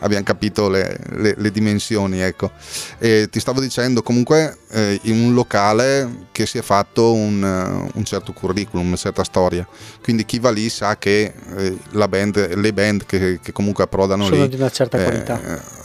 abbiamo 0.00 0.24
capito 0.24 0.68
le, 0.68 0.98
le- 1.16 1.34
le 1.36 1.50
dimensioni 1.50 2.20
ecco 2.20 2.50
e 2.98 3.28
ti 3.30 3.40
stavo 3.40 3.60
dicendo 3.60 4.02
comunque 4.02 4.58
eh, 4.70 4.98
in 5.04 5.20
un 5.20 5.34
locale 5.34 6.26
che 6.32 6.46
si 6.46 6.58
è 6.58 6.62
fatto 6.62 7.12
un, 7.14 7.42
eh, 7.42 7.90
un 7.94 8.04
certo 8.04 8.32
curriculum 8.32 8.86
una 8.88 8.96
certa 8.96 9.24
storia 9.24 9.66
quindi 10.02 10.24
chi 10.24 10.38
va 10.38 10.50
lì 10.50 10.68
sa 10.68 10.96
che 10.98 11.32
eh, 11.56 11.76
la 11.92 12.08
band, 12.08 12.54
le 12.54 12.72
band 12.72 13.06
che, 13.06 13.40
che 13.42 13.52
comunque 13.52 13.84
approdano 13.84 14.24
Sono 14.24 14.42
lì 14.42 14.48
di 14.48 14.56
una 14.56 14.70
certa 14.70 14.98
eh, 14.98 15.02
qualità. 15.02 15.40
eh, 15.42 15.78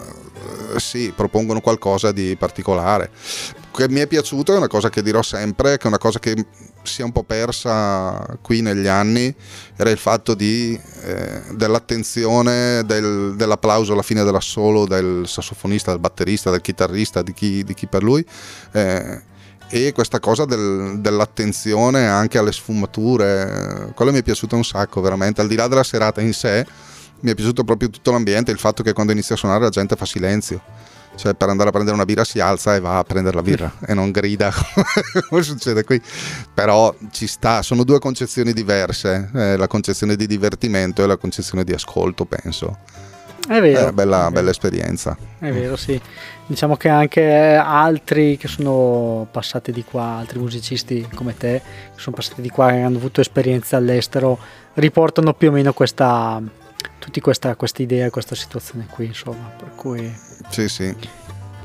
sì, 0.78 1.14
propongono 1.16 1.62
qualcosa 1.62 2.12
di 2.12 2.36
particolare. 2.38 3.10
Che 3.76 3.90
mi 3.90 4.00
è 4.00 4.08
piaciuto 4.08 4.54
è 4.54 4.58
una 4.58 4.70
cosa 4.70 4.90
che 4.90 5.02
dirò 5.04 5.22
sempre, 5.22 5.76
che 5.78 5.84
è 5.84 5.88
una 5.88 5.98
cosa 5.98 6.18
che 6.18 6.34
si 6.84 7.02
è 7.02 7.04
un 7.04 7.12
po' 7.12 7.24
persa 7.24 8.26
qui 8.42 8.62
negli 8.62 8.88
anni, 8.88 9.36
era 9.76 9.90
il 9.90 9.98
fatto 9.98 10.34
di, 10.34 10.80
eh, 11.04 11.42
dell'attenzione, 11.52 12.86
del- 12.86 13.34
dell'applauso 13.36 13.92
alla 13.92 14.02
fine 14.02 14.24
dell'assolo 14.24 14.88
del 14.88 15.24
sassofonista, 15.28 15.92
del 15.92 16.00
batterista, 16.00 16.52
del 16.52 16.62
chitarrista, 16.62 17.22
di 17.22 17.34
chi, 17.34 17.64
di 17.66 17.74
chi 17.74 17.88
per 17.88 18.02
lui. 18.02 18.26
eh, 18.72 19.22
e 19.68 19.92
questa 19.94 20.20
cosa 20.20 20.46
del- 20.46 21.00
dell'attenzione 21.00 22.08
anche 22.08 22.38
alle 22.38 22.52
sfumature, 22.54 23.92
quello 23.96 24.12
mi 24.12 24.20
è 24.20 24.24
piaciuto 24.24 24.56
un 24.56 24.64
sacco, 24.64 25.02
veramente, 25.02 25.42
al 25.42 25.48
di 25.48 25.56
là 25.56 25.68
della 25.68 25.84
serata 25.84 26.22
in 26.22 26.34
sé, 26.34 26.66
mi 27.22 27.32
è 27.32 27.36
piaciuto 27.36 27.64
proprio 27.66 27.90
tutto 27.90 28.12
l'ambiente, 28.12 28.52
il 28.52 28.60
fatto 28.60 28.84
che 28.84 28.94
quando 28.94 29.12
inizia 29.12 29.36
a 29.36 29.38
suonare 29.38 29.64
la 29.64 29.70
gente 29.70 29.96
fa 29.96 30.06
silenzio. 30.06 30.62
Cioè 31.16 31.34
per 31.34 31.50
andare 31.50 31.70
a 31.70 31.72
prendere 31.72 31.96
una 31.96 32.06
birra 32.06 32.24
si 32.24 32.40
alza 32.40 32.76
e 32.76 32.80
va 32.80 32.98
a 32.98 33.04
prendere 33.04 33.36
la 33.36 33.42
birra 33.42 33.72
e 33.86 33.94
non 33.94 34.12
grida 34.12 34.52
come 35.30 35.42
succede 35.42 35.84
qui. 35.84 36.02
Però 36.54 36.94
ci 37.12 37.28
sta, 37.28 37.62
sono 37.62 37.84
due 37.84 38.00
concezioni 38.00 38.54
diverse, 38.54 39.30
eh, 39.34 39.58
la 39.58 39.68
concezione 39.68 40.16
di 40.16 40.28
divertimento 40.28 41.04
e 41.04 41.08
la 41.08 41.18
concezione 41.18 41.64
di 41.64 41.74
ascolto, 41.74 42.26
penso. 42.26 42.78
È 43.48 43.60
vero. 43.62 43.90
Eh, 43.90 43.94
bella, 43.94 44.18
è 44.18 44.20
vero. 44.22 44.32
bella 44.32 44.50
esperienza. 44.50 45.16
È 45.38 45.52
vero, 45.52 45.76
sì. 45.76 46.00
Diciamo 46.48 46.76
che 46.78 46.90
anche 46.90 47.56
altri 47.56 48.38
che 48.38 48.48
sono 48.48 49.28
passati 49.30 49.72
di 49.72 49.84
qua, 49.84 50.18
altri 50.18 50.40
musicisti 50.40 51.08
come 51.14 51.36
te, 51.38 51.62
che 51.94 52.00
sono 52.00 52.16
passati 52.16 52.42
di 52.42 52.50
qua 52.50 52.74
e 52.74 52.82
hanno 52.82 52.98
avuto 52.98 53.22
esperienze 53.22 53.76
all'estero, 53.76 54.38
riportano 54.74 55.34
più 55.34 55.50
o 55.50 55.52
meno 55.52 55.74
questa, 55.74 56.42
tutti 57.00 57.20
questa, 57.22 57.56
questa 57.56 57.82
idea, 57.82 58.10
questa 58.10 58.36
situazione 58.36 58.88
qui, 58.90 59.06
insomma. 59.08 59.52
Per 59.58 59.72
cui 59.76 60.14
Sì, 60.50 60.68
sì. 60.70 60.96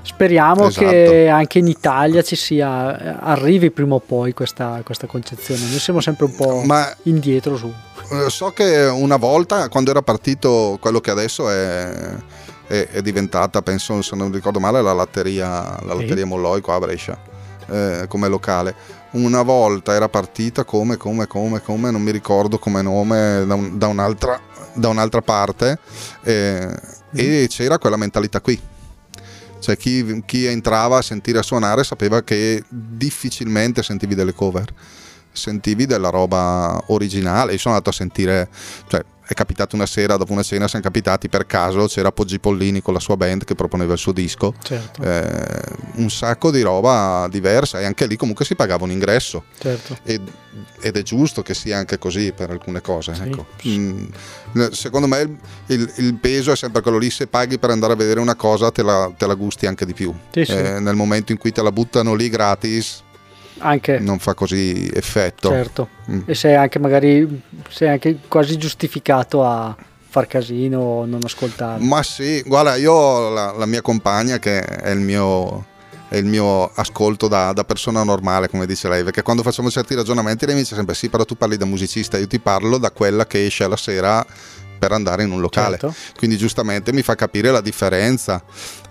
speriamo 0.03 0.69
Esatto. 0.69 0.87
che 0.89 1.29
anche 1.29 1.59
in 1.59 1.67
Italia 1.69 2.23
ci 2.23 2.37
sia, 2.37 3.21
arrivi 3.21 3.71
prima 3.71 3.95
o 3.97 4.01
poi 4.01 4.33
questa, 4.33 4.81
questa 4.85 5.07
concezione. 5.07 5.61
Noi 5.69 5.79
siamo 5.79 6.01
sempre 6.01 6.25
un 6.27 6.35
po' 6.35 6.63
Ma 6.65 6.93
indietro 7.05 7.57
su. 7.57 7.73
Eh, 8.13 8.29
So 8.31 8.51
che 8.53 8.85
una 8.87 9.17
volta, 9.17 9.69
quando 9.69 9.91
era 9.91 10.03
partito 10.03 10.79
quello 10.81 11.01
che 11.01 11.11
adesso 11.11 11.49
è, 11.51 11.91
è- 12.67 12.89
è 12.91 13.03
diventata, 13.03 13.63
penso, 13.63 14.01
se 14.03 14.17
non 14.17 14.33
ricordo 14.33 14.59
male, 14.59 14.83
la 14.83 14.93
latteria, 14.93 15.79
la 15.85 15.95
latteria 15.95 16.27
Molloi 16.27 16.61
qua 16.61 16.75
a 16.75 16.79
Brescia, 16.81 17.19
eh, 17.69 18.05
come 18.09 18.29
locale. 18.29 18.75
Una 19.13 19.43
volta 19.43 19.93
era 19.93 20.09
partita 20.09 20.63
come, 20.65 20.97
come, 20.97 21.27
come, 21.27 21.61
come, 21.63 21.91
non 21.91 22.01
mi 22.01 22.13
ricordo 22.13 22.59
come 22.61 22.81
nome, 22.81 23.45
da, 23.45 23.55
un- 23.55 23.77
da 23.77 23.89
un'altra, 23.89 24.41
da 24.75 24.89
un'altra 24.89 25.23
parte, 25.23 25.79
eh, 26.23 26.81
e 27.13 27.47
c'era 27.49 27.79
quella 27.79 27.97
mentalità 27.97 28.41
qui. 28.41 28.61
Cioè 29.59 29.77
chi, 29.77 30.23
chi 30.25 30.47
entrava 30.47 30.99
a 30.99 31.03
sentire 31.03 31.43
suonare 31.43 31.85
sapeva 31.85 32.23
che 32.23 32.63
difficilmente 32.69 33.83
sentivi 33.83 34.15
delle 34.15 34.33
cover 34.33 34.73
sentivi 35.33 35.87
della 35.87 36.11
roba 36.11 36.83
originale. 36.89 37.53
Io 37.53 37.59
sono 37.59 37.75
andato 37.75 37.91
a 37.91 37.97
sentire, 37.97 38.49
cioè 38.89 39.03
è 39.31 39.35
capitato 39.35 39.77
una 39.77 39.87
sera 39.87 40.17
dopo 40.17 40.33
una 40.33 40.43
cena, 40.43 40.67
siamo 40.67 40.85
capitati 40.85 41.29
per 41.29 41.47
caso, 41.47 41.87
c'era 41.87 42.11
Poggi 42.11 42.41
Pollini 42.41 42.83
con 42.83 42.93
la 42.95 42.99
sua 42.99 43.17
band 43.17 43.45
che 43.45 43.55
proponeva 43.55 43.93
il 43.93 43.99
suo 44.01 44.11
disco. 44.11 44.55
Certo, 44.61 45.01
Eh, 45.05 45.63
un 45.95 46.11
sacco 46.11 46.51
di 46.51 46.63
roba 46.63 47.29
diversa 47.31 47.79
e 47.79 47.85
anche 47.85 48.07
lì 48.07 48.17
comunque 48.17 48.45
si 48.45 48.57
pagava 48.57 48.83
un 48.83 48.91
ingresso 48.91 49.45
certo. 49.61 49.97
ed, 50.03 50.29
ed 50.81 50.97
è 50.97 51.03
giusto 51.03 51.43
che 51.43 51.55
sia 51.55 51.79
anche 51.79 51.97
così 51.97 52.33
per 52.33 52.51
alcune 52.51 52.81
cose. 52.81 53.15
Sì. 53.15 53.23
ecco. 53.23 53.47
Mm, 53.69 54.07
secondo 54.73 55.07
me 55.07 55.21
il, 55.21 55.39
il- 55.67 55.93
il 55.99 56.15
peso 56.15 56.51
è 56.51 56.57
sempre 56.57 56.83
quello 56.83 56.99
lì, 56.99 57.09
se 57.09 57.29
paghi 57.29 57.57
per 57.61 57.71
andare 57.71 57.93
a 57.93 57.97
vedere 57.97 58.19
una 58.19 58.35
cosa 58.35 58.73
te 58.73 58.83
la, 58.83 59.13
te 59.17 59.29
la 59.29 59.35
gusti 59.35 59.67
anche 59.67 59.87
di 59.87 59.95
più. 59.95 60.13
Sì, 60.33 60.45
sì. 60.45 60.51
Eh, 60.53 60.81
nel 60.81 60.97
momento 60.97 61.31
in 61.31 61.39
cui 61.39 61.53
te 61.53 61.63
la 61.63 61.71
buttano 61.71 62.15
lì 62.15 62.29
gratis 62.29 63.03
Anche, 63.61 63.99
non 63.99 64.19
fa 64.19 64.35
così 64.35 64.91
effetto. 64.93 65.49
certo. 65.49 65.89
Mm. 66.11 66.21
E 66.27 66.35
sei 66.35 66.55
anche 66.55 66.79
magari 66.79 67.43
sei 67.69 67.89
anche 67.89 68.19
quasi 68.29 68.57
giustificato 68.57 69.45
a 69.45 69.77
far 70.11 70.27
casino 70.27 70.81
o 70.81 71.05
non 71.07 71.21
ascoltare. 71.23 71.83
Ma 71.83 72.03
sì, 72.03 72.43
guarda, 72.45 72.75
io 72.75 72.93
ho 72.93 73.31
la, 73.31 73.53
la 73.53 73.67
mia 73.67 73.81
compagna 73.81 74.39
che 74.39 74.61
è 74.61 74.91
il 74.91 74.99
mio, 74.99 75.67
è 76.09 76.17
il 76.17 76.25
mio 76.25 76.69
ascolto 76.75 77.29
da, 77.29 77.53
da 77.53 77.65
persona 77.65 78.03
normale, 78.03 78.49
come 78.49 78.67
dice 78.67 78.89
lei, 78.89 79.05
perché 79.05 79.23
quando 79.23 79.43
facciamo 79.43 79.71
certi 79.71 79.95
ragionamenti 79.95 80.47
lei 80.47 80.57
mi 80.57 80.63
dice 80.63 80.75
sempre 80.75 80.97
sì, 80.97 81.09
però 81.09 81.25
tu 81.25 81.37
parli 81.37 81.57
da 81.57 81.65
musicista, 81.65 82.19
io 82.19 82.27
ti 82.27 82.41
parlo 82.41 82.77
da 82.77 82.91
quella 82.91 83.25
che 83.27 83.47
esce 83.47 83.69
la 83.69 83.77
sera 83.77 84.27
per 84.81 84.91
andare 84.93 85.23
in 85.23 85.31
un 85.31 85.41
locale. 85.41 85.79
Certo. 85.79 85.95
Quindi 86.17 86.37
giustamente 86.39 86.93
mi 86.93 87.03
fa 87.03 87.15
capire 87.15 87.51
la 87.53 87.61
differenza. 87.61 88.43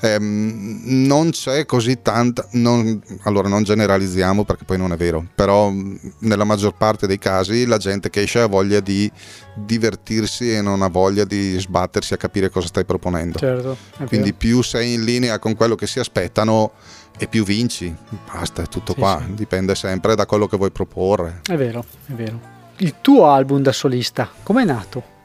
Ehm, 0.02 0.82
non 0.84 1.32
c'è 1.32 1.66
così 1.66 2.02
tanta, 2.02 2.48
non- 2.52 3.02
allora 3.24 3.50
non 3.50 3.64
generalizziamo 3.64 4.46
perché 4.46 4.64
poi 4.64 4.78
non 4.78 4.94
è 4.94 4.96
vero, 4.96 5.26
però 5.36 5.74
nella 6.20 6.44
maggior 6.46 6.76
parte 6.78 7.08
dei 7.08 7.18
casi 7.18 7.66
la 7.66 7.78
gente 7.78 8.10
che 8.10 8.22
esce 8.22 8.40
ha 8.40 8.46
voglia 8.46 8.80
di 8.80 9.12
divertirsi 9.56 10.54
e 10.54 10.62
non 10.62 10.82
ha 10.82 10.88
voglia 10.88 11.26
di 11.26 11.60
sbattersi 11.60 12.14
a 12.14 12.18
capire 12.18 12.50
cosa 12.50 12.68
stai 12.68 12.86
proponendo. 12.86 13.38
Certo, 13.40 13.76
Quindi 14.08 14.34
più 14.34 14.62
sei 14.62 14.94
in 14.94 15.04
linea 15.04 15.38
con 15.40 15.56
quello 15.56 15.76
che 15.76 15.88
si 15.88 16.00
aspettano 16.00 16.72
e 17.18 17.28
più 17.28 17.44
vinci. 17.44 17.94
Basta, 18.32 18.62
è 18.62 18.68
tutto 18.68 18.94
Sì, 18.94 19.00
qua, 19.00 19.22
sì. 19.26 19.34
dipende 19.34 19.76
sempre 19.76 20.16
da 20.16 20.26
quello 20.26 20.48
che 20.48 20.56
vuoi 20.56 20.72
proporre. 20.72 21.42
È 21.46 21.56
vero, 21.58 21.84
è 22.08 22.14
vero. 22.14 22.40
Il 22.78 22.96
tuo 23.02 23.26
album 23.30 23.62
da 23.62 23.74
solista, 23.74 24.30
com'è 24.44 24.64
nato? 24.64 25.18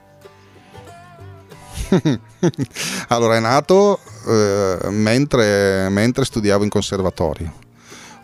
Allora 3.08 3.36
è 3.36 3.40
nato 3.40 3.98
eh, 4.26 4.78
mentre, 4.90 5.88
mentre 5.88 6.24
studiavo 6.24 6.64
in 6.64 6.70
conservatorio. 6.70 7.52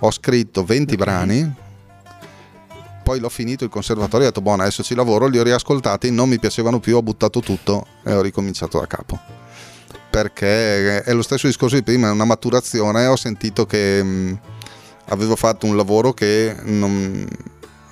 Ho 0.01 0.11
scritto 0.11 0.65
20 0.65 0.95
Ok. 0.95 0.99
brani, 0.99 1.55
poi 3.03 3.19
l'ho 3.19 3.29
finito 3.29 3.65
il 3.65 3.71
conservatorio 3.71 4.21
e 4.21 4.29
ho 4.29 4.31
detto 4.31 4.41
buono 4.41 4.63
adesso 4.63 4.83
ci 4.83 4.95
lavoro, 4.95 5.27
li 5.27 5.39
ho 5.39 5.43
riascoltati, 5.43 6.11
non 6.11 6.29
mi 6.29 6.39
piacevano 6.39 6.81
più, 6.81 6.97
ho 6.97 7.03
buttato 7.03 7.41
tutto 7.41 7.87
e 8.05 8.15
ho 8.15 8.21
ricominciato 8.21 8.79
da 8.79 8.87
capo. 8.87 9.19
Perché 10.11 11.03
è 11.03 11.13
lo 11.13 11.23
stesso 11.23 11.47
discorso 11.47 11.77
di 11.77 11.83
prima, 11.83 12.09
è 12.09 12.11
una 12.13 12.25
maturazione, 12.25 13.07
ho 13.07 13.17
sentito 13.17 13.67
che 13.67 14.03
mh, 14.03 14.41
avevo 15.09 15.37
fatto 15.37 15.67
un 15.67 15.77
lavoro 15.77 16.13
che 16.13 16.57
non, 16.63 17.27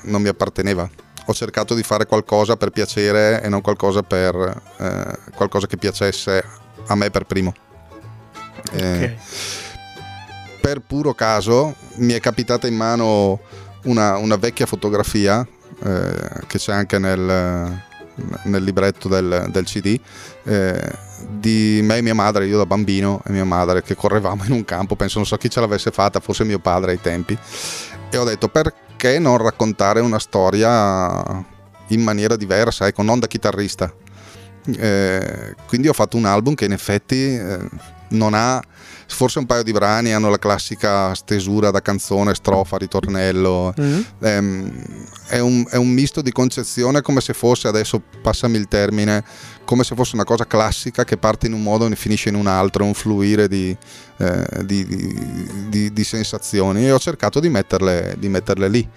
non 0.03 0.23
mi 0.23 0.29
apparteneva. 0.29 0.89
Ho 1.31 1.35
cercato 1.35 1.75
di 1.75 1.83
fare 1.83 2.07
qualcosa 2.07 2.57
per 2.57 2.71
piacere 2.71 3.43
e 3.43 3.49
non 3.51 3.61
qualcosa 3.61 4.03
per 4.03 4.35
eh, 4.79 5.19
qualcosa 5.35 5.67
che 5.67 5.77
piacesse 5.77 6.43
a 6.87 6.95
me 6.95 7.11
per 7.11 7.25
primo. 7.25 7.53
Eh, 8.73 9.15
Ok. 9.15 10.61
per 10.63 10.81
puro 10.81 11.13
caso 11.15 11.75
mi 11.97 12.15
è 12.15 12.21
capitata 12.21 12.67
in 12.67 12.75
mano 12.77 13.41
una, 13.85 14.17
una 14.17 14.37
vecchia 14.37 14.65
fotografia 14.67 15.47
eh, 15.85 16.31
che 16.47 16.59
c'è 16.59 16.73
anche 16.73 16.99
nel, 16.99 17.83
nel 18.45 18.63
libretto 18.65 19.09
del, 19.09 19.47
del 19.51 19.65
CD 19.65 19.99
eh, 20.45 20.93
di 21.29 21.81
me 21.83 21.99
e 21.99 22.03
mia 22.03 22.15
madre, 22.15 22.47
io 22.47 22.57
da 22.59 22.67
bambino 22.67 23.21
e 23.27 23.33
mia 23.33 23.45
madre 23.45 23.83
che 23.83 23.95
correvamo 23.95 24.45
in 24.45 24.53
un 24.53 24.65
campo, 24.65 24.97
penso 24.97 25.19
non 25.19 25.27
so 25.27 25.37
chi 25.37 25.51
ce 25.51 25.61
l'avesse 25.61 25.91
fatta, 25.91 26.21
forse 26.21 26.45
mio 26.45 26.59
padre 26.59 26.93
ai 26.93 27.01
tempi 27.01 27.39
e 28.11 28.17
ho 28.17 28.25
detto 28.25 28.49
perché 28.99 29.21
non 29.21 29.39
raccontare 29.39 30.01
una 30.01 30.19
storia 30.19 31.45
in 31.89 32.03
maniera 32.03 32.35
diversa, 32.35 32.89
ecco, 32.89 33.03
non 33.03 33.21
da 33.21 33.29
chitarrista. 33.29 33.95
Eh, 34.77 35.55
quindi 35.69 35.87
ho 35.87 35.93
fatto 35.93 36.17
un 36.17 36.25
album 36.25 36.55
che 36.55 36.65
in 36.65 36.73
effetti 36.73 37.37
eh, 37.37 37.59
non 38.09 38.35
ha 38.35 38.61
forse 39.11 39.39
un 39.39 39.47
paio 39.47 39.63
di 39.63 39.73
brani 39.73 40.13
hanno 40.13 40.29
la 40.29 40.39
classica 40.39 41.15
stesura 41.15 41.71
da 41.71 41.81
canzone, 41.81 42.35
strofa, 42.35 42.77
ritornello. 42.77 43.73
Mhm. 43.77 44.05
Ehm, 44.21 44.85
è, 45.29 45.39
un, 45.39 45.65
è 45.69 45.77
un 45.77 45.89
misto 45.89 46.21
di 46.21 46.31
concezione 46.31 47.01
come 47.01 47.21
se 47.21 47.33
fosse, 47.33 47.69
adesso 47.69 48.01
passami 48.23 48.57
il 48.59 48.69
termine, 48.69 49.25
come 49.65 49.83
se 49.85 49.95
fosse 49.95 50.15
una 50.15 50.25
cosa 50.25 50.47
classica 50.47 51.05
che 51.05 51.17
parte 51.17 51.47
in 51.47 51.53
un 51.55 51.63
modo 51.63 51.87
e 51.87 51.97
finisce 51.97 52.29
in 52.29 52.35
un 52.35 52.47
altro, 52.47 52.85
un 52.85 52.95
fluire 52.95 53.49
di, 53.49 53.77
eh, 54.19 54.47
di- 54.65 54.87
di- 55.69 55.93
di- 55.93 56.05
sensazioni 56.05 56.87
e 56.87 56.93
ho 56.93 56.99
cercato 56.99 57.41
di 57.41 57.49
metterle, 57.49 58.15
di 58.19 58.29
metterle 58.29 58.69
lì. 58.69 58.89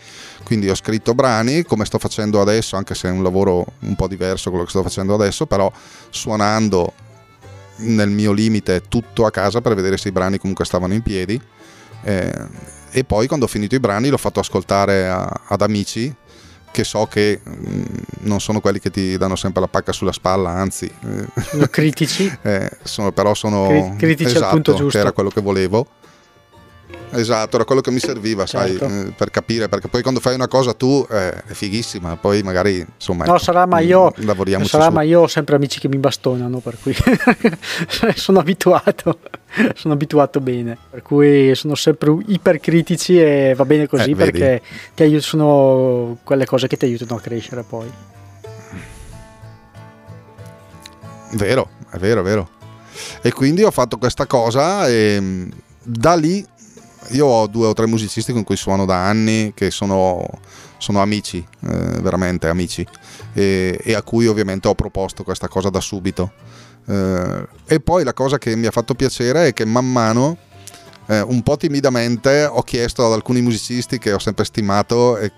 Quindi 0.43 0.69
ho 0.69 0.75
scritto 0.75 1.13
brani 1.13 1.63
come 1.63 1.85
sto 1.85 1.99
facendo 1.99 2.41
adesso, 2.41 2.75
anche 2.75 2.95
se 2.95 3.07
è 3.07 3.11
un 3.11 3.23
lavoro 3.23 3.65
un 3.79 3.95
po' 3.95 4.07
diverso 4.07 4.49
quello 4.49 4.65
che 4.65 4.71
sto 4.71 4.83
facendo 4.83 5.13
adesso, 5.13 5.45
però 5.45 5.71
suonando 6.09 6.93
nel 7.81 8.09
mio 8.09 8.31
limite 8.31 8.83
tutto 8.87 9.25
a 9.25 9.31
casa 9.31 9.61
per 9.61 9.75
vedere 9.75 9.97
se 9.97 10.07
i 10.09 10.11
brani 10.11 10.37
comunque 10.37 10.65
stavano 10.65 10.93
in 10.93 11.01
piedi. 11.01 11.39
Eh, 12.03 12.31
e 12.91 13.03
poi 13.03 13.27
quando 13.27 13.45
ho 13.45 13.47
finito 13.49 13.75
i 13.75 13.79
brani 13.79 14.09
l'ho 14.09 14.17
fatto 14.17 14.39
ascoltare 14.39 15.07
a- 15.07 15.41
ad 15.47 15.61
amici 15.61 16.13
che 16.71 16.83
so 16.83 17.05
che 17.05 17.39
mm, 17.47 17.83
non 18.21 18.39
sono 18.39 18.59
quelli 18.61 18.79
che 18.79 18.89
ti 18.89 19.17
danno 19.17 19.35
sempre 19.35 19.61
la 19.61 19.67
pacca 19.67 19.91
sulla 19.91 20.11
spalla, 20.13 20.49
anzi, 20.51 20.85
eh, 20.85 21.41
Sono 21.41 21.67
critici. 21.67 22.31
eh, 22.43 22.69
sono- 22.83 23.11
però 23.11 23.33
sono 23.33 23.67
Cri- 23.67 23.95
critici 23.97 24.29
al 24.31 24.35
esatto, 24.37 24.53
punto 24.53 24.71
giusto. 24.73 24.89
che 24.89 24.97
era 24.99 25.11
quello 25.11 25.29
che 25.29 25.41
volevo. 25.41 25.85
Esatto, 27.13 27.55
era 27.57 27.65
quello 27.65 27.81
che 27.81 27.91
mi 27.91 27.99
serviva, 27.99 28.45
sai, 28.45 28.77
Certo. 28.77 28.85
eh, 28.85 29.13
per 29.15 29.29
capire, 29.31 29.67
perché 29.67 29.87
poi 29.89 30.01
quando 30.01 30.19
fai 30.19 30.33
una 30.35 30.47
cosa 30.47 30.73
tu 30.73 31.05
eh, 31.09 31.31
è 31.43 31.51
fighissima, 31.53 32.15
poi 32.15 32.41
magari 32.41 32.85
insomma 32.95 33.25
No, 33.25 33.37
sarà, 33.37 33.65
ma 33.65 33.79
io, 33.79 34.07
mm, 34.19 34.25
lavoriamoci 34.25 34.69
sarà, 34.69 34.85
su. 34.85 34.91
ma 34.91 35.01
io 35.01 35.21
ho 35.21 35.27
sempre 35.27 35.55
amici 35.55 35.79
che 35.79 35.87
mi 35.89 35.97
bastonano, 35.97 36.59
per 36.59 36.77
cui 36.81 36.95
sono 38.15 38.39
abituato, 38.39 39.19
sono 39.75 39.93
abituato 39.93 40.39
bene, 40.39 40.77
per 40.89 41.01
cui 41.01 41.53
sono 41.55 41.75
sempre 41.75 42.15
ipercritici 42.27 43.19
e 43.19 43.53
va 43.55 43.65
bene 43.65 43.87
così 43.87 44.11
Eh, 44.11 44.15
perché 44.15 44.61
ti 44.95 45.03
aiut- 45.03 45.21
sono 45.23 46.17
quelle 46.23 46.45
cose 46.45 46.67
che 46.67 46.77
ti 46.77 46.85
aiutano 46.85 47.15
a 47.15 47.21
crescere 47.21 47.63
poi. 47.63 47.89
Vero, 51.33 51.69
è 51.91 51.97
vero, 51.97 52.21
è 52.21 52.23
vero. 52.23 52.49
E 53.21 53.31
quindi 53.31 53.63
ho 53.63 53.71
fatto 53.71 53.97
questa 53.97 54.25
cosa 54.25 54.87
e 54.87 55.17
mm, 55.19 55.49
da 55.83 56.15
lì 56.15 56.45
io 57.09 57.25
ho 57.25 57.47
due 57.47 57.67
o 57.67 57.73
tre 57.73 57.87
musicisti 57.87 58.31
con 58.31 58.43
cui 58.43 58.55
suono 58.55 58.85
da 58.85 59.05
anni 59.07 59.51
che 59.53 59.71
sono, 59.71 60.25
sono 60.77 61.01
amici, 61.01 61.37
eh, 61.61 61.67
veramente 62.01 62.47
amici, 62.47 62.85
e, 63.33 63.79
e 63.83 63.93
a 63.93 64.01
cui 64.01 64.27
ovviamente 64.27 64.67
ho 64.67 64.75
proposto 64.75 65.23
questa 65.23 65.47
cosa 65.47 65.69
da 65.69 65.79
subito. 65.81 66.31
Eh, 66.87 67.47
e 67.65 67.79
poi 67.79 68.03
la 68.03 68.13
cosa 68.13 68.37
che 68.37 68.55
mi 68.55 68.65
ha 68.67 68.71
fatto 68.71 68.93
piacere 68.95 69.47
è 69.47 69.53
che 69.53 69.65
man 69.65 69.89
mano, 69.91 70.37
eh, 71.07 71.21
un 71.21 71.41
po' 71.43 71.57
timidamente, 71.57 72.45
ho 72.45 72.61
chiesto 72.63 73.05
ad 73.05 73.11
alcuni 73.13 73.41
musicisti 73.41 73.97
che 73.99 74.13
ho 74.13 74.19
sempre 74.19 74.45
stimato 74.45 75.17
e 75.17 75.31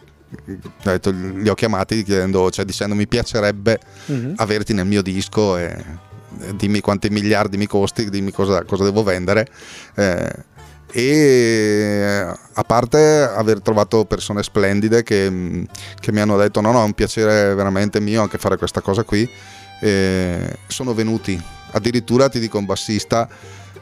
detto, 0.84 1.12
li 1.12 1.48
ho 1.48 1.54
chiamati 1.54 2.04
chiedendo, 2.04 2.50
cioè 2.50 2.66
dicendo 2.66 2.96
mi 2.96 3.08
piacerebbe 3.08 3.80
Mhm. 4.08 4.34
averti 4.38 4.74
nel 4.74 4.86
mio 4.88 5.02
disco 5.04 5.58
e, 5.58 5.76
dimmi 6.56 6.80
quanti 6.82 7.10
miliardi 7.10 7.58
mi 7.58 7.68
costi, 7.68 8.10
dimmi 8.10 8.32
cosa, 8.32 8.64
cosa 8.64 8.84
devo 8.84 9.04
vendere. 9.04 9.48
Eh, 9.96 10.32
e 10.96 12.24
a 12.54 12.64
parte 12.64 13.24
aver 13.24 13.62
trovato 13.62 14.06
persone 14.06 14.44
splendide 14.44 15.02
che, 15.02 15.66
che, 16.00 16.12
mi 16.12 16.20
hanno 16.20 16.38
detto 16.38 16.62
no 16.62 16.72
no 16.72 16.82
è 16.82 16.86
un 16.86 16.94
piacere 16.94 17.56
veramente 17.56 18.00
mio 18.00 18.22
anche 18.22 18.38
fare 18.38 18.58
questa 18.58 18.80
cosa 18.80 19.02
qui 19.04 19.28
eh, 19.82 20.56
sono 20.68 20.94
venuti 20.94 21.42
addirittura 21.72 22.30
ti 22.30 22.40
dico 22.40 22.60
un 22.60 22.66
bassista 22.66 23.28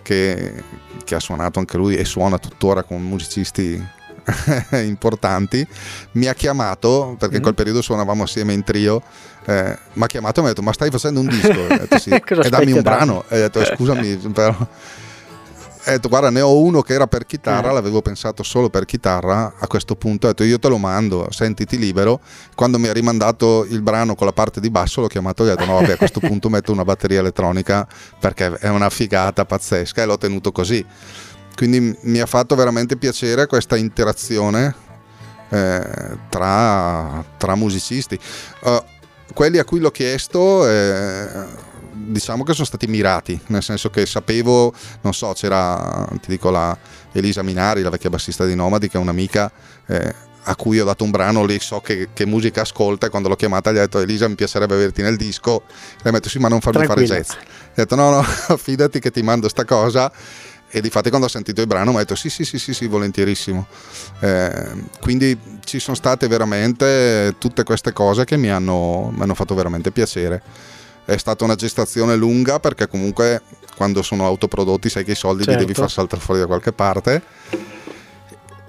che, 0.01 0.63
che 1.03 1.15
ha 1.15 1.19
suonato 1.19 1.59
anche 1.59 1.75
lui 1.75 1.97
e 1.97 2.05
suona 2.05 2.37
tuttora 2.37 2.83
con 2.83 3.03
musicisti 3.03 3.85
importanti 4.71 5.67
mi 6.13 6.27
ha 6.27 6.33
chiamato 6.33 7.17
perché 7.19 7.33
mm. 7.33 7.37
in 7.37 7.41
quel 7.41 7.55
periodo 7.55 7.81
suonavamo 7.81 8.23
assieme 8.23 8.53
in 8.53 8.63
trio 8.63 9.01
eh, 9.45 9.77
mi 9.93 10.03
ha 10.03 10.07
chiamato 10.07 10.39
e 10.39 10.43
mi 10.43 10.47
ha 10.47 10.51
detto 10.51 10.63
ma 10.63 10.71
stai 10.71 10.89
facendo 10.89 11.19
un 11.19 11.27
disco 11.27 11.67
detto, 11.67 11.99
sì. 11.99 12.09
e 12.11 12.49
dammi 12.49 12.71
un 12.71 12.81
brano 12.81 13.25
e 13.27 13.35
ho 13.35 13.49
detto 13.49 13.65
scusami 13.65 14.15
però 14.33 14.55
ho 15.83 15.89
detto 15.89 16.09
guarda 16.09 16.29
ne 16.29 16.41
ho 16.41 16.59
uno 16.59 16.81
che 16.81 16.93
era 16.93 17.07
per 17.07 17.25
chitarra, 17.25 17.71
eh. 17.71 17.73
l'avevo 17.73 18.01
pensato 18.01 18.43
solo 18.43 18.69
per 18.69 18.85
chitarra, 18.85 19.53
a 19.57 19.67
questo 19.67 19.95
punto 19.95 20.27
ho 20.27 20.29
detto 20.29 20.43
io 20.43 20.59
te 20.59 20.67
lo 20.67 20.77
mando, 20.77 21.27
sentiti 21.31 21.77
libero, 21.77 22.19
quando 22.55 22.77
mi 22.77 22.87
ha 22.87 22.93
rimandato 22.93 23.65
il 23.67 23.81
brano 23.81 24.15
con 24.15 24.27
la 24.27 24.33
parte 24.33 24.59
di 24.59 24.69
basso 24.69 25.01
l'ho 25.01 25.07
chiamato 25.07 25.43
e 25.43 25.51
ho 25.51 25.55
detto 25.55 25.65
no 25.65 25.79
vabbè 25.79 25.93
a 25.93 25.97
questo 25.97 26.19
punto 26.19 26.49
metto 26.49 26.71
una 26.71 26.83
batteria 26.83 27.19
elettronica 27.19 27.87
perché 28.19 28.53
è 28.59 28.69
una 28.69 28.89
figata 28.89 29.45
pazzesca 29.45 30.01
e 30.01 30.05
l'ho 30.05 30.17
tenuto 30.17 30.51
così. 30.51 30.85
Quindi 31.55 31.97
mi 32.01 32.19
ha 32.19 32.25
fatto 32.25 32.55
veramente 32.55 32.95
piacere 32.95 33.45
questa 33.45 33.75
interazione 33.75 34.73
eh, 35.49 36.17
tra, 36.29 37.23
tra, 37.37 37.55
musicisti. 37.55 38.17
Uh, 38.61 38.81
quelli 39.33 39.57
a 39.57 39.65
cui 39.65 39.79
l'ho 39.79 39.91
chiesto... 39.91 40.67
Eh, 40.67 41.69
diciamo 41.93 42.43
che 42.43 42.53
sono 42.53 42.65
stati 42.65 42.87
mirati, 42.87 43.39
nel 43.47 43.63
senso 43.63 43.89
che 43.89 44.05
sapevo, 44.05 44.73
non 45.01 45.13
so, 45.13 45.33
c'era, 45.33 46.07
ti 46.21 46.29
dico, 46.29 46.49
la 46.49 46.77
Elisa 47.11 47.43
Minari, 47.43 47.81
la 47.81 47.89
vecchia 47.89 48.09
bassista 48.09 48.45
di 48.45 48.55
Nomadi, 48.55 48.89
che 48.89 48.97
è 48.97 49.01
un'amica 49.01 49.51
eh, 49.87 50.15
a 50.43 50.55
cui 50.55 50.79
ho 50.79 50.85
dato 50.85 51.03
un 51.03 51.11
brano, 51.11 51.43
lì 51.43 51.59
so 51.59 51.81
che, 51.81 52.09
che, 52.13 52.25
musica 52.25 52.61
ascolta 52.61 53.07
e 53.07 53.09
quando 53.09 53.29
l'ho 53.29 53.35
chiamata 53.35 53.71
gli 53.71 53.77
ho 53.77 53.81
detto 53.81 53.99
Elisa 53.99 54.27
mi 54.27 54.35
piacerebbe 54.35 54.73
averti 54.73 55.01
nel 55.01 55.17
disco, 55.17 55.63
e 55.67 56.03
mi 56.03 56.09
ha 56.09 56.11
detto 56.11 56.29
sì 56.29 56.39
ma 56.39 56.47
non 56.47 56.61
farmi 56.61 56.83
Tranquilla. 56.83 57.07
fare 57.07 57.21
jazz. 57.21 57.35
Ho 57.35 57.73
detto 57.75 57.95
no 57.95 58.09
no, 58.09 58.23
fidati 58.57 58.99
che 58.99 59.11
ti 59.11 59.21
mando 59.21 59.47
sta 59.49 59.65
cosa 59.65 60.11
e 60.73 60.79
di 60.79 60.89
fatto 60.89 61.09
quando 61.09 61.27
ho 61.27 61.29
sentito 61.29 61.59
il 61.59 61.67
brano 61.67 61.91
mi 61.91 61.97
ha 61.97 61.99
detto 61.99 62.15
sì 62.15 62.29
sì 62.29 62.45
sì 62.45 62.57
sì, 62.57 62.73
sì 62.73 62.87
volentierissimo 62.87 63.67
eh, 64.21 64.71
quindi 65.01 65.37
ci 65.65 65.79
sono 65.79 65.97
state 65.97 66.29
veramente 66.29 67.35
tutte 67.37 67.63
queste 67.63 67.91
cose 67.91 68.23
che 68.23 68.37
mi 68.37 68.49
hanno, 68.49 69.11
mi 69.13 69.21
hanno 69.21 69.33
fatto 69.35 69.53
veramente 69.53 69.91
piacere 69.91 70.41
è 71.13 71.17
stata 71.17 71.43
una 71.43 71.55
gestazione 71.55 72.15
lunga 72.15 72.59
perché 72.59 72.87
comunque 72.87 73.41
quando 73.75 74.01
sono 74.01 74.25
autoprodotti 74.25 74.89
sai 74.89 75.03
che 75.03 75.11
i 75.11 75.15
soldi 75.15 75.43
certo. 75.43 75.59
li 75.59 75.65
devi 75.65 75.77
far 75.77 75.91
saltare 75.91 76.21
fuori 76.21 76.39
da 76.39 76.47
qualche 76.47 76.71
parte 76.71 77.21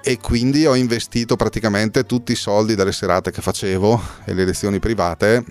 e 0.03 0.19
quindi 0.19 0.67
ho 0.67 0.75
investito 0.75 1.37
praticamente 1.37 2.05
tutti 2.05 2.33
i 2.33 2.37
soldi 2.37 2.75
delle 2.75 2.91
serate 2.91 3.31
che 3.31 3.41
facevo 3.41 4.03
e 4.25 4.35
le 4.35 4.45
lezioni 4.45 4.81
private 4.81 5.45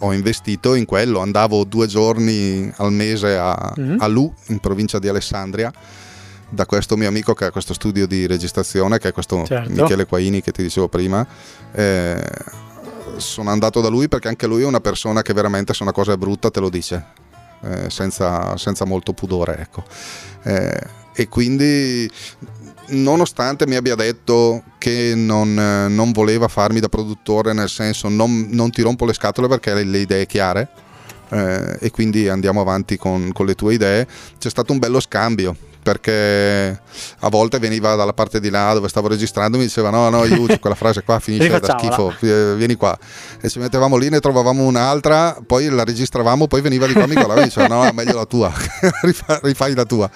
ho 0.00 0.12
investito 0.12 0.74
in 0.74 0.84
quello 0.84 1.20
andavo 1.20 1.64
due 1.64 1.86
giorni 1.86 2.70
al 2.76 2.92
mese 2.92 3.36
a, 3.38 3.74
mm-hmm. 3.78 3.96
a 3.98 4.06
Lu 4.06 4.32
in 4.48 4.58
provincia 4.58 4.98
di 4.98 5.08
Alessandria 5.08 5.72
da 6.48 6.66
questo 6.66 6.96
mio 6.96 7.08
amico 7.08 7.32
che 7.32 7.46
ha 7.46 7.50
questo 7.50 7.72
studio 7.72 8.06
di 8.06 8.26
registrazione 8.26 8.98
che 8.98 9.08
è 9.08 9.12
questo 9.12 9.44
certo. 9.46 9.70
Michele 9.70 10.04
Quaini 10.04 10.42
che 10.42 10.52
ti 10.52 10.62
dicevo 10.62 10.88
prima 10.88 11.26
eh, 11.72 12.22
sono 13.18 13.50
andato 13.50 13.80
da 13.80 13.88
lui 13.88 14.08
perché 14.08 14.28
anche 14.28 14.46
lui 14.46 14.62
è 14.62 14.66
una 14.66 14.80
persona 14.80 15.22
che 15.22 15.32
veramente 15.32 15.74
se 15.74 15.82
una 15.82 15.92
cosa 15.92 16.12
è 16.12 16.16
brutta 16.16 16.50
te 16.50 16.60
lo 16.60 16.68
dice, 16.68 17.04
eh, 17.62 17.90
senza, 17.90 18.56
senza, 18.56 18.84
molto 18.84 19.12
pudore. 19.12 19.58
Ecco. 19.58 19.84
Eh, 20.42 21.04
e 21.14 21.28
quindi 21.28 22.10
nonostante 22.88 23.66
mi 23.66 23.74
abbia 23.74 23.94
detto 23.94 24.62
che 24.78 25.14
non, 25.16 25.54
non, 25.54 26.12
voleva 26.12 26.46
farmi 26.46 26.78
da 26.78 26.88
produttore, 26.88 27.52
nel 27.52 27.68
senso 27.68 28.08
non, 28.08 28.48
non 28.50 28.70
ti 28.70 28.82
rompo 28.82 29.06
le 29.06 29.14
scatole 29.14 29.48
perché 29.48 29.70
hai 29.72 29.84
le 29.84 29.98
idee 29.98 30.26
chiare, 30.26 30.68
eh, 31.30 31.78
e 31.80 31.90
quindi 31.90 32.28
andiamo 32.28 32.60
avanti 32.60 32.96
con, 32.96 33.32
con, 33.32 33.46
le 33.46 33.54
tue 33.54 33.74
idee, 33.74 34.06
c'è 34.38 34.50
stato 34.50 34.72
un 34.72 34.78
bello 34.78 35.00
scambio 35.00 35.56
perché 35.86 36.80
a 37.20 37.28
volte 37.28 37.60
veniva 37.60 37.94
dalla 37.94 38.12
parte 38.12 38.40
di 38.40 38.50
là 38.50 38.72
dove 38.72 38.88
stavo 38.88 39.06
registrando 39.06 39.56
e 39.56 39.60
mi 39.60 39.66
diceva 39.66 39.90
no 39.90 40.08
no 40.08 40.24
Yuji 40.24 40.58
quella 40.58 40.74
frase 40.74 41.04
qua 41.04 41.20
finisce 41.20 41.60
da 41.60 41.78
schifo 41.78 42.12
vieni 42.18 42.74
qua. 42.74 42.98
E 43.40 43.48
ci 43.48 43.60
mettevamo 43.60 43.96
lì 43.96 44.08
ne 44.08 44.18
trovavamo 44.18 44.64
un'altra 44.64 45.36
poi 45.46 45.68
la 45.68 45.84
registravamo 45.84 46.48
poi 46.48 46.60
veniva 46.60 46.88
di 46.88 46.92
qua 46.92 47.06
mi 47.06 47.14
guardava 47.14 47.42
e 47.42 47.44
diceva 47.44 47.68
no 47.68 47.88
meglio 47.92 48.16
la 48.16 48.24
tua 48.24 48.52
rifai 49.42 49.76
la 49.76 49.84
tua 49.84 50.10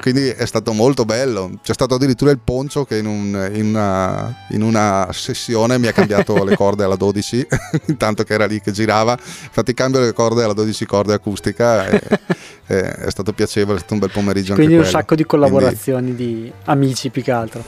quindi 0.00 0.28
è 0.28 0.46
stato 0.46 0.72
molto 0.72 1.04
bello. 1.04 1.58
C'è 1.62 1.72
stato 1.72 1.94
addirittura 1.94 2.30
il 2.30 2.38
Poncio 2.38 2.84
che 2.84 2.98
in, 2.98 3.06
un, 3.06 3.50
in, 3.52 3.66
una, 3.66 4.46
in 4.50 4.62
una, 4.62 5.08
sessione 5.12 5.78
mi 5.78 5.88
ha 5.88 5.92
cambiato 5.92 6.44
le 6.44 6.54
corde 6.56 6.84
alla 6.84 6.96
12, 6.96 7.46
intanto 7.86 8.22
che 8.22 8.34
era 8.34 8.46
lì 8.46 8.60
che 8.60 8.70
girava. 8.72 9.12
Infatti 9.12 9.74
cambio 9.74 10.00
le 10.00 10.12
corde 10.12 10.44
alla 10.44 10.52
12 10.52 10.86
corde 10.86 11.14
acustica 11.14 11.88
e, 11.88 12.00
e 12.66 12.90
è 12.90 13.10
stato 13.10 13.32
piacevole, 13.32 13.76
è 13.76 13.78
stato 13.80 13.94
un 13.94 14.00
bel 14.00 14.10
pomeriggio 14.10 14.54
quindi 14.54 14.76
un 14.76 14.84
sacco 14.84 15.14
di 15.14 15.24
collaborazioni 15.24 16.14
quindi, 16.14 16.42
di 16.42 16.52
amici 16.64 17.10
più 17.10 17.22
che 17.22 17.30
altro. 17.32 17.64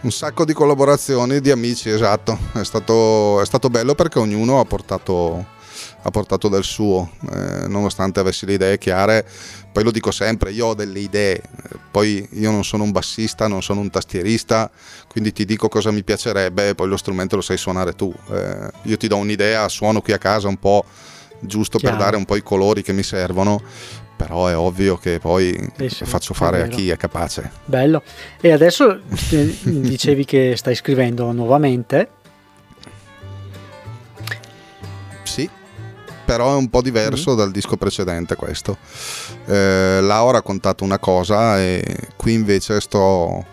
Un 0.00 0.10
sacco 0.10 0.44
di 0.44 0.52
collaborazioni 0.52 1.40
di 1.40 1.50
amici, 1.50 1.90
esatto. 1.90 2.36
È 2.52 2.64
stato, 2.64 3.40
è 3.40 3.46
stato 3.46 3.68
bello 3.68 3.94
perché 3.94 4.18
ognuno 4.18 4.58
ha 4.58 4.64
portato 4.64 5.60
ha 6.02 6.10
portato 6.10 6.48
del 6.48 6.64
suo, 6.64 7.10
eh, 7.32 7.68
nonostante 7.68 8.20
avessi 8.20 8.44
le 8.46 8.54
idee 8.54 8.78
chiare. 8.78 9.24
Poi 9.72 9.84
lo 9.84 9.90
dico 9.90 10.10
sempre, 10.10 10.52
io 10.52 10.66
ho 10.66 10.74
delle 10.74 10.98
idee, 10.98 11.40
poi 11.90 12.28
io 12.32 12.50
non 12.50 12.64
sono 12.64 12.82
un 12.82 12.90
bassista, 12.90 13.46
non 13.46 13.62
sono 13.62 13.80
un 13.80 13.88
tastierista, 13.88 14.70
quindi 15.08 15.32
ti 15.32 15.44
dico 15.44 15.68
cosa 15.68 15.90
mi 15.90 16.02
piacerebbe 16.02 16.70
e 16.70 16.74
poi 16.74 16.88
lo 16.88 16.96
strumento 16.96 17.36
lo 17.36 17.42
sai 17.42 17.56
suonare 17.56 17.94
tu. 17.94 18.12
Eh, 18.30 18.70
io 18.82 18.96
ti 18.96 19.06
do 19.06 19.16
un'idea, 19.16 19.68
suono 19.68 20.02
qui 20.02 20.12
a 20.12 20.18
casa 20.18 20.48
un 20.48 20.58
po' 20.58 20.84
giusto 21.40 21.78
Chiaro. 21.78 21.96
per 21.96 22.04
dare 22.04 22.16
un 22.16 22.24
po' 22.24 22.36
i 22.36 22.42
colori 22.42 22.82
che 22.82 22.92
mi 22.92 23.02
servono, 23.02 23.62
però 24.16 24.46
è 24.46 24.56
ovvio 24.56 24.98
che 24.98 25.18
poi 25.18 25.72
eh 25.76 25.88
sì, 25.88 26.04
faccio 26.04 26.34
fare 26.34 26.62
a 26.62 26.66
chi 26.66 26.90
è 26.90 26.96
capace. 26.96 27.50
Bello. 27.64 28.02
E 28.40 28.52
adesso 28.52 29.00
dicevi 29.62 30.24
che 30.24 30.54
stai 30.56 30.74
scrivendo 30.74 31.32
nuovamente 31.32 32.20
però 36.32 36.54
è 36.54 36.56
un 36.56 36.70
po' 36.70 36.80
diverso 36.80 37.34
mm. 37.34 37.36
dal 37.36 37.50
disco 37.50 37.76
precedente 37.76 38.36
questo. 38.36 38.78
Eh, 39.44 39.98
là 40.00 40.24
ho 40.24 40.30
raccontato 40.30 40.82
una 40.82 40.98
cosa 40.98 41.60
e 41.60 41.84
qui 42.16 42.32
invece 42.32 42.80
sto, 42.80 43.44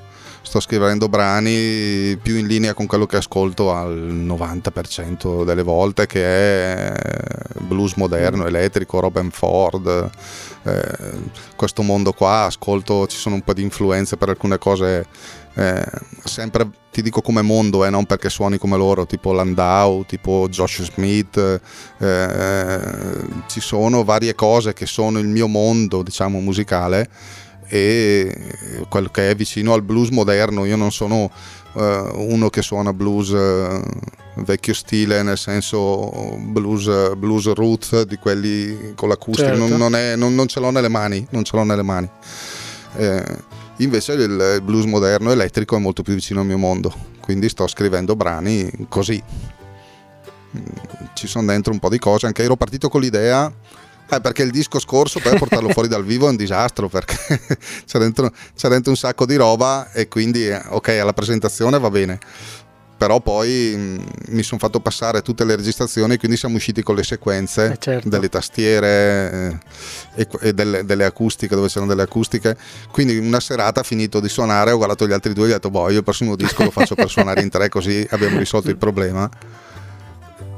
sto 0.41 0.61
scrivendo 0.61 1.09
brani 1.09 2.17
più 2.21 2.37
in 2.37 2.47
linea 2.47 2.73
con 2.73 2.85
quello 2.85 3.05
che 3.05 3.17
ascolto 3.17 3.73
al 3.73 3.97
90% 3.97 5.43
delle 5.43 5.63
volte 5.63 6.05
che 6.05 6.23
è 6.23 6.93
blues 7.59 7.95
moderno, 7.95 8.43
mm. 8.43 8.47
elettrico, 8.47 9.01
Robin 9.01 9.29
Ford, 9.29 10.09
eh, 10.63 10.97
questo 11.57 11.81
mondo 11.81 12.13
qua, 12.13 12.45
ascolto, 12.45 13.07
ci 13.07 13.17
sono 13.17 13.35
un 13.35 13.41
po' 13.41 13.51
di 13.51 13.61
influenze 13.61 14.15
per 14.15 14.29
alcune 14.29 14.57
cose 14.57 15.05
eh, 15.55 15.85
sempre 16.23 16.69
ti 16.91 17.01
dico 17.01 17.21
come 17.21 17.41
mondo, 17.41 17.85
eh, 17.85 17.89
non 17.89 18.05
perché 18.05 18.29
suoni 18.29 18.57
come 18.57 18.77
loro, 18.77 19.05
tipo 19.05 19.31
Landau, 19.31 20.05
tipo 20.05 20.47
Josh 20.49 20.83
Smith, 20.83 21.61
eh, 21.97 22.79
ci 23.47 23.59
sono 23.59 24.03
varie 24.03 24.35
cose 24.35 24.73
che 24.73 24.85
sono 24.85 25.19
il 25.19 25.27
mio 25.27 25.47
mondo, 25.47 26.03
diciamo, 26.03 26.39
musicale 26.39 27.09
e 27.69 28.35
quello 28.89 29.09
che 29.09 29.29
è 29.29 29.35
vicino 29.35 29.73
al 29.73 29.83
blues 29.83 30.09
moderno, 30.09 30.65
io 30.65 30.75
non 30.75 30.91
sono 30.91 31.31
uh, 31.73 31.81
uno 31.81 32.49
che 32.49 32.63
suona 32.63 32.93
blues 32.93 33.29
uh, 33.29 33.81
vecchio 34.37 34.73
stile, 34.73 35.21
nel 35.21 35.37
senso 35.37 36.35
blues, 36.39 37.15
blues 37.15 37.53
roots 37.53 38.03
di 38.03 38.17
quelli 38.17 38.93
con 38.95 39.07
l'acustica, 39.07 39.49
certo. 39.49 39.67
non, 39.67 39.91
non, 39.91 40.13
non, 40.17 40.33
non, 40.33 40.47
ce 40.47 40.59
l'ho 40.59 40.71
nelle 40.71 40.89
mani, 40.89 41.25
non 41.29 41.43
ce 41.43 41.55
l'ho 41.55 41.63
nelle 41.63 41.83
mani. 41.83 42.09
Eh, 42.97 43.23
Invece 43.79 44.13
il 44.13 44.61
blues 44.63 44.85
moderno 44.85 45.31
elettrico 45.31 45.75
è 45.75 45.79
molto 45.79 46.03
più 46.03 46.13
vicino 46.13 46.41
al 46.41 46.45
mio 46.45 46.57
mondo, 46.57 46.93
quindi 47.21 47.47
sto 47.49 47.67
scrivendo 47.67 48.15
brani 48.15 48.69
così. 48.89 49.21
Ci 51.13 51.27
sono 51.27 51.45
dentro 51.45 51.71
un 51.71 51.79
po' 51.79 51.89
di 51.89 51.99
cose, 51.99 52.25
anche 52.25 52.43
ero 52.43 52.55
partito 52.55 52.89
con 52.89 53.01
l'idea 53.01 53.51
eh, 54.11 54.21
perché 54.21 54.41
il 54.41 54.49
disco 54.49 54.79
scorso 54.79 55.19
per 55.19 55.37
portarlo 55.37 55.69
fuori 55.69 55.87
dal 55.87 56.03
vivo 56.03 56.25
è 56.25 56.29
un 56.29 56.35
disastro 56.35 56.89
perché 56.89 57.15
c'è, 57.85 57.99
dentro, 57.99 58.31
c'è, 58.55 58.67
dentro, 58.67 58.89
un 58.89 58.97
sacco 58.97 59.27
di 59.27 59.35
roba 59.35 59.91
e 59.91 60.07
quindi 60.07 60.47
eh, 60.47 60.59
ok 60.69 60.89
alla 60.89 61.13
presentazione 61.13 61.77
va 61.77 61.91
bene 61.91 62.19
però 62.99 63.21
poi 63.21 63.73
mh, 63.75 63.79
mm, 63.79 63.97
mi 64.35 64.43
sono 64.43 64.59
fatto 64.59 64.81
passare 64.81 65.21
tutte 65.21 65.45
le 65.45 65.55
registrazioni 65.55 66.17
quindi 66.17 66.35
siamo 66.35 66.57
usciti 66.57 66.83
con 66.83 66.95
le 66.95 67.03
sequenze 67.03 67.71
eh 67.71 67.77
certo. 67.79 68.09
delle 68.09 68.27
tastiere 68.27 69.59
eh, 70.15 70.21
e, 70.21 70.27
e 70.41 70.53
delle, 70.53 70.83
delle, 70.83 71.05
acustiche 71.05 71.55
dove 71.55 71.69
c'erano 71.69 71.87
delle 71.87 72.01
acustiche. 72.01 72.57
Quindi 72.91 73.17
una 73.17 73.39
serata 73.39 73.83
finito 73.83 74.19
di 74.19 74.27
suonare 74.27 74.71
ho 74.71 74.77
guardato 74.77 75.07
gli 75.07 75.13
altri 75.13 75.31
due 75.31 75.45
e 75.45 75.51
ho 75.51 75.53
detto 75.53 75.69
boh 75.69 75.89
io 75.89 75.99
il 75.99 76.03
prossimo 76.03 76.35
disco 76.35 76.65
lo 76.65 76.71
faccio 76.71 76.95
per 76.95 77.09
suonare 77.09 77.41
in 77.41 77.49
tre 77.49 77.69
così 77.69 78.05
abbiamo 78.09 78.37
risolto 78.37 78.69
il 78.69 78.77
problema. 78.77 79.29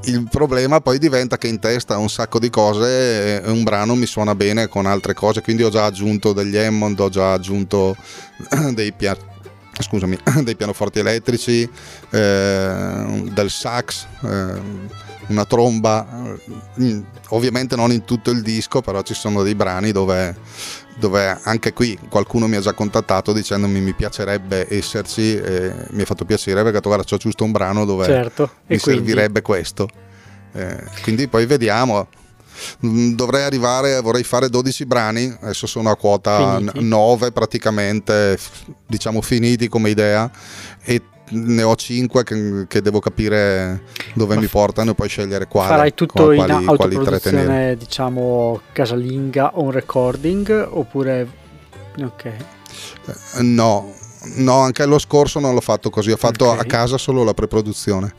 Il 0.06 0.28
problema 0.32 0.82
poi 0.82 0.98
diventa 0.98 1.38
che 1.38 1.48
in 1.48 1.60
testa 1.60 2.00
un 2.00 2.10
sacco 2.10 2.40
di 2.40 2.50
cose 2.50 3.44
e 3.44 3.52
un 3.52 3.62
brano 3.62 3.94
mi 3.94 4.08
suona 4.08 4.34
bene 4.34 4.68
con 4.68 4.88
altre 4.88 5.14
cose, 5.14 5.42
quindi 5.42 5.62
ho 5.62 5.70
già 5.70 5.86
aggiunto 5.86 6.34
degli 6.34 6.58
Hammond, 6.58 7.00
ho 7.00 7.10
già 7.10 7.34
aggiunto 7.34 7.96
dei, 8.74 8.92
scusami, 9.82 10.18
dei 10.44 10.56
pianoforti 10.56 11.00
elettrici, 11.00 11.70
eh, 12.10 13.30
del 13.32 13.50
sax, 13.50 14.06
eh, 14.24 14.90
una 15.28 15.46
tromba, 15.46 16.06
mm, 16.80 17.02
ovviamente 17.30 17.76
non 17.76 17.92
in 17.92 18.04
tutto 18.04 18.32
il 18.32 18.42
disco, 18.42 18.82
però 18.82 19.02
ci 19.02 19.14
sono 19.14 19.44
dei 19.44 19.56
brani 19.56 19.92
dove, 19.92 20.36
dove 20.98 21.40
anche 21.44 21.74
qui 21.74 21.98
qualcuno 22.10 22.48
mi 22.48 22.58
ha 22.58 22.62
già 22.62 22.74
contattato 22.74 23.34
dicendomi 23.34 23.80
mi 23.80 23.94
piacerebbe 23.94 24.68
esserci 24.70 25.36
e 25.36 25.74
mi 25.92 26.02
ha 26.02 26.06
fatto 26.06 26.26
piacere 26.26 26.64
perché 26.64 26.80
guarda 26.82 27.04
c'ho 27.04 27.18
giusto 27.18 27.44
un 27.44 27.52
brano 27.52 27.86
dove 27.86 28.06
certo. 28.06 28.52
mi 28.68 28.78
servirebbe 28.78 29.42
questo. 29.42 29.88
Eh, 30.54 30.84
quindi 31.02 31.28
poi 31.28 31.46
vediamo. 31.46 32.08
Mm, 32.86 33.14
dovrei 33.14 33.44
arrivare, 33.44 34.00
vorrei 34.02 34.24
fare 34.24 34.50
12 34.50 34.86
brani, 34.86 35.36
adesso 35.42 35.68
sono 35.68 35.90
a 35.90 35.96
quota 35.96 36.58
finiti. 36.58 36.84
9 36.84 37.32
praticamente, 37.32 38.38
diciamo 38.88 39.22
finiti 39.22 39.68
come 39.68 39.90
idea 39.90 40.30
e 40.84 41.02
ne 41.32 41.64
ho 41.64 41.76
5 41.76 42.24
che, 42.24 42.66
che 42.68 42.82
devo 42.82 43.00
capire 43.00 43.84
dove 44.14 44.36
Ma 44.36 44.42
mi 44.42 44.48
portano 44.48 44.92
e 44.92 44.96
poi 44.96 45.08
scegliere 45.08 45.48
quale. 45.48 45.70
Farai 45.70 45.94
tutto 45.94 46.32
in 46.32 46.46
quali, 46.46 46.66
autoproduzione, 46.66 47.78
diciamo 47.78 48.62
casalinga 48.72 49.52
on 49.56 49.72
recording 49.72 50.68
oppure 50.70 51.30
ok. 52.02 52.26
Eh, 52.26 53.42
no, 53.42 53.94
No, 54.24 54.60
anche 54.60 54.84
l'anno 54.84 55.00
scorso 55.00 55.40
non 55.40 55.56
l'ho 55.56 55.62
fatto 55.62 55.90
così, 55.90 56.12
ho 56.12 56.18
fatto 56.18 56.48
okay. 56.48 56.60
a 56.60 56.64
casa 56.66 56.98
solo 56.98 57.24
la 57.24 57.34
preproduzione. 57.34 58.14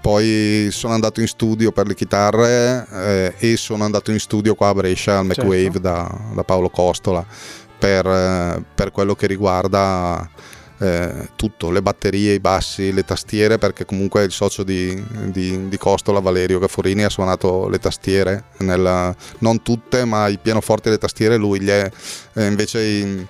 Poi 0.00 0.68
sono 0.70 0.94
andato 0.94 1.20
in 1.20 1.26
studio 1.26 1.72
per 1.72 1.86
le 1.86 1.94
chitarre 1.94 2.86
eh, 2.90 3.34
e 3.36 3.56
sono 3.56 3.84
andato 3.84 4.10
in 4.10 4.18
studio 4.18 4.54
qua 4.54 4.68
a 4.68 4.74
Brescia 4.74 5.18
al 5.18 5.26
certo. 5.26 5.42
McWave 5.42 5.80
da, 5.80 6.20
da, 6.34 6.42
Paolo 6.42 6.70
Costola 6.70 7.24
per, 7.78 8.06
eh, 8.06 8.64
per 8.74 8.90
quello 8.92 9.14
che 9.14 9.26
riguarda 9.26 10.26
eh, 10.78 11.28
tutto, 11.36 11.70
le 11.70 11.82
batterie, 11.82 12.32
i 12.34 12.40
bassi, 12.40 12.92
le 12.92 13.04
tastiere, 13.04 13.58
perché 13.58 13.84
comunque 13.84 14.24
il 14.24 14.32
socio 14.32 14.62
di, 14.62 15.00
di, 15.26 15.68
di 15.68 15.76
Costola, 15.76 16.20
Valerio 16.20 16.58
Gafforini, 16.58 17.04
ha 17.04 17.10
suonato 17.10 17.68
le 17.68 17.78
tastiere, 17.78 18.44
nella, 18.58 19.14
non 19.38 19.62
tutte, 19.62 20.04
ma 20.04 20.28
i 20.28 20.38
pianoforti 20.38 20.88
e 20.88 20.92
le 20.92 20.98
tastiere 20.98 21.36
lui, 21.36 21.60
gli 21.60 21.68
è, 21.68 21.90
eh, 22.32 22.46
invece 22.46 22.82
i, 22.82 23.26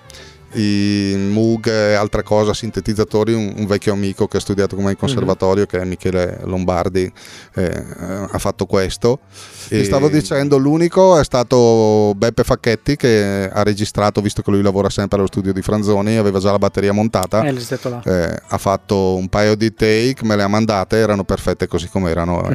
i 0.54 1.14
Moog 1.16 1.68
e 1.68 1.94
altre 1.94 2.22
cose, 2.22 2.52
sintetizzatori, 2.54 3.32
un, 3.32 3.52
un, 3.56 3.66
vecchio 3.66 3.92
amico 3.92 4.26
che 4.26 4.36
ha 4.36 4.40
studiato 4.40 4.74
con 4.74 4.84
me 4.84 4.90
in 4.92 4.96
conservatorio, 4.96 5.66
mm-hmm. 5.66 5.70
che 5.70 5.80
è 5.80 5.84
Michele 5.84 6.40
Lombardi, 6.44 7.10
eh, 7.54 7.84
ha 8.30 8.38
fatto 8.38 8.66
questo. 8.66 9.20
E 9.68 9.84
stavo 9.84 10.08
dicendo, 10.08 10.58
l'unico 10.58 11.18
è 11.18 11.24
stato 11.24 12.12
Beppe 12.16 12.44
Facchetti 12.44 12.96
che 12.96 13.48
ha 13.50 13.62
registrato, 13.62 14.20
visto 14.20 14.42
che 14.42 14.50
lui 14.50 14.62
lavora 14.62 14.90
sempre 14.90 15.18
allo 15.18 15.28
studio 15.28 15.52
di 15.52 15.62
Franzoni, 15.62 16.16
aveva 16.16 16.38
già 16.38 16.50
la 16.50 16.58
batteria 16.58 16.92
montata, 16.92 17.42
eh, 17.42 17.56
eh, 18.04 18.42
ha 18.46 18.58
fatto 18.58 19.14
un 19.16 19.28
paio 19.28 19.54
di 19.54 19.72
take, 19.72 20.24
me 20.24 20.36
le 20.36 20.42
ha 20.42 20.48
mandate, 20.48 20.96
erano 20.96 21.24
perfette 21.24 21.66
così 21.66 21.88
come 21.88 22.10
erano. 22.10 22.50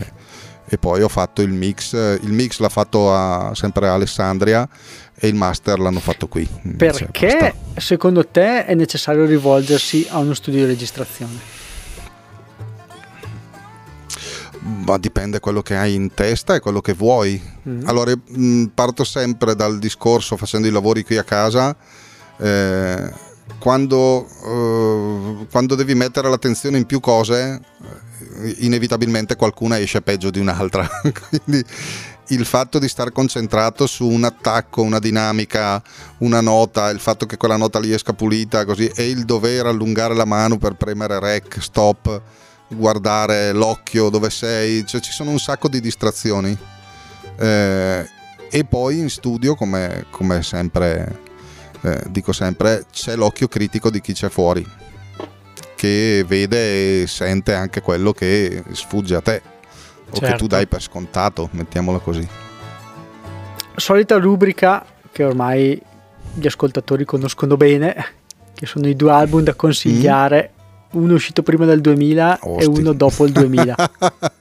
Mm. 0.68 0.74
E 0.74 0.78
poi 0.78 1.02
ho 1.02 1.08
fatto 1.08 1.42
il 1.42 1.52
mix, 1.52 1.94
il 1.94 2.32
mix 2.32 2.60
l'ha 2.60 2.70
fatto 2.70 3.14
a, 3.14 3.52
sempre 3.54 3.88
a 3.88 3.94
Alessandria 3.94 4.68
e 5.16 5.28
il 5.28 5.36
master 5.36 5.80
l'hanno 5.80 6.00
fatto 6.00 6.28
qui. 6.28 6.48
Perché 6.78 7.54
secondo 7.78 8.28
te 8.28 8.66
è 8.66 8.76
necessario 8.76 9.26
rivolgersi 9.26 10.06
a 10.10 10.20
uno 10.20 10.34
studio 10.34 10.60
di 10.62 10.66
registrazione? 10.66 11.56
Ma 14.60 14.98
dipende 14.98 15.40
quello 15.40 15.62
che 15.62 15.78
hai 15.78 15.94
in 15.94 16.14
testa 16.14 16.56
e 16.56 16.60
quello 16.60 16.82
che 16.82 16.94
vuoi. 16.94 17.42
Mm. 17.68 17.88
Allora, 17.88 18.14
mh, 18.14 18.66
parto 18.74 19.06
sempre 19.06 19.56
dal 19.56 19.80
discorso 19.80 20.36
facendo 20.36 20.68
i 20.68 20.72
lavori 20.72 21.04
qui 21.04 21.18
a 21.18 21.24
casa. 21.24 21.76
Eh, 22.38 23.26
quando, 23.60 24.28
eh, 24.46 25.48
quando, 25.50 25.76
devi 25.76 25.96
mettere 25.96 26.30
l'attenzione 26.30 26.78
in 26.78 26.86
più 26.86 27.00
cose, 27.00 27.60
eh, 28.42 28.56
inevitabilmente 28.60 29.36
qualcuna 29.36 29.80
esce 29.80 30.02
peggio 30.02 30.30
di 30.30 30.40
un'altra. 30.40 30.88
Quindi 31.30 31.64
il 32.28 32.46
fatto 32.46 32.80
di 32.80 32.88
stare 32.88 33.12
concentrato 33.12 33.88
su 33.88 34.08
un 34.08 34.24
attacco, 34.24 34.82
una 34.82 35.00
dinamica, 35.00 35.82
una 36.20 36.42
nota, 36.42 36.90
il 36.90 37.00
fatto 37.00 37.26
che 37.26 37.38
quella 37.38 37.58
nota 37.58 37.80
lì 37.80 37.94
esca 37.94 38.14
pulita 38.14 38.66
così 38.66 38.92
e 38.96 39.10
il 39.10 39.26
dover 39.26 39.66
allungare 39.66 40.14
la 40.14 40.26
mano 40.26 40.58
per 40.58 40.74
premere 40.74 41.20
rec, 41.20 41.62
stop, 41.62 42.22
guardare 42.70 43.54
l'occhio 43.54 44.10
dove 44.10 44.30
sei, 44.30 44.86
cioè 44.86 45.00
ci 45.02 45.12
sono 45.12 45.32
un 45.32 45.40
sacco 45.40 45.68
di 45.68 45.80
distrazioni. 45.80 46.58
Eh, 47.40 48.10
e 48.50 48.64
poi 48.64 49.00
in 49.00 49.10
studio, 49.10 49.56
come, 49.56 50.06
come 50.10 50.42
sempre 50.42 51.26
eh, 51.82 52.04
dico 52.08 52.32
sempre, 52.32 52.86
c'è 52.92 53.16
l'occhio 53.16 53.48
critico 53.48 53.90
di 53.90 54.02
chi 54.02 54.14
c'è 54.14 54.30
fuori, 54.30 54.66
che 55.76 56.24
vede 56.28 57.04
e 57.04 57.08
sente 57.08 57.54
anche 57.54 57.82
quello 57.82 58.12
che 58.12 58.64
sfugge 58.72 59.16
a 59.16 59.22
te 59.22 59.42
o 60.10 60.14
certo. 60.14 60.20
che 60.20 60.20
tu 60.20 60.22
certo. 60.22 60.48
dai 60.48 60.68
per 60.68 60.82
scontato, 60.82 61.50
mettiamola 61.52 62.00
così. 62.00 62.28
Solita 63.76 64.18
rubrica 64.18 64.86
che 65.12 65.24
ormai 65.24 65.80
gli 66.34 66.46
ascoltatori 66.46 67.06
conoscono 67.06 67.58
bene, 67.58 67.96
che 68.54 68.66
sono 68.66 68.88
i 68.88 68.96
due 68.96 69.12
album 69.12 69.42
da 69.42 69.54
consigliare, 69.54 70.52
mm. 70.96 71.02
uno 71.02 71.14
uscito 71.14 71.44
prima 71.44 71.66
del 71.66 71.82
2000 71.82 72.40
Osti. 72.42 72.64
e 72.64 72.68
uno 72.68 72.94
dopo 72.94 73.26
il 73.26 73.32
2000. 73.32 73.76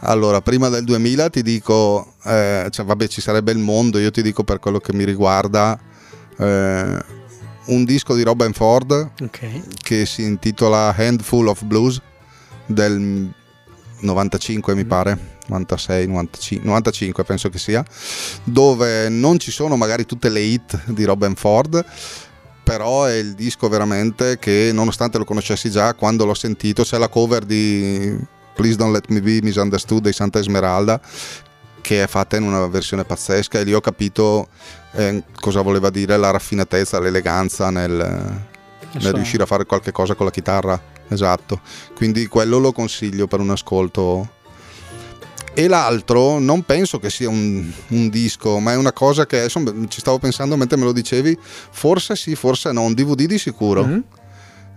allora, 0.00 0.40
prima 0.40 0.68
del 0.68 0.84
2000 0.84 1.30
ti 1.30 1.42
dico, 1.42 2.14
eh, 2.24 2.68
cioè, 2.70 2.84
vabbè 2.84 3.06
ci 3.08 3.20
sarebbe 3.20 3.52
il 3.52 3.58
mondo, 3.58 3.98
io 3.98 4.10
ti 4.10 4.22
dico 4.22 4.44
per 4.44 4.58
quello 4.58 4.78
che 4.78 4.94
mi 4.94 5.04
riguarda, 5.04 5.78
eh, 6.38 7.04
un 7.66 7.84
disco 7.84 8.14
di 8.14 8.22
Robin 8.22 8.52
Ford 8.52 9.10
okay. 9.20 9.62
che 9.82 10.06
si 10.06 10.22
intitola 10.22 10.94
Handful 10.96 11.48
of 11.48 11.62
Blues 11.64 12.00
del 12.66 13.30
95 14.00 14.74
mi 14.74 14.84
pare, 14.84 15.36
96, 15.46 16.06
95, 16.06 16.66
95 16.66 17.24
penso 17.24 17.50
che 17.50 17.58
sia, 17.58 17.84
dove 18.44 19.08
non 19.08 19.38
ci 19.38 19.50
sono 19.50 19.76
magari 19.76 20.06
tutte 20.06 20.30
le 20.30 20.40
hit 20.40 20.90
di 20.90 21.04
Robin 21.04 21.34
Ford, 21.34 21.84
però 22.64 23.04
è 23.04 23.14
il 23.14 23.34
disco 23.34 23.68
veramente 23.68 24.38
che 24.38 24.70
nonostante 24.72 25.18
lo 25.18 25.24
conoscessi 25.24 25.70
già, 25.70 25.92
quando 25.94 26.24
l'ho 26.24 26.34
sentito 26.34 26.84
c'è 26.84 26.96
la 26.96 27.08
cover 27.08 27.44
di 27.44 28.16
Please 28.54 28.76
Don't 28.76 28.92
Let 28.92 29.08
Me 29.08 29.20
Be 29.20 29.40
Misunderstood 29.42 30.02
di 30.04 30.12
Santa 30.12 30.38
Esmeralda 30.38 31.00
che 31.80 32.02
è 32.02 32.06
fatta 32.06 32.36
in 32.36 32.42
una 32.42 32.66
versione 32.66 33.04
pazzesca 33.04 33.58
e 33.58 33.64
lì 33.64 33.72
ho 33.72 33.80
capito 33.80 34.48
eh, 34.92 35.24
cosa 35.40 35.62
voleva 35.62 35.88
dire 35.88 36.16
la 36.18 36.30
raffinatezza, 36.30 37.00
l'eleganza 37.00 37.70
nel, 37.70 37.90
nel 38.92 39.12
riuscire 39.14 39.42
a 39.42 39.46
fare 39.46 39.64
qualche 39.64 39.90
cosa 39.90 40.14
con 40.14 40.26
la 40.26 40.32
chitarra 40.32 40.80
esatto. 41.10 41.60
Quindi 41.94 42.26
quello 42.26 42.58
lo 42.58 42.72
consiglio 42.72 43.26
per 43.26 43.40
un 43.40 43.50
ascolto. 43.50 44.38
E 45.52 45.66
l'altro 45.66 46.38
non 46.38 46.62
penso 46.62 46.98
che 46.98 47.10
sia 47.10 47.28
un, 47.28 47.70
un 47.88 48.08
disco, 48.08 48.60
ma 48.60 48.72
è 48.72 48.76
una 48.76 48.92
cosa 48.92 49.26
che 49.26 49.40
adesso 49.40 49.62
ci 49.88 50.00
stavo 50.00 50.18
pensando 50.18 50.56
mentre 50.56 50.78
me 50.78 50.84
lo 50.84 50.92
dicevi, 50.92 51.36
forse 51.40 52.14
sì, 52.14 52.36
forse 52.36 52.70
no, 52.72 52.82
un 52.82 52.94
DVD 52.94 53.26
di 53.26 53.36
sicuro. 53.36 53.84
Mm-hmm. 53.84 54.00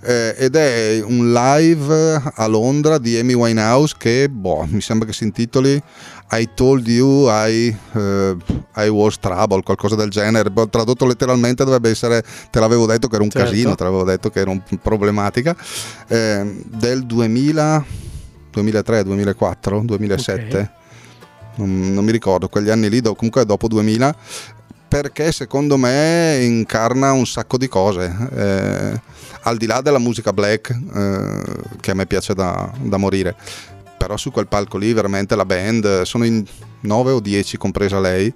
Eh, 0.06 0.36
ed 0.38 0.56
è 0.56 1.02
un 1.02 1.32
live 1.32 2.22
a 2.36 2.46
Londra 2.48 2.98
di 2.98 3.18
Amy 3.18 3.34
Winehouse 3.34 3.96
che 3.98 4.28
boh, 4.30 4.66
mi 4.70 4.82
sembra 4.82 5.08
che 5.08 5.14
si 5.14 5.24
intitoli 5.24 5.82
I 6.32 6.50
Told 6.54 6.88
You 6.88 7.28
I, 7.30 7.76
uh, 7.94 8.38
I 8.76 8.88
Was 8.90 9.20
Trouble, 9.20 9.62
qualcosa 9.62 9.96
del 9.96 10.10
genere. 10.10 10.50
Boh, 10.50 10.68
tradotto 10.68 11.06
letteralmente 11.06 11.64
dovrebbe 11.64 11.90
essere 11.90 12.24
Te 12.50 12.60
l'avevo 12.60 12.86
detto 12.86 13.08
che 13.08 13.16
era 13.16 13.24
un 13.24 13.30
certo. 13.30 13.50
casino, 13.50 13.76
te 13.76 13.84
l'avevo 13.84 14.04
detto 14.04 14.30
che 14.30 14.40
era 14.40 14.50
un 14.50 14.62
problematica. 14.82 15.56
Eh, 16.08 16.64
del 16.66 17.06
2000, 17.06 17.86
2003, 18.52 19.04
2004, 19.04 19.82
2007. 19.84 20.48
Okay. 20.48 20.70
Non, 21.56 21.94
non, 21.94 22.04
mi 22.04 22.12
ricordo, 22.12 22.50
quegli 22.50 22.70
anni 22.70 22.90
lì, 22.90 23.02
comunque 23.02 23.46
dopo 23.46 23.68
2000, 23.68 24.16
perché 24.88 25.32
secondo 25.32 25.78
me 25.78 26.40
incarna 26.42 27.12
un 27.12 27.28
sacco 27.28 27.58
di 27.58 27.68
cose. 27.68 28.16
Eh, 28.36 29.02
al 29.44 29.58
di 29.58 29.66
là 29.66 29.82
della 29.82 30.00
musica 30.00 30.34
black, 30.34 30.70
eh, 30.72 31.42
che 31.80 31.92
a 31.92 31.94
me 31.94 32.06
piace 32.06 32.34
da, 32.34 32.72
da, 32.80 32.98
morire, 32.98 33.36
però 33.98 34.18
su 34.18 34.32
quel 34.32 34.48
palco 34.48 34.78
lì 34.78 34.94
veramente 34.94 35.36
la 35.36 35.46
band, 35.46 36.04
sono 36.04 36.26
in 36.26 36.44
9 36.82 37.12
o 37.12 37.20
10 37.20 37.58
compresa 37.58 38.00
lei, 38.00 38.34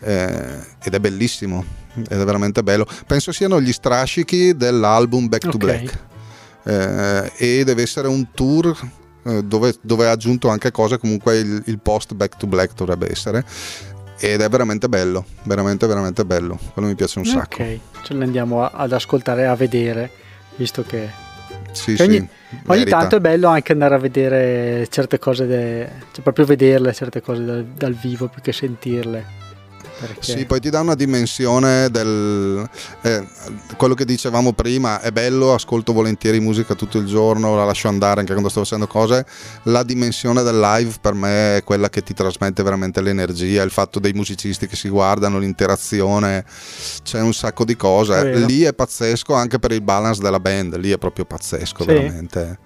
eh, 0.00 0.58
ed 0.82 0.94
è 0.94 0.98
bellissimo, 0.98 1.64
ed 1.94 2.20
è 2.20 2.24
veramente 2.24 2.62
bello. 2.62 2.86
Penso 3.06 3.32
siano 3.32 3.60
gli 3.60 3.72
strascichi 3.72 4.56
dell'album 4.56 5.28
Back 5.28 5.46
okay. 5.46 5.50
to 5.50 5.58
Black. 5.58 6.06
Eh, 6.64 7.32
e 7.36 7.64
deve 7.64 7.82
essere 7.82 8.08
un 8.08 8.28
tour 8.32 8.76
eh, 9.24 9.42
dove, 9.44 9.74
dove, 9.80 10.06
ha 10.06 10.10
aggiunto 10.10 10.48
anche 10.48 10.70
cose 10.70 10.98
comunque 10.98 11.38
il, 11.38 11.62
il 11.66 11.78
post 11.78 12.14
Back 12.14 12.36
to 12.36 12.46
Black 12.46 12.74
dovrebbe 12.74 13.10
essere 13.10 13.44
ed 14.18 14.40
è 14.40 14.48
veramente 14.48 14.88
bello, 14.88 15.24
veramente 15.44 15.86
veramente 15.86 16.24
bello, 16.24 16.58
quello 16.72 16.88
mi 16.88 16.94
piace 16.96 17.20
un 17.20 17.24
sacco. 17.24 17.62
Ok, 17.62 17.78
ce 18.02 18.14
l'andiamo 18.14 18.66
ad 18.66 18.92
ascoltare, 18.92 19.46
a 19.46 19.54
vedere 19.54 20.10
visto 20.58 20.82
che 20.82 21.08
Sì, 21.72 21.96
ogni, 22.00 22.18
sì, 22.18 22.58
ogni 22.66 22.84
tanto 22.84 23.16
è 23.16 23.20
bello 23.20 23.48
anche 23.48 23.72
andare 23.72 23.94
a 23.94 23.98
vedere 23.98 24.86
certe 24.90 25.18
cose, 25.18 25.46
de- 25.46 25.88
cioè 26.12 26.22
proprio 26.22 26.44
vederle 26.44 26.92
certe 26.92 27.22
cose 27.22 27.44
dal, 27.44 27.64
dal 27.64 27.94
vivo 27.94 28.26
più 28.28 28.42
che 28.42 28.52
sentirle. 28.52 29.24
Perché... 29.98 30.22
Sì, 30.22 30.44
poi 30.44 30.60
ti 30.60 30.70
dà 30.70 30.80
una 30.80 30.94
dimensione 30.94 31.90
del... 31.90 32.68
Eh, 33.02 33.26
quello 33.76 33.94
che 33.94 34.04
dicevamo 34.04 34.52
prima, 34.52 35.00
è 35.00 35.10
bello, 35.10 35.54
ascolto 35.54 35.92
volentieri 35.92 36.40
musica 36.40 36.74
tutto 36.74 36.98
il 36.98 37.06
giorno, 37.06 37.56
la 37.56 37.64
lascio 37.64 37.88
andare 37.88 38.20
anche 38.20 38.32
quando 38.32 38.48
sto 38.48 38.60
facendo 38.60 38.86
cose, 38.86 39.26
la 39.64 39.82
dimensione 39.82 40.42
del 40.42 40.58
live 40.58 40.94
per 41.00 41.14
me 41.14 41.56
è 41.56 41.64
quella 41.64 41.88
che 41.88 42.02
ti 42.02 42.14
trasmette 42.14 42.62
veramente 42.62 43.00
l'energia, 43.00 43.62
il 43.62 43.70
fatto 43.70 43.98
dei 43.98 44.12
musicisti 44.12 44.66
che 44.66 44.76
si 44.76 44.88
guardano, 44.88 45.38
l'interazione, 45.38 46.44
c'è 47.02 47.20
un 47.20 47.34
sacco 47.34 47.64
di 47.64 47.76
cose. 47.76 48.30
È. 48.30 48.34
Lì 48.36 48.62
è 48.62 48.72
pazzesco 48.72 49.34
anche 49.34 49.58
per 49.58 49.72
il 49.72 49.82
balance 49.82 50.20
della 50.22 50.40
band, 50.40 50.76
lì 50.76 50.90
è 50.90 50.98
proprio 50.98 51.24
pazzesco, 51.24 51.82
Sì. 51.82 51.88
veramente. 51.88 52.58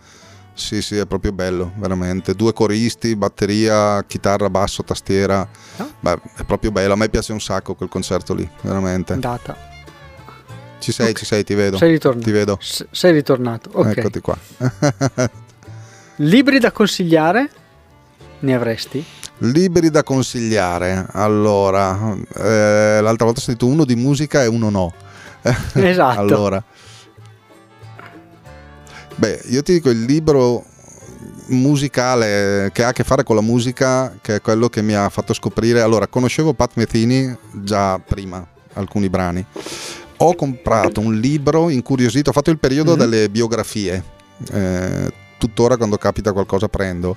Sì, 0.54 0.82
sì, 0.82 0.96
è 0.96 1.06
proprio 1.06 1.32
bello, 1.32 1.72
veramente. 1.76 2.34
Due 2.34 2.52
coristi, 2.52 3.16
batteria, 3.16 4.04
chitarra, 4.06 4.50
basso, 4.50 4.82
tastiera. 4.82 5.48
Ah. 5.78 5.88
Beh, 5.98 6.18
è 6.36 6.44
proprio 6.44 6.70
bello. 6.70 6.92
A 6.92 6.96
me 6.96 7.08
piace 7.08 7.32
un 7.32 7.40
sacco 7.40 7.74
quel 7.74 7.88
concerto 7.88 8.34
lì, 8.34 8.48
veramente. 8.60 9.14
Andata. 9.14 9.56
Ci 10.78 10.92
sei, 10.92 11.10
Ok. 11.10 11.18
ci 11.18 11.24
sei, 11.24 11.44
ti 11.44 11.54
vedo. 11.54 11.76
Sei 11.78 11.90
ritornato. 11.92 12.24
Ti 12.24 12.30
vedo. 12.32 12.58
S- 12.60 12.86
sei 12.90 13.12
ritornato. 13.12 13.70
Ok. 13.72 13.96
Eccoti 13.96 14.20
qua. 14.20 14.36
Libri 16.16 16.58
da 16.58 16.70
consigliare? 16.72 17.50
Ne 18.40 18.54
avresti? 18.54 19.04
Libri 19.38 19.90
da 19.90 20.02
consigliare. 20.02 21.06
Allora, 21.12 22.14
eh, 22.36 22.98
l'altra 23.00 23.24
volta 23.24 23.40
ho 23.40 23.42
sentito 23.42 23.66
uno 23.66 23.84
di 23.84 23.94
musica 23.96 24.42
e 24.42 24.46
uno 24.46 24.68
no. 24.70 24.92
Esatto. 25.74 26.18
allora, 26.20 26.62
beh, 29.16 29.42
io 29.48 29.62
ti 29.62 29.72
dico 29.74 29.90
il 29.90 30.02
libro 30.04 30.64
musicale 31.46 32.70
che 32.72 32.84
ha 32.84 32.88
a 32.88 32.92
che 32.92 33.04
fare 33.04 33.24
con 33.24 33.36
la 33.36 33.42
musica, 33.42 34.16
che 34.20 34.36
è 34.36 34.40
quello 34.40 34.68
che 34.68 34.82
mi 34.82 34.94
ha 34.94 35.08
fatto 35.08 35.34
scoprire. 35.34 35.80
Allora, 35.80 36.06
conoscevo 36.06 36.54
Pat 36.54 36.72
Metheny 36.74 37.36
già 37.52 37.98
prima, 37.98 38.46
alcuni 38.74 39.08
brani. 39.08 39.44
Ho 40.18 40.34
comprato 40.34 41.00
un 41.00 41.18
libro 41.18 41.68
incuriosito, 41.68 42.30
ho 42.30 42.32
fatto 42.32 42.50
il 42.50 42.58
periodo 42.58 42.92
Mhm. 42.92 42.98
delle 42.98 43.28
biografie. 43.28 44.20
eh, 44.52 45.12
tuttora 45.38 45.76
quando 45.76 45.96
capita 45.98 46.32
qualcosa 46.32 46.66
prendo. 46.66 47.16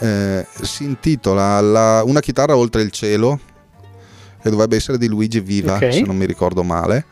Eh, 0.00 0.44
si 0.62 0.82
intitola 0.82 1.60
La- 1.60 2.02
Una 2.04 2.18
chitarra 2.18 2.56
oltre 2.56 2.82
il 2.82 2.90
cielo 2.90 3.38
e 4.42 4.50
dovrebbe 4.50 4.74
essere 4.74 4.98
di 4.98 5.06
Luigi 5.06 5.38
Viva, 5.38 5.74
Ok. 5.76 5.92
se 5.92 6.00
non 6.00 6.16
mi 6.16 6.26
ricordo 6.26 6.64
male. 6.64 7.04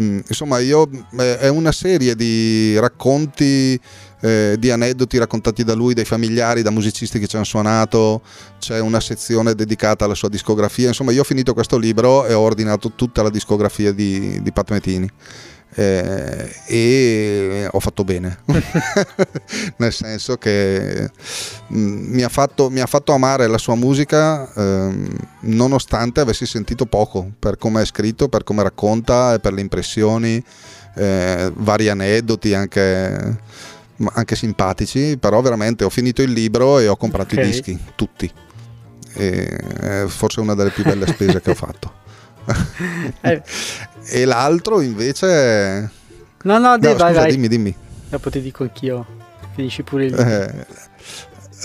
Mm, 0.00 0.20
insomma, 0.28 0.60
io, 0.60 0.88
eh, 1.18 1.38
è 1.38 1.48
una 1.48 1.72
serie 1.72 2.14
di 2.14 2.78
racconti, 2.78 3.78
eh, 4.20 4.54
di 4.56 4.70
aneddoti 4.70 5.18
raccontati 5.18 5.64
da 5.64 5.74
lui, 5.74 5.92
dai 5.92 6.04
familiari, 6.04 6.62
da 6.62 6.70
musicisti 6.70 7.18
che 7.18 7.26
ci 7.26 7.34
hanno 7.34 7.44
suonato. 7.44 8.22
C'è 8.60 8.78
una 8.78 9.00
sezione 9.00 9.54
dedicata 9.54 10.04
alla 10.04 10.14
sua 10.14 10.28
discografia. 10.28 10.86
Insomma, 10.86 11.10
io 11.10 11.22
ho 11.22 11.24
finito 11.24 11.52
questo 11.52 11.78
libro 11.78 12.26
e 12.26 12.32
ho 12.32 12.40
ordinato 12.40 12.92
tutta 12.94 13.22
la 13.22 13.30
discografia 13.30 13.92
di, 13.92 14.40
di 14.40 14.52
Pat 14.52 14.70
Metini. 14.70 15.10
Eh, 15.74 16.50
e 16.66 17.68
ho 17.70 17.78
fatto 17.78 18.02
bene 18.02 18.38
nel 19.76 19.92
senso 19.92 20.36
che 20.38 21.10
mm, 21.72 22.14
mi, 22.14 22.22
ha 22.22 22.28
fatto, 22.30 22.70
mi 22.70 22.80
ha 22.80 22.86
fatto 22.86 23.12
amare 23.12 23.46
la 23.46 23.58
sua 23.58 23.74
musica 23.74 24.50
ehm, 24.54 25.08
nonostante 25.40 26.20
avessi 26.20 26.46
sentito 26.46 26.86
poco 26.86 27.30
per 27.38 27.58
come 27.58 27.82
è 27.82 27.84
scritto, 27.84 28.28
per 28.28 28.44
come 28.44 28.62
racconta 28.62 29.34
e 29.34 29.40
per 29.40 29.52
le 29.52 29.60
impressioni, 29.60 30.42
eh, 30.96 31.52
vari 31.54 31.88
aneddoti 31.88 32.54
anche, 32.54 33.36
anche 34.14 34.36
simpatici, 34.36 35.16
però 35.18 35.40
veramente 35.42 35.84
ho 35.84 35.90
finito 35.90 36.22
il 36.22 36.32
libro 36.32 36.78
e 36.78 36.88
ho 36.88 36.96
comprato 36.96 37.34
Ok. 37.34 37.42
i 37.42 37.46
dischi, 37.46 37.78
tutti. 37.94 38.30
E, 39.14 39.44
è 39.46 40.04
forse 40.06 40.40
una 40.40 40.54
delle 40.54 40.70
più 40.70 40.82
belle 40.82 41.06
spese 41.06 41.40
che 41.40 41.50
ho 41.50 41.54
fatto. 41.54 41.97
Eh, 43.20 43.42
E 44.10 44.24
l'altro 44.24 44.80
invece... 44.80 45.90
no, 46.42 46.58
no, 46.58 46.58
No, 46.58 46.78
dai, 46.78 46.94
vai, 46.94 47.08
scusa, 47.08 47.20
vai. 47.20 47.30
dimmi, 47.30 47.48
dimmi. 47.48 47.74
Dopo 48.08 48.30
ti 48.30 48.40
dico 48.40 48.62
anch'io. 48.62 49.06
Finisci 49.54 49.82
pure 49.82 50.04
il. 50.06 50.14
Eh, 50.14 50.66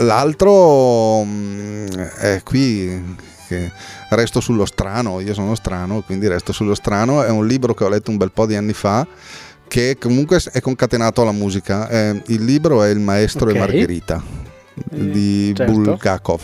l'altro 0.04 1.24
mm, 1.24 1.86
è 2.20 2.42
qui 2.44 3.16
che 3.48 3.72
resto 4.10 4.40
sullo 4.40 4.66
strano, 4.66 5.20
io 5.20 5.34
sono 5.34 5.56
strano, 5.56 6.02
quindi 6.02 6.28
resto 6.28 6.52
sullo 6.52 6.76
strano, 6.76 7.24
è 7.24 7.30
un 7.30 7.46
libro 7.48 7.74
che 7.74 7.84
ho 7.84 7.90
letto 7.90 8.10
un 8.12 8.18
bel 8.18 8.32
po' 8.32 8.46
di 8.46 8.56
anni 8.56 8.74
fa 8.74 9.06
che 9.68 9.98
comunque 10.00 10.40
è 10.52 10.60
concatenato 10.60 11.22
alla 11.22 11.32
musica. 11.32 11.88
Eh, 11.90 12.22
il 12.28 12.44
libro 12.44 12.84
è 12.84 12.90
Il 12.90 13.00
maestro 13.00 13.50
Ok. 13.50 13.56
e 13.56 13.60
Margherita 13.60 14.22
di 14.90 15.54
certo. 15.56 15.72
Bulgakov. 15.72 16.42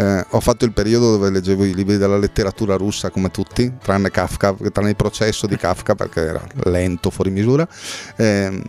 Eh, 0.00 0.24
ho 0.30 0.38
fatto 0.40 0.64
il 0.64 0.72
periodo 0.72 1.10
dove 1.10 1.28
leggevo 1.28 1.64
i 1.64 1.74
libri 1.74 1.96
della 1.96 2.16
letteratura 2.18 2.76
russa 2.76 3.10
come 3.10 3.30
tutti, 3.32 3.72
tranne 3.82 4.10
Kafka, 4.10 4.54
tranne 4.72 4.90
il 4.90 4.96
processo 4.96 5.48
di 5.48 5.56
Kafka 5.56 5.96
perché 5.96 6.20
era 6.20 6.46
lento 6.66 7.10
fuori 7.10 7.30
misura. 7.30 7.66
Eh, 8.16 8.62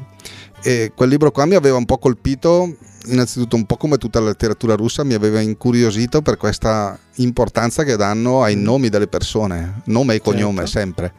e 0.63 0.91
quel 0.95 1.07
libro 1.09 1.29
qua 1.31 1.45
mi 1.45 1.53
aveva 1.53 1.77
un 1.77 1.85
po' 1.85 1.99
colpito, 1.99 2.75
innanzitutto 3.05 3.55
un 3.55 3.65
po' 3.65 3.77
come 3.77 3.97
tutta 3.97 4.19
la 4.19 4.27
letteratura 4.29 4.75
russa, 4.75 5.03
mi 5.03 5.13
aveva 5.13 5.39
incuriosito 5.39 6.21
per 6.23 6.35
questa 6.37 6.97
importanza 7.17 7.83
che 7.83 7.95
danno 7.95 8.41
ai 8.41 8.55
nomi 8.55 8.89
delle 8.89 9.07
persone, 9.07 9.81
nome 9.85 10.15
e 10.15 10.21
cognome 10.21 10.65
Certo. 10.65 10.71
sempre, 10.71 11.13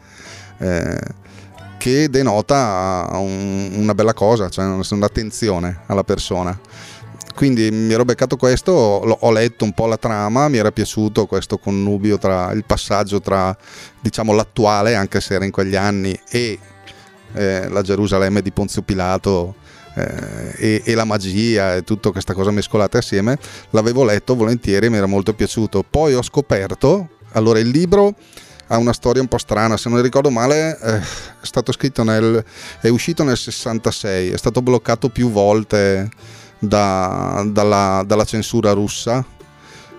eh, 0.58 0.98
che 1.78 2.10
denota 2.10 3.08
un- 3.12 3.70
una 3.76 3.94
bella 3.94 4.12
cosa, 4.12 4.48
cioè 4.50 4.64
un'attenzione 4.66 5.82
alla 5.86 6.04
persona. 6.04 6.58
Quindi 7.34 7.70
mi 7.70 7.92
ero 7.92 8.04
beccato 8.04 8.36
questo, 8.36 8.72
ho, 8.72 9.30
letto 9.32 9.64
un 9.64 9.72
po' 9.72 9.86
la 9.86 9.96
trama, 9.96 10.48
mi 10.48 10.58
era 10.58 10.72
piaciuto 10.72 11.26
questo 11.26 11.58
connubio 11.58 12.18
tra 12.18 12.52
il 12.52 12.64
passaggio 12.64 13.20
tra 13.20 13.56
diciamo 14.00 14.32
l'attuale, 14.32 14.94
anche 14.94 15.20
se 15.20 15.34
era 15.34 15.44
in 15.44 15.50
quegli 15.50 15.76
anni, 15.76 16.18
e 16.28 16.58
eh, 17.32 17.68
la 17.68 17.82
Gerusalemme 17.82 18.42
di 18.42 18.50
Ponzio 18.50 18.82
Pilato 18.82 19.54
eh, 19.94 20.54
e, 20.56 20.82
e 20.84 20.94
la 20.94 21.04
magia 21.04 21.76
e 21.76 21.82
tutta 21.82 22.10
questa 22.10 22.34
cosa 22.34 22.50
mescolate 22.50 22.98
assieme, 22.98 23.38
l'avevo 23.70 24.04
letto 24.04 24.34
volentieri 24.34 24.90
mi 24.90 24.96
era 24.96 25.06
molto 25.06 25.32
piaciuto. 25.32 25.84
Poi 25.88 26.14
ho 26.14 26.22
scoperto, 26.22 27.08
allora 27.32 27.58
il 27.58 27.68
libro 27.68 28.14
ha 28.72 28.76
una 28.76 28.92
storia 28.92 29.20
un 29.20 29.28
po' 29.28 29.38
strana, 29.38 29.76
se 29.76 29.88
non 29.88 30.00
ricordo 30.00 30.30
male 30.30 30.78
eh, 30.80 31.00
è 31.40 32.02
nel, 32.04 32.44
è 32.80 32.88
uscito 32.88 33.24
nel 33.24 33.36
66, 33.36 34.30
è 34.30 34.36
stato 34.36 34.62
bloccato 34.62 35.08
più 35.08 35.30
volte 35.30 36.08
da- 36.60 37.42
dalla, 37.46 38.04
dalla 38.06 38.24
censura 38.24 38.70
russa. 38.72 39.24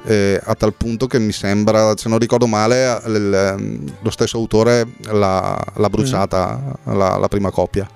eh, 0.03 0.41
a 0.43 0.55
tal 0.55 0.73
punto 0.73 1.05
che 1.05 1.19
mi 1.19 1.31
sembra, 1.31 1.95
se 1.95 2.09
non 2.09 2.17
ricordo 2.17 2.47
male, 2.47 2.99
il- 3.05 3.93
lo 4.01 4.09
stesso 4.09 4.35
autore 4.37 4.87
l'ha, 5.11 5.55
l'ha 5.75 5.89
bruciata 5.89 6.59
la, 6.85 7.17
la 7.17 7.27
prima 7.27 7.51
copia. 7.51 7.87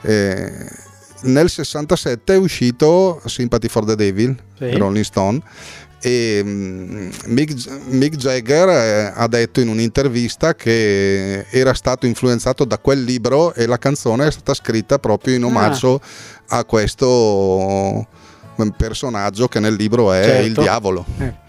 Eh, 0.00 0.52
nel 1.22 1.48
67 1.48 2.34
è 2.34 2.36
uscito 2.36 3.20
Sympathy 3.26 3.68
for 3.68 3.84
the 3.84 3.94
Devil, 3.94 4.36
Sì. 4.58 4.76
Rolling 4.76 5.04
Stone, 5.04 5.40
e 6.06 6.40
mm, 6.44 7.08
Mick, 7.26 7.68
Mick 7.88 8.14
Jagger 8.16 8.68
eh, 8.68 9.12
ha 9.12 9.26
detto 9.26 9.60
in 9.60 9.66
un'intervista 9.66 10.54
che 10.54 11.46
era 11.50 11.74
stato 11.74 12.06
influenzato 12.06 12.64
da 12.64 12.78
quel 12.78 13.02
libro 13.02 13.52
e 13.54 13.66
la 13.66 13.76
canzone 13.76 14.28
è 14.28 14.30
stata 14.30 14.54
scritta 14.54 15.00
proprio 15.00 15.34
in 15.34 15.42
omaggio 15.42 16.00
a 16.50 16.64
questo 16.64 18.06
mm, 18.62 18.68
personaggio 18.76 19.48
che 19.48 19.58
nel 19.58 19.74
libro 19.74 20.12
è 20.12 20.22
Certo. 20.22 20.46
il 20.46 20.52
diavolo. 20.52 21.04
Eh. 21.18 21.44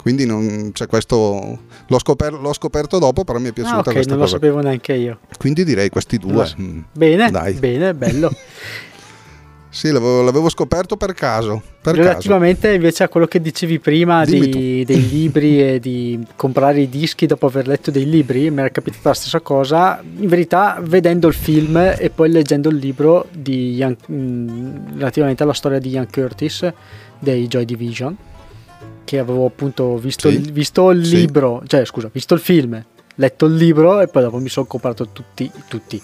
Quindi 0.00 0.24
non 0.24 0.70
c'è 0.72 0.86
questo. 0.86 1.58
L'ho, 1.86 1.98
scoper- 1.98 2.40
l'ho 2.40 2.52
scoperto 2.54 2.98
dopo, 2.98 3.24
però 3.24 3.38
mi 3.38 3.48
è 3.48 3.52
piaciuta 3.52 3.76
Ah, 3.76 3.80
ok, 3.80 3.92
questa 3.92 4.10
non 4.12 4.20
lo 4.20 4.24
cosa. 4.24 4.36
sapevo 4.36 4.60
neanche 4.60 4.94
io. 4.94 5.18
Quindi 5.36 5.64
direi 5.64 5.90
questi 5.90 6.18
Non 6.18 6.28
due. 6.28 6.36
lo 6.38 6.46
so. 6.46 6.56
Mm. 6.58 6.80
Bene, 6.92 7.30
Dai. 7.30 7.52
bene, 7.54 7.92
bello. 7.94 8.32
Sì, 9.70 9.88
l'avevo, 9.90 10.22
l'avevo 10.22 10.48
scoperto 10.48 10.96
per 10.96 11.12
caso. 11.12 11.60
Per 11.82 11.94
caso. 11.94 12.08
Relativamente 12.08 12.72
invece 12.72 13.04
a 13.04 13.08
quello 13.08 13.26
che 13.26 13.40
dicevi 13.40 13.78
prima 13.78 14.24
di- 14.24 14.82
dei 14.84 15.08
libri 15.08 15.62
e 15.62 15.78
di 15.78 16.18
comprare 16.36 16.80
i 16.80 16.88
dischi 16.88 17.26
dopo 17.26 17.46
aver 17.46 17.66
letto 17.66 17.90
dei 17.90 18.08
libri, 18.08 18.50
mi 18.50 18.60
era 18.60 18.70
capitata 18.70 19.10
la 19.10 19.14
stessa 19.14 19.40
cosa. 19.40 20.02
In 20.18 20.26
verità, 20.26 20.78
vedendo 20.82 21.28
il 21.28 21.34
film 21.34 21.76
e 21.76 22.10
poi 22.14 22.30
leggendo 22.30 22.70
il 22.70 22.76
libro 22.76 23.26
di 23.30 23.74
Ian- 23.74 23.96
mh, 24.06 24.96
relativamente 24.98 25.42
alla 25.42 25.52
storia 25.52 25.78
di 25.78 25.90
Ian 25.90 26.08
Curtis 26.10 26.72
dei 27.18 27.46
Joy 27.46 27.64
Division, 27.66 28.16
che 29.04 29.18
avevo 29.18 29.44
appunto 29.46 29.96
visto, 29.98 30.30
Sì. 30.30 30.36
il, 30.36 30.50
visto 30.52 30.90
il 30.90 31.04
Sì. 31.04 31.16
libro, 31.16 31.62
cioè 31.66 31.84
scusa, 31.84 32.08
visto 32.10 32.32
il 32.34 32.40
film, 32.40 32.82
letto 33.16 33.46
il 33.46 33.54
libro 33.54 34.00
e 34.00 34.06
poi 34.08 34.22
dopo 34.22 34.38
mi 34.38 34.48
sono 34.48 34.64
comprato 34.66 35.08
tutti, 35.12 35.50
tutti 35.68 36.00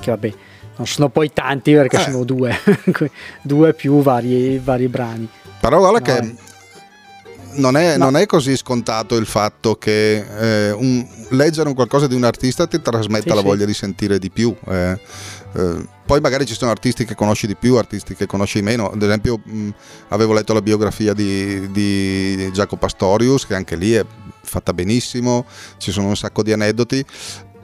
che 0.00 0.10
vabbè. 0.10 0.32
Non 0.76 0.86
sono 0.86 1.08
poi 1.08 1.32
tanti 1.32 1.72
perché 1.72 1.96
Eh. 1.96 2.00
sono 2.00 2.24
due, 2.24 2.54
due 3.42 3.72
più 3.74 4.02
vari, 4.02 4.58
vari 4.58 4.88
brani. 4.88 5.28
Però 5.60 5.78
guarda 5.78 5.98
No, 5.98 6.04
che 6.04 6.34
non 7.56 7.76
è, 7.76 7.96
no. 7.96 8.04
non 8.04 8.16
è, 8.16 8.26
così 8.26 8.56
scontato 8.56 9.16
il 9.16 9.26
fatto 9.26 9.76
che 9.76 10.16
eh, 10.68 10.72
un, 10.72 11.06
leggere 11.30 11.68
un 11.68 11.74
qualcosa 11.74 12.06
di 12.06 12.14
un 12.14 12.24
artista 12.24 12.66
ti 12.66 12.80
trasmetta 12.80 13.30
sì, 13.30 13.34
la 13.34 13.40
sì. 13.40 13.46
voglia 13.46 13.64
di 13.64 13.74
sentire 13.74 14.18
di 14.18 14.30
più. 14.30 14.54
Eh, 14.68 14.98
eh, 15.54 15.86
poi 16.04 16.20
magari 16.20 16.44
ci 16.46 16.54
sono 16.54 16.70
artisti 16.70 17.04
che 17.04 17.14
conosci 17.14 17.46
di 17.46 17.56
più, 17.56 17.76
artisti 17.76 18.14
che 18.14 18.26
conosci 18.26 18.60
meno. 18.60 18.90
Ad 18.90 19.02
esempio, 19.02 19.40
mh, 19.42 19.68
avevo 20.08 20.34
letto 20.34 20.52
la 20.52 20.62
biografia 20.62 21.14
di, 21.14 21.70
di 21.70 22.50
Jacopo 22.52 22.76
Pastorius, 22.76 23.46
che 23.46 23.54
anche 23.54 23.76
lì 23.76 23.92
è 23.92 24.04
fatta 24.42 24.72
benissimo, 24.72 25.46
ci 25.78 25.90
sono 25.90 26.08
un 26.08 26.16
sacco 26.16 26.42
di 26.42 26.52
aneddoti, 26.52 27.04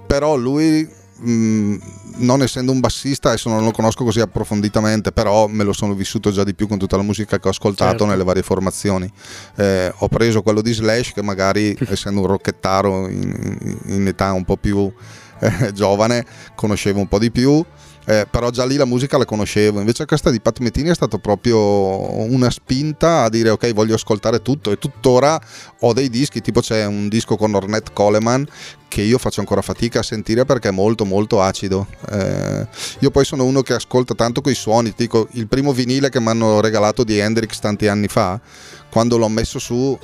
però 0.06 0.34
lui 0.36 0.88
Mm, 1.24 1.76
non 2.16 2.42
essendo 2.42 2.72
un 2.72 2.80
bassista, 2.80 3.28
adesso 3.28 3.48
non 3.48 3.64
lo 3.64 3.70
conosco 3.70 4.04
così 4.04 4.20
approfonditamente, 4.20 5.12
però 5.12 5.46
me 5.46 5.64
lo 5.64 5.72
sono 5.72 5.94
vissuto 5.94 6.30
già 6.30 6.44
di 6.44 6.54
più 6.54 6.66
con 6.66 6.78
tutta 6.78 6.96
la 6.96 7.02
musica 7.02 7.38
che 7.38 7.46
ho 7.46 7.50
ascoltato 7.50 7.90
certo. 7.90 8.06
nelle 8.06 8.24
varie 8.24 8.42
formazioni. 8.42 9.10
Eh, 9.56 9.92
ho 9.96 10.08
preso 10.08 10.42
quello 10.42 10.62
di 10.62 10.72
Slash, 10.72 11.12
che 11.12 11.22
magari 11.22 11.76
essendo 11.88 12.20
un 12.20 12.26
rocchettaro 12.26 13.08
in, 13.08 13.78
in 13.86 14.06
età 14.06 14.32
un 14.32 14.44
po' 14.44 14.56
più 14.56 14.92
eh, 15.40 15.72
giovane, 15.72 16.24
conoscevo 16.54 16.98
un 16.98 17.08
po' 17.08 17.18
di 17.18 17.30
più 17.30 17.64
eh, 18.04 18.26
però 18.28 18.50
già 18.50 18.64
lì 18.64 18.76
la 18.76 18.84
musica 18.84 19.16
la 19.16 19.24
conoscevo. 19.24 19.78
Invece 19.78 20.06
questa 20.06 20.30
di 20.30 20.40
Pat 20.40 20.58
Metini 20.58 20.88
è 20.88 20.94
stata 20.94 21.18
proprio 21.18 21.58
una 22.22 22.50
spinta 22.50 23.24
a 23.24 23.28
dire 23.28 23.50
ok, 23.50 23.72
voglio 23.72 23.94
ascoltare 23.94 24.42
tutto 24.42 24.70
e 24.70 24.78
tuttora 24.78 25.40
ho 25.80 25.92
dei 25.92 26.08
dischi, 26.08 26.40
tipo 26.40 26.60
c'è 26.60 26.84
un 26.84 27.08
disco 27.08 27.36
con 27.36 27.54
Ornette 27.54 27.92
Coleman 27.92 28.46
che 28.88 29.02
io 29.02 29.16
faccio 29.16 29.40
ancora 29.40 29.62
fatica 29.62 30.00
a 30.00 30.02
sentire 30.02 30.44
perché 30.44 30.68
è 30.68 30.72
molto 30.72 31.04
molto 31.04 31.40
acido. 31.40 31.86
Eh, 32.10 32.66
io 32.98 33.10
poi 33.10 33.24
sono 33.24 33.44
uno 33.44 33.62
che 33.62 33.72
ascolta 33.72 34.14
tanto 34.14 34.40
quei 34.40 34.54
suoni, 34.54 34.90
Ti 34.90 35.02
dico 35.04 35.28
il 35.32 35.46
primo 35.46 35.72
vinile 35.72 36.10
che 36.10 36.20
mi 36.20 36.28
hanno 36.28 36.60
regalato 36.60 37.04
di 37.04 37.18
Hendrix 37.18 37.58
tanti 37.58 37.86
anni 37.86 38.08
fa, 38.08 38.38
quando 38.90 39.16
l'ho 39.16 39.28
messo 39.28 39.58
su 39.58 39.98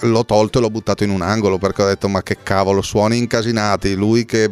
l'ho 0.00 0.24
tolto 0.24 0.58
e 0.58 0.60
l'ho 0.60 0.70
buttato 0.70 1.04
in 1.04 1.10
un 1.10 1.22
angolo 1.22 1.58
perché 1.58 1.82
ho 1.82 1.86
detto 1.86 2.08
ma 2.08 2.22
che 2.22 2.38
cavolo 2.42 2.82
suoni 2.82 3.18
incasinati 3.18 3.94
lui 3.94 4.24
che 4.24 4.50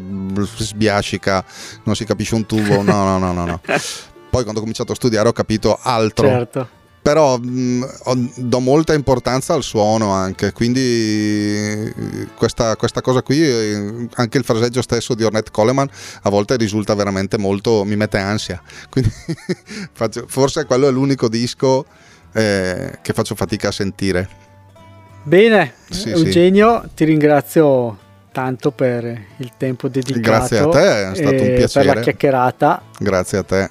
sbiascica 0.57 1.44
non 1.84 1.94
si 1.94 2.05
capisce 2.05 2.34
un 2.34 2.46
tubo 2.46 2.82
no 2.82 3.05
no 3.05 3.18
no 3.18 3.32
no, 3.32 3.44
no. 3.44 3.61
poi 4.30 4.42
quando 4.42 4.59
ho 4.59 4.61
cominciato 4.61 4.92
a 4.92 4.94
studiare 4.94 5.28
ho 5.28 5.32
capito 5.32 5.78
altro 5.80 6.28
certo 6.28 6.76
però 7.09 7.38
mh, 7.38 8.32
do 8.36 8.61
molta 8.61 8.92
importanza 8.92 9.55
al 9.55 9.62
suono 9.62 10.11
anche, 10.11 10.53
quindi 10.53 11.90
questa, 12.36 12.76
questa, 12.76 13.01
cosa 13.01 13.22
qui, 13.22 13.42
anche 14.14 14.36
il 14.36 14.44
fraseggio 14.44 14.82
stesso 14.82 15.14
di 15.14 15.24
Ornette 15.24 15.51
Coleman 15.51 15.88
a 16.22 16.28
volte 16.28 16.57
risulta 16.57 16.94
veramente 16.94 17.38
molto, 17.38 17.84
mi 17.84 17.96
mette 17.96 18.18
ansia, 18.18 18.61
quindi 18.90 19.11
forse 20.26 20.66
quello 20.66 20.86
è 20.86 20.90
l'unico 20.90 21.28
disco 21.28 21.86
eh, 22.34 22.99
che 23.01 23.12
faccio 23.14 23.34
fatica 23.34 23.68
a 23.68 23.72
sentire. 23.72 24.28
Bene, 25.29 25.74
sì, 25.91 26.09
Eugenio, 26.09 26.81
sì. 26.85 26.89
ti 26.95 27.05
ringrazio 27.05 27.99
tanto 28.33 28.70
per 28.70 29.05
il 29.37 29.53
tempo 29.59 29.89
dedicato. 29.89 30.20
Grazie 30.20 30.59
a 30.59 30.68
te, 30.68 31.11
è 31.11 31.14
stato 31.14 31.43
un 31.43 31.55
piacere. 31.55 31.87
Per 31.87 31.95
la 31.97 32.01
chiacchierata. 32.01 32.83
Grazie 32.99 33.39
a 33.39 33.43
te. 33.43 33.68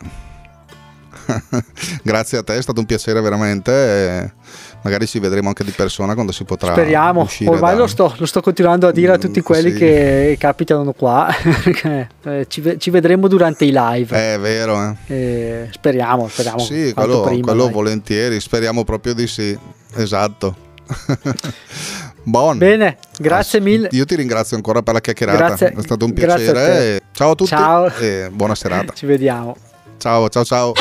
Grazie 2.04 2.38
a 2.38 2.44
te, 2.44 2.58
è 2.58 2.62
stato 2.62 2.80
un 2.80 2.86
piacere 2.86 3.20
veramente. 3.22 4.36
Magari 4.84 5.08
ci 5.08 5.18
vedremo 5.18 5.48
anche 5.48 5.64
di 5.64 5.72
persona 5.72 6.14
quando 6.14 6.32
si 6.32 6.44
potrà. 6.44 6.74
Speriamo, 6.74 7.28
ormai 7.46 7.74
da... 7.74 7.80
lo, 7.80 7.88
sto, 7.88 8.14
lo, 8.16 8.28
sto, 8.28 8.40
continuando 8.42 8.86
a 8.86 8.92
dire 8.92 9.14
a 9.14 9.18
tutti 9.18 9.42
quelli 9.42 9.72
sì. 9.72 9.78
che 9.80 10.38
capitano 10.40 10.94
qua. 10.94 11.28
Eh, 12.28 12.46
ci, 12.50 12.76
ci, 12.78 12.90
vedremo 12.90 13.28
durante 13.28 13.64
i 13.64 13.72
live. 13.74 14.34
È 14.34 14.38
vero, 14.38 14.96
eh. 15.08 15.14
Eh, 15.14 15.70
speriamo, 15.72 16.28
speriamo. 16.28 16.60
Sì, 16.60 16.92
quello, 16.94 17.22
prima, 17.22 17.42
quello 17.42 17.70
volentieri, 17.70 18.40
speriamo 18.42 18.84
proprio 18.84 19.14
di 19.14 19.28
sì. 19.28 19.58
Esatto. 19.96 20.67
Buon. 22.24 22.58
Bene, 22.58 22.98
grazie 23.18 23.62
mille. 23.62 23.88
Io 23.92 24.06
ti 24.06 24.16
ringrazio 24.16 24.58
ancora 24.58 24.82
per 24.82 24.96
la 24.96 25.00
chiacchierata, 25.00 25.38
grazie, 25.38 25.68
è 25.70 25.82
stato 25.82 26.06
un 26.06 26.14
piacere. 26.14 26.96
A 26.96 27.00
ciao 27.14 27.32
a 27.32 27.36
tutti 27.36 27.50
ciao. 27.50 27.92
e 28.00 28.30
buona 28.32 28.56
serata. 28.56 28.94
Ci 28.94 29.06
vediamo. 29.06 29.56
Ciao, 29.98 30.28
ciao, 30.30 30.44
ciao. 30.44 30.74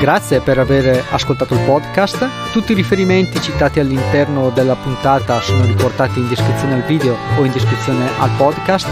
Grazie 0.00 0.40
per 0.40 0.58
aver 0.58 1.04
ascoltato 1.10 1.54
il 1.54 1.60
podcast. 1.60 2.28
Tutti 2.52 2.72
i 2.72 2.74
riferimenti 2.74 3.40
citati 3.40 3.80
all'interno 3.80 4.50
della 4.50 4.76
puntata 4.76 5.40
sono 5.40 5.64
riportati 5.64 6.18
in 6.20 6.28
descrizione 6.28 6.74
al 6.74 6.84
video 6.84 7.16
o 7.36 7.44
in 7.44 7.50
descrizione 7.50 8.08
al 8.18 8.30
podcast. 8.36 8.88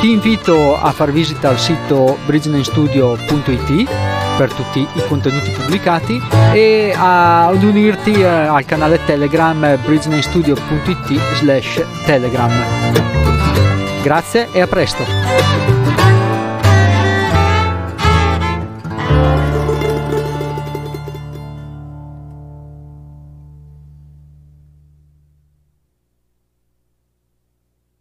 Ti 0.00 0.10
invito 0.10 0.76
a 0.76 0.92
far 0.92 1.12
visita 1.12 1.48
al 1.48 1.58
sito 1.58 2.18
bridgenamestudio.it 2.26 4.29
per 4.40 4.54
tutti 4.54 4.80
i 4.80 5.06
contenuti 5.06 5.50
pubblicati 5.50 6.18
e 6.54 6.94
ad 6.96 7.62
unirti 7.62 8.12
eh, 8.12 8.24
al 8.24 8.64
canale 8.64 9.04
Telegram 9.04 9.78
bridgenamestudio.it 9.84 11.34
slash 11.34 11.84
telegram. 12.06 12.50
Grazie 14.02 14.48
e 14.50 14.62
a 14.62 14.66
presto! 14.66 15.69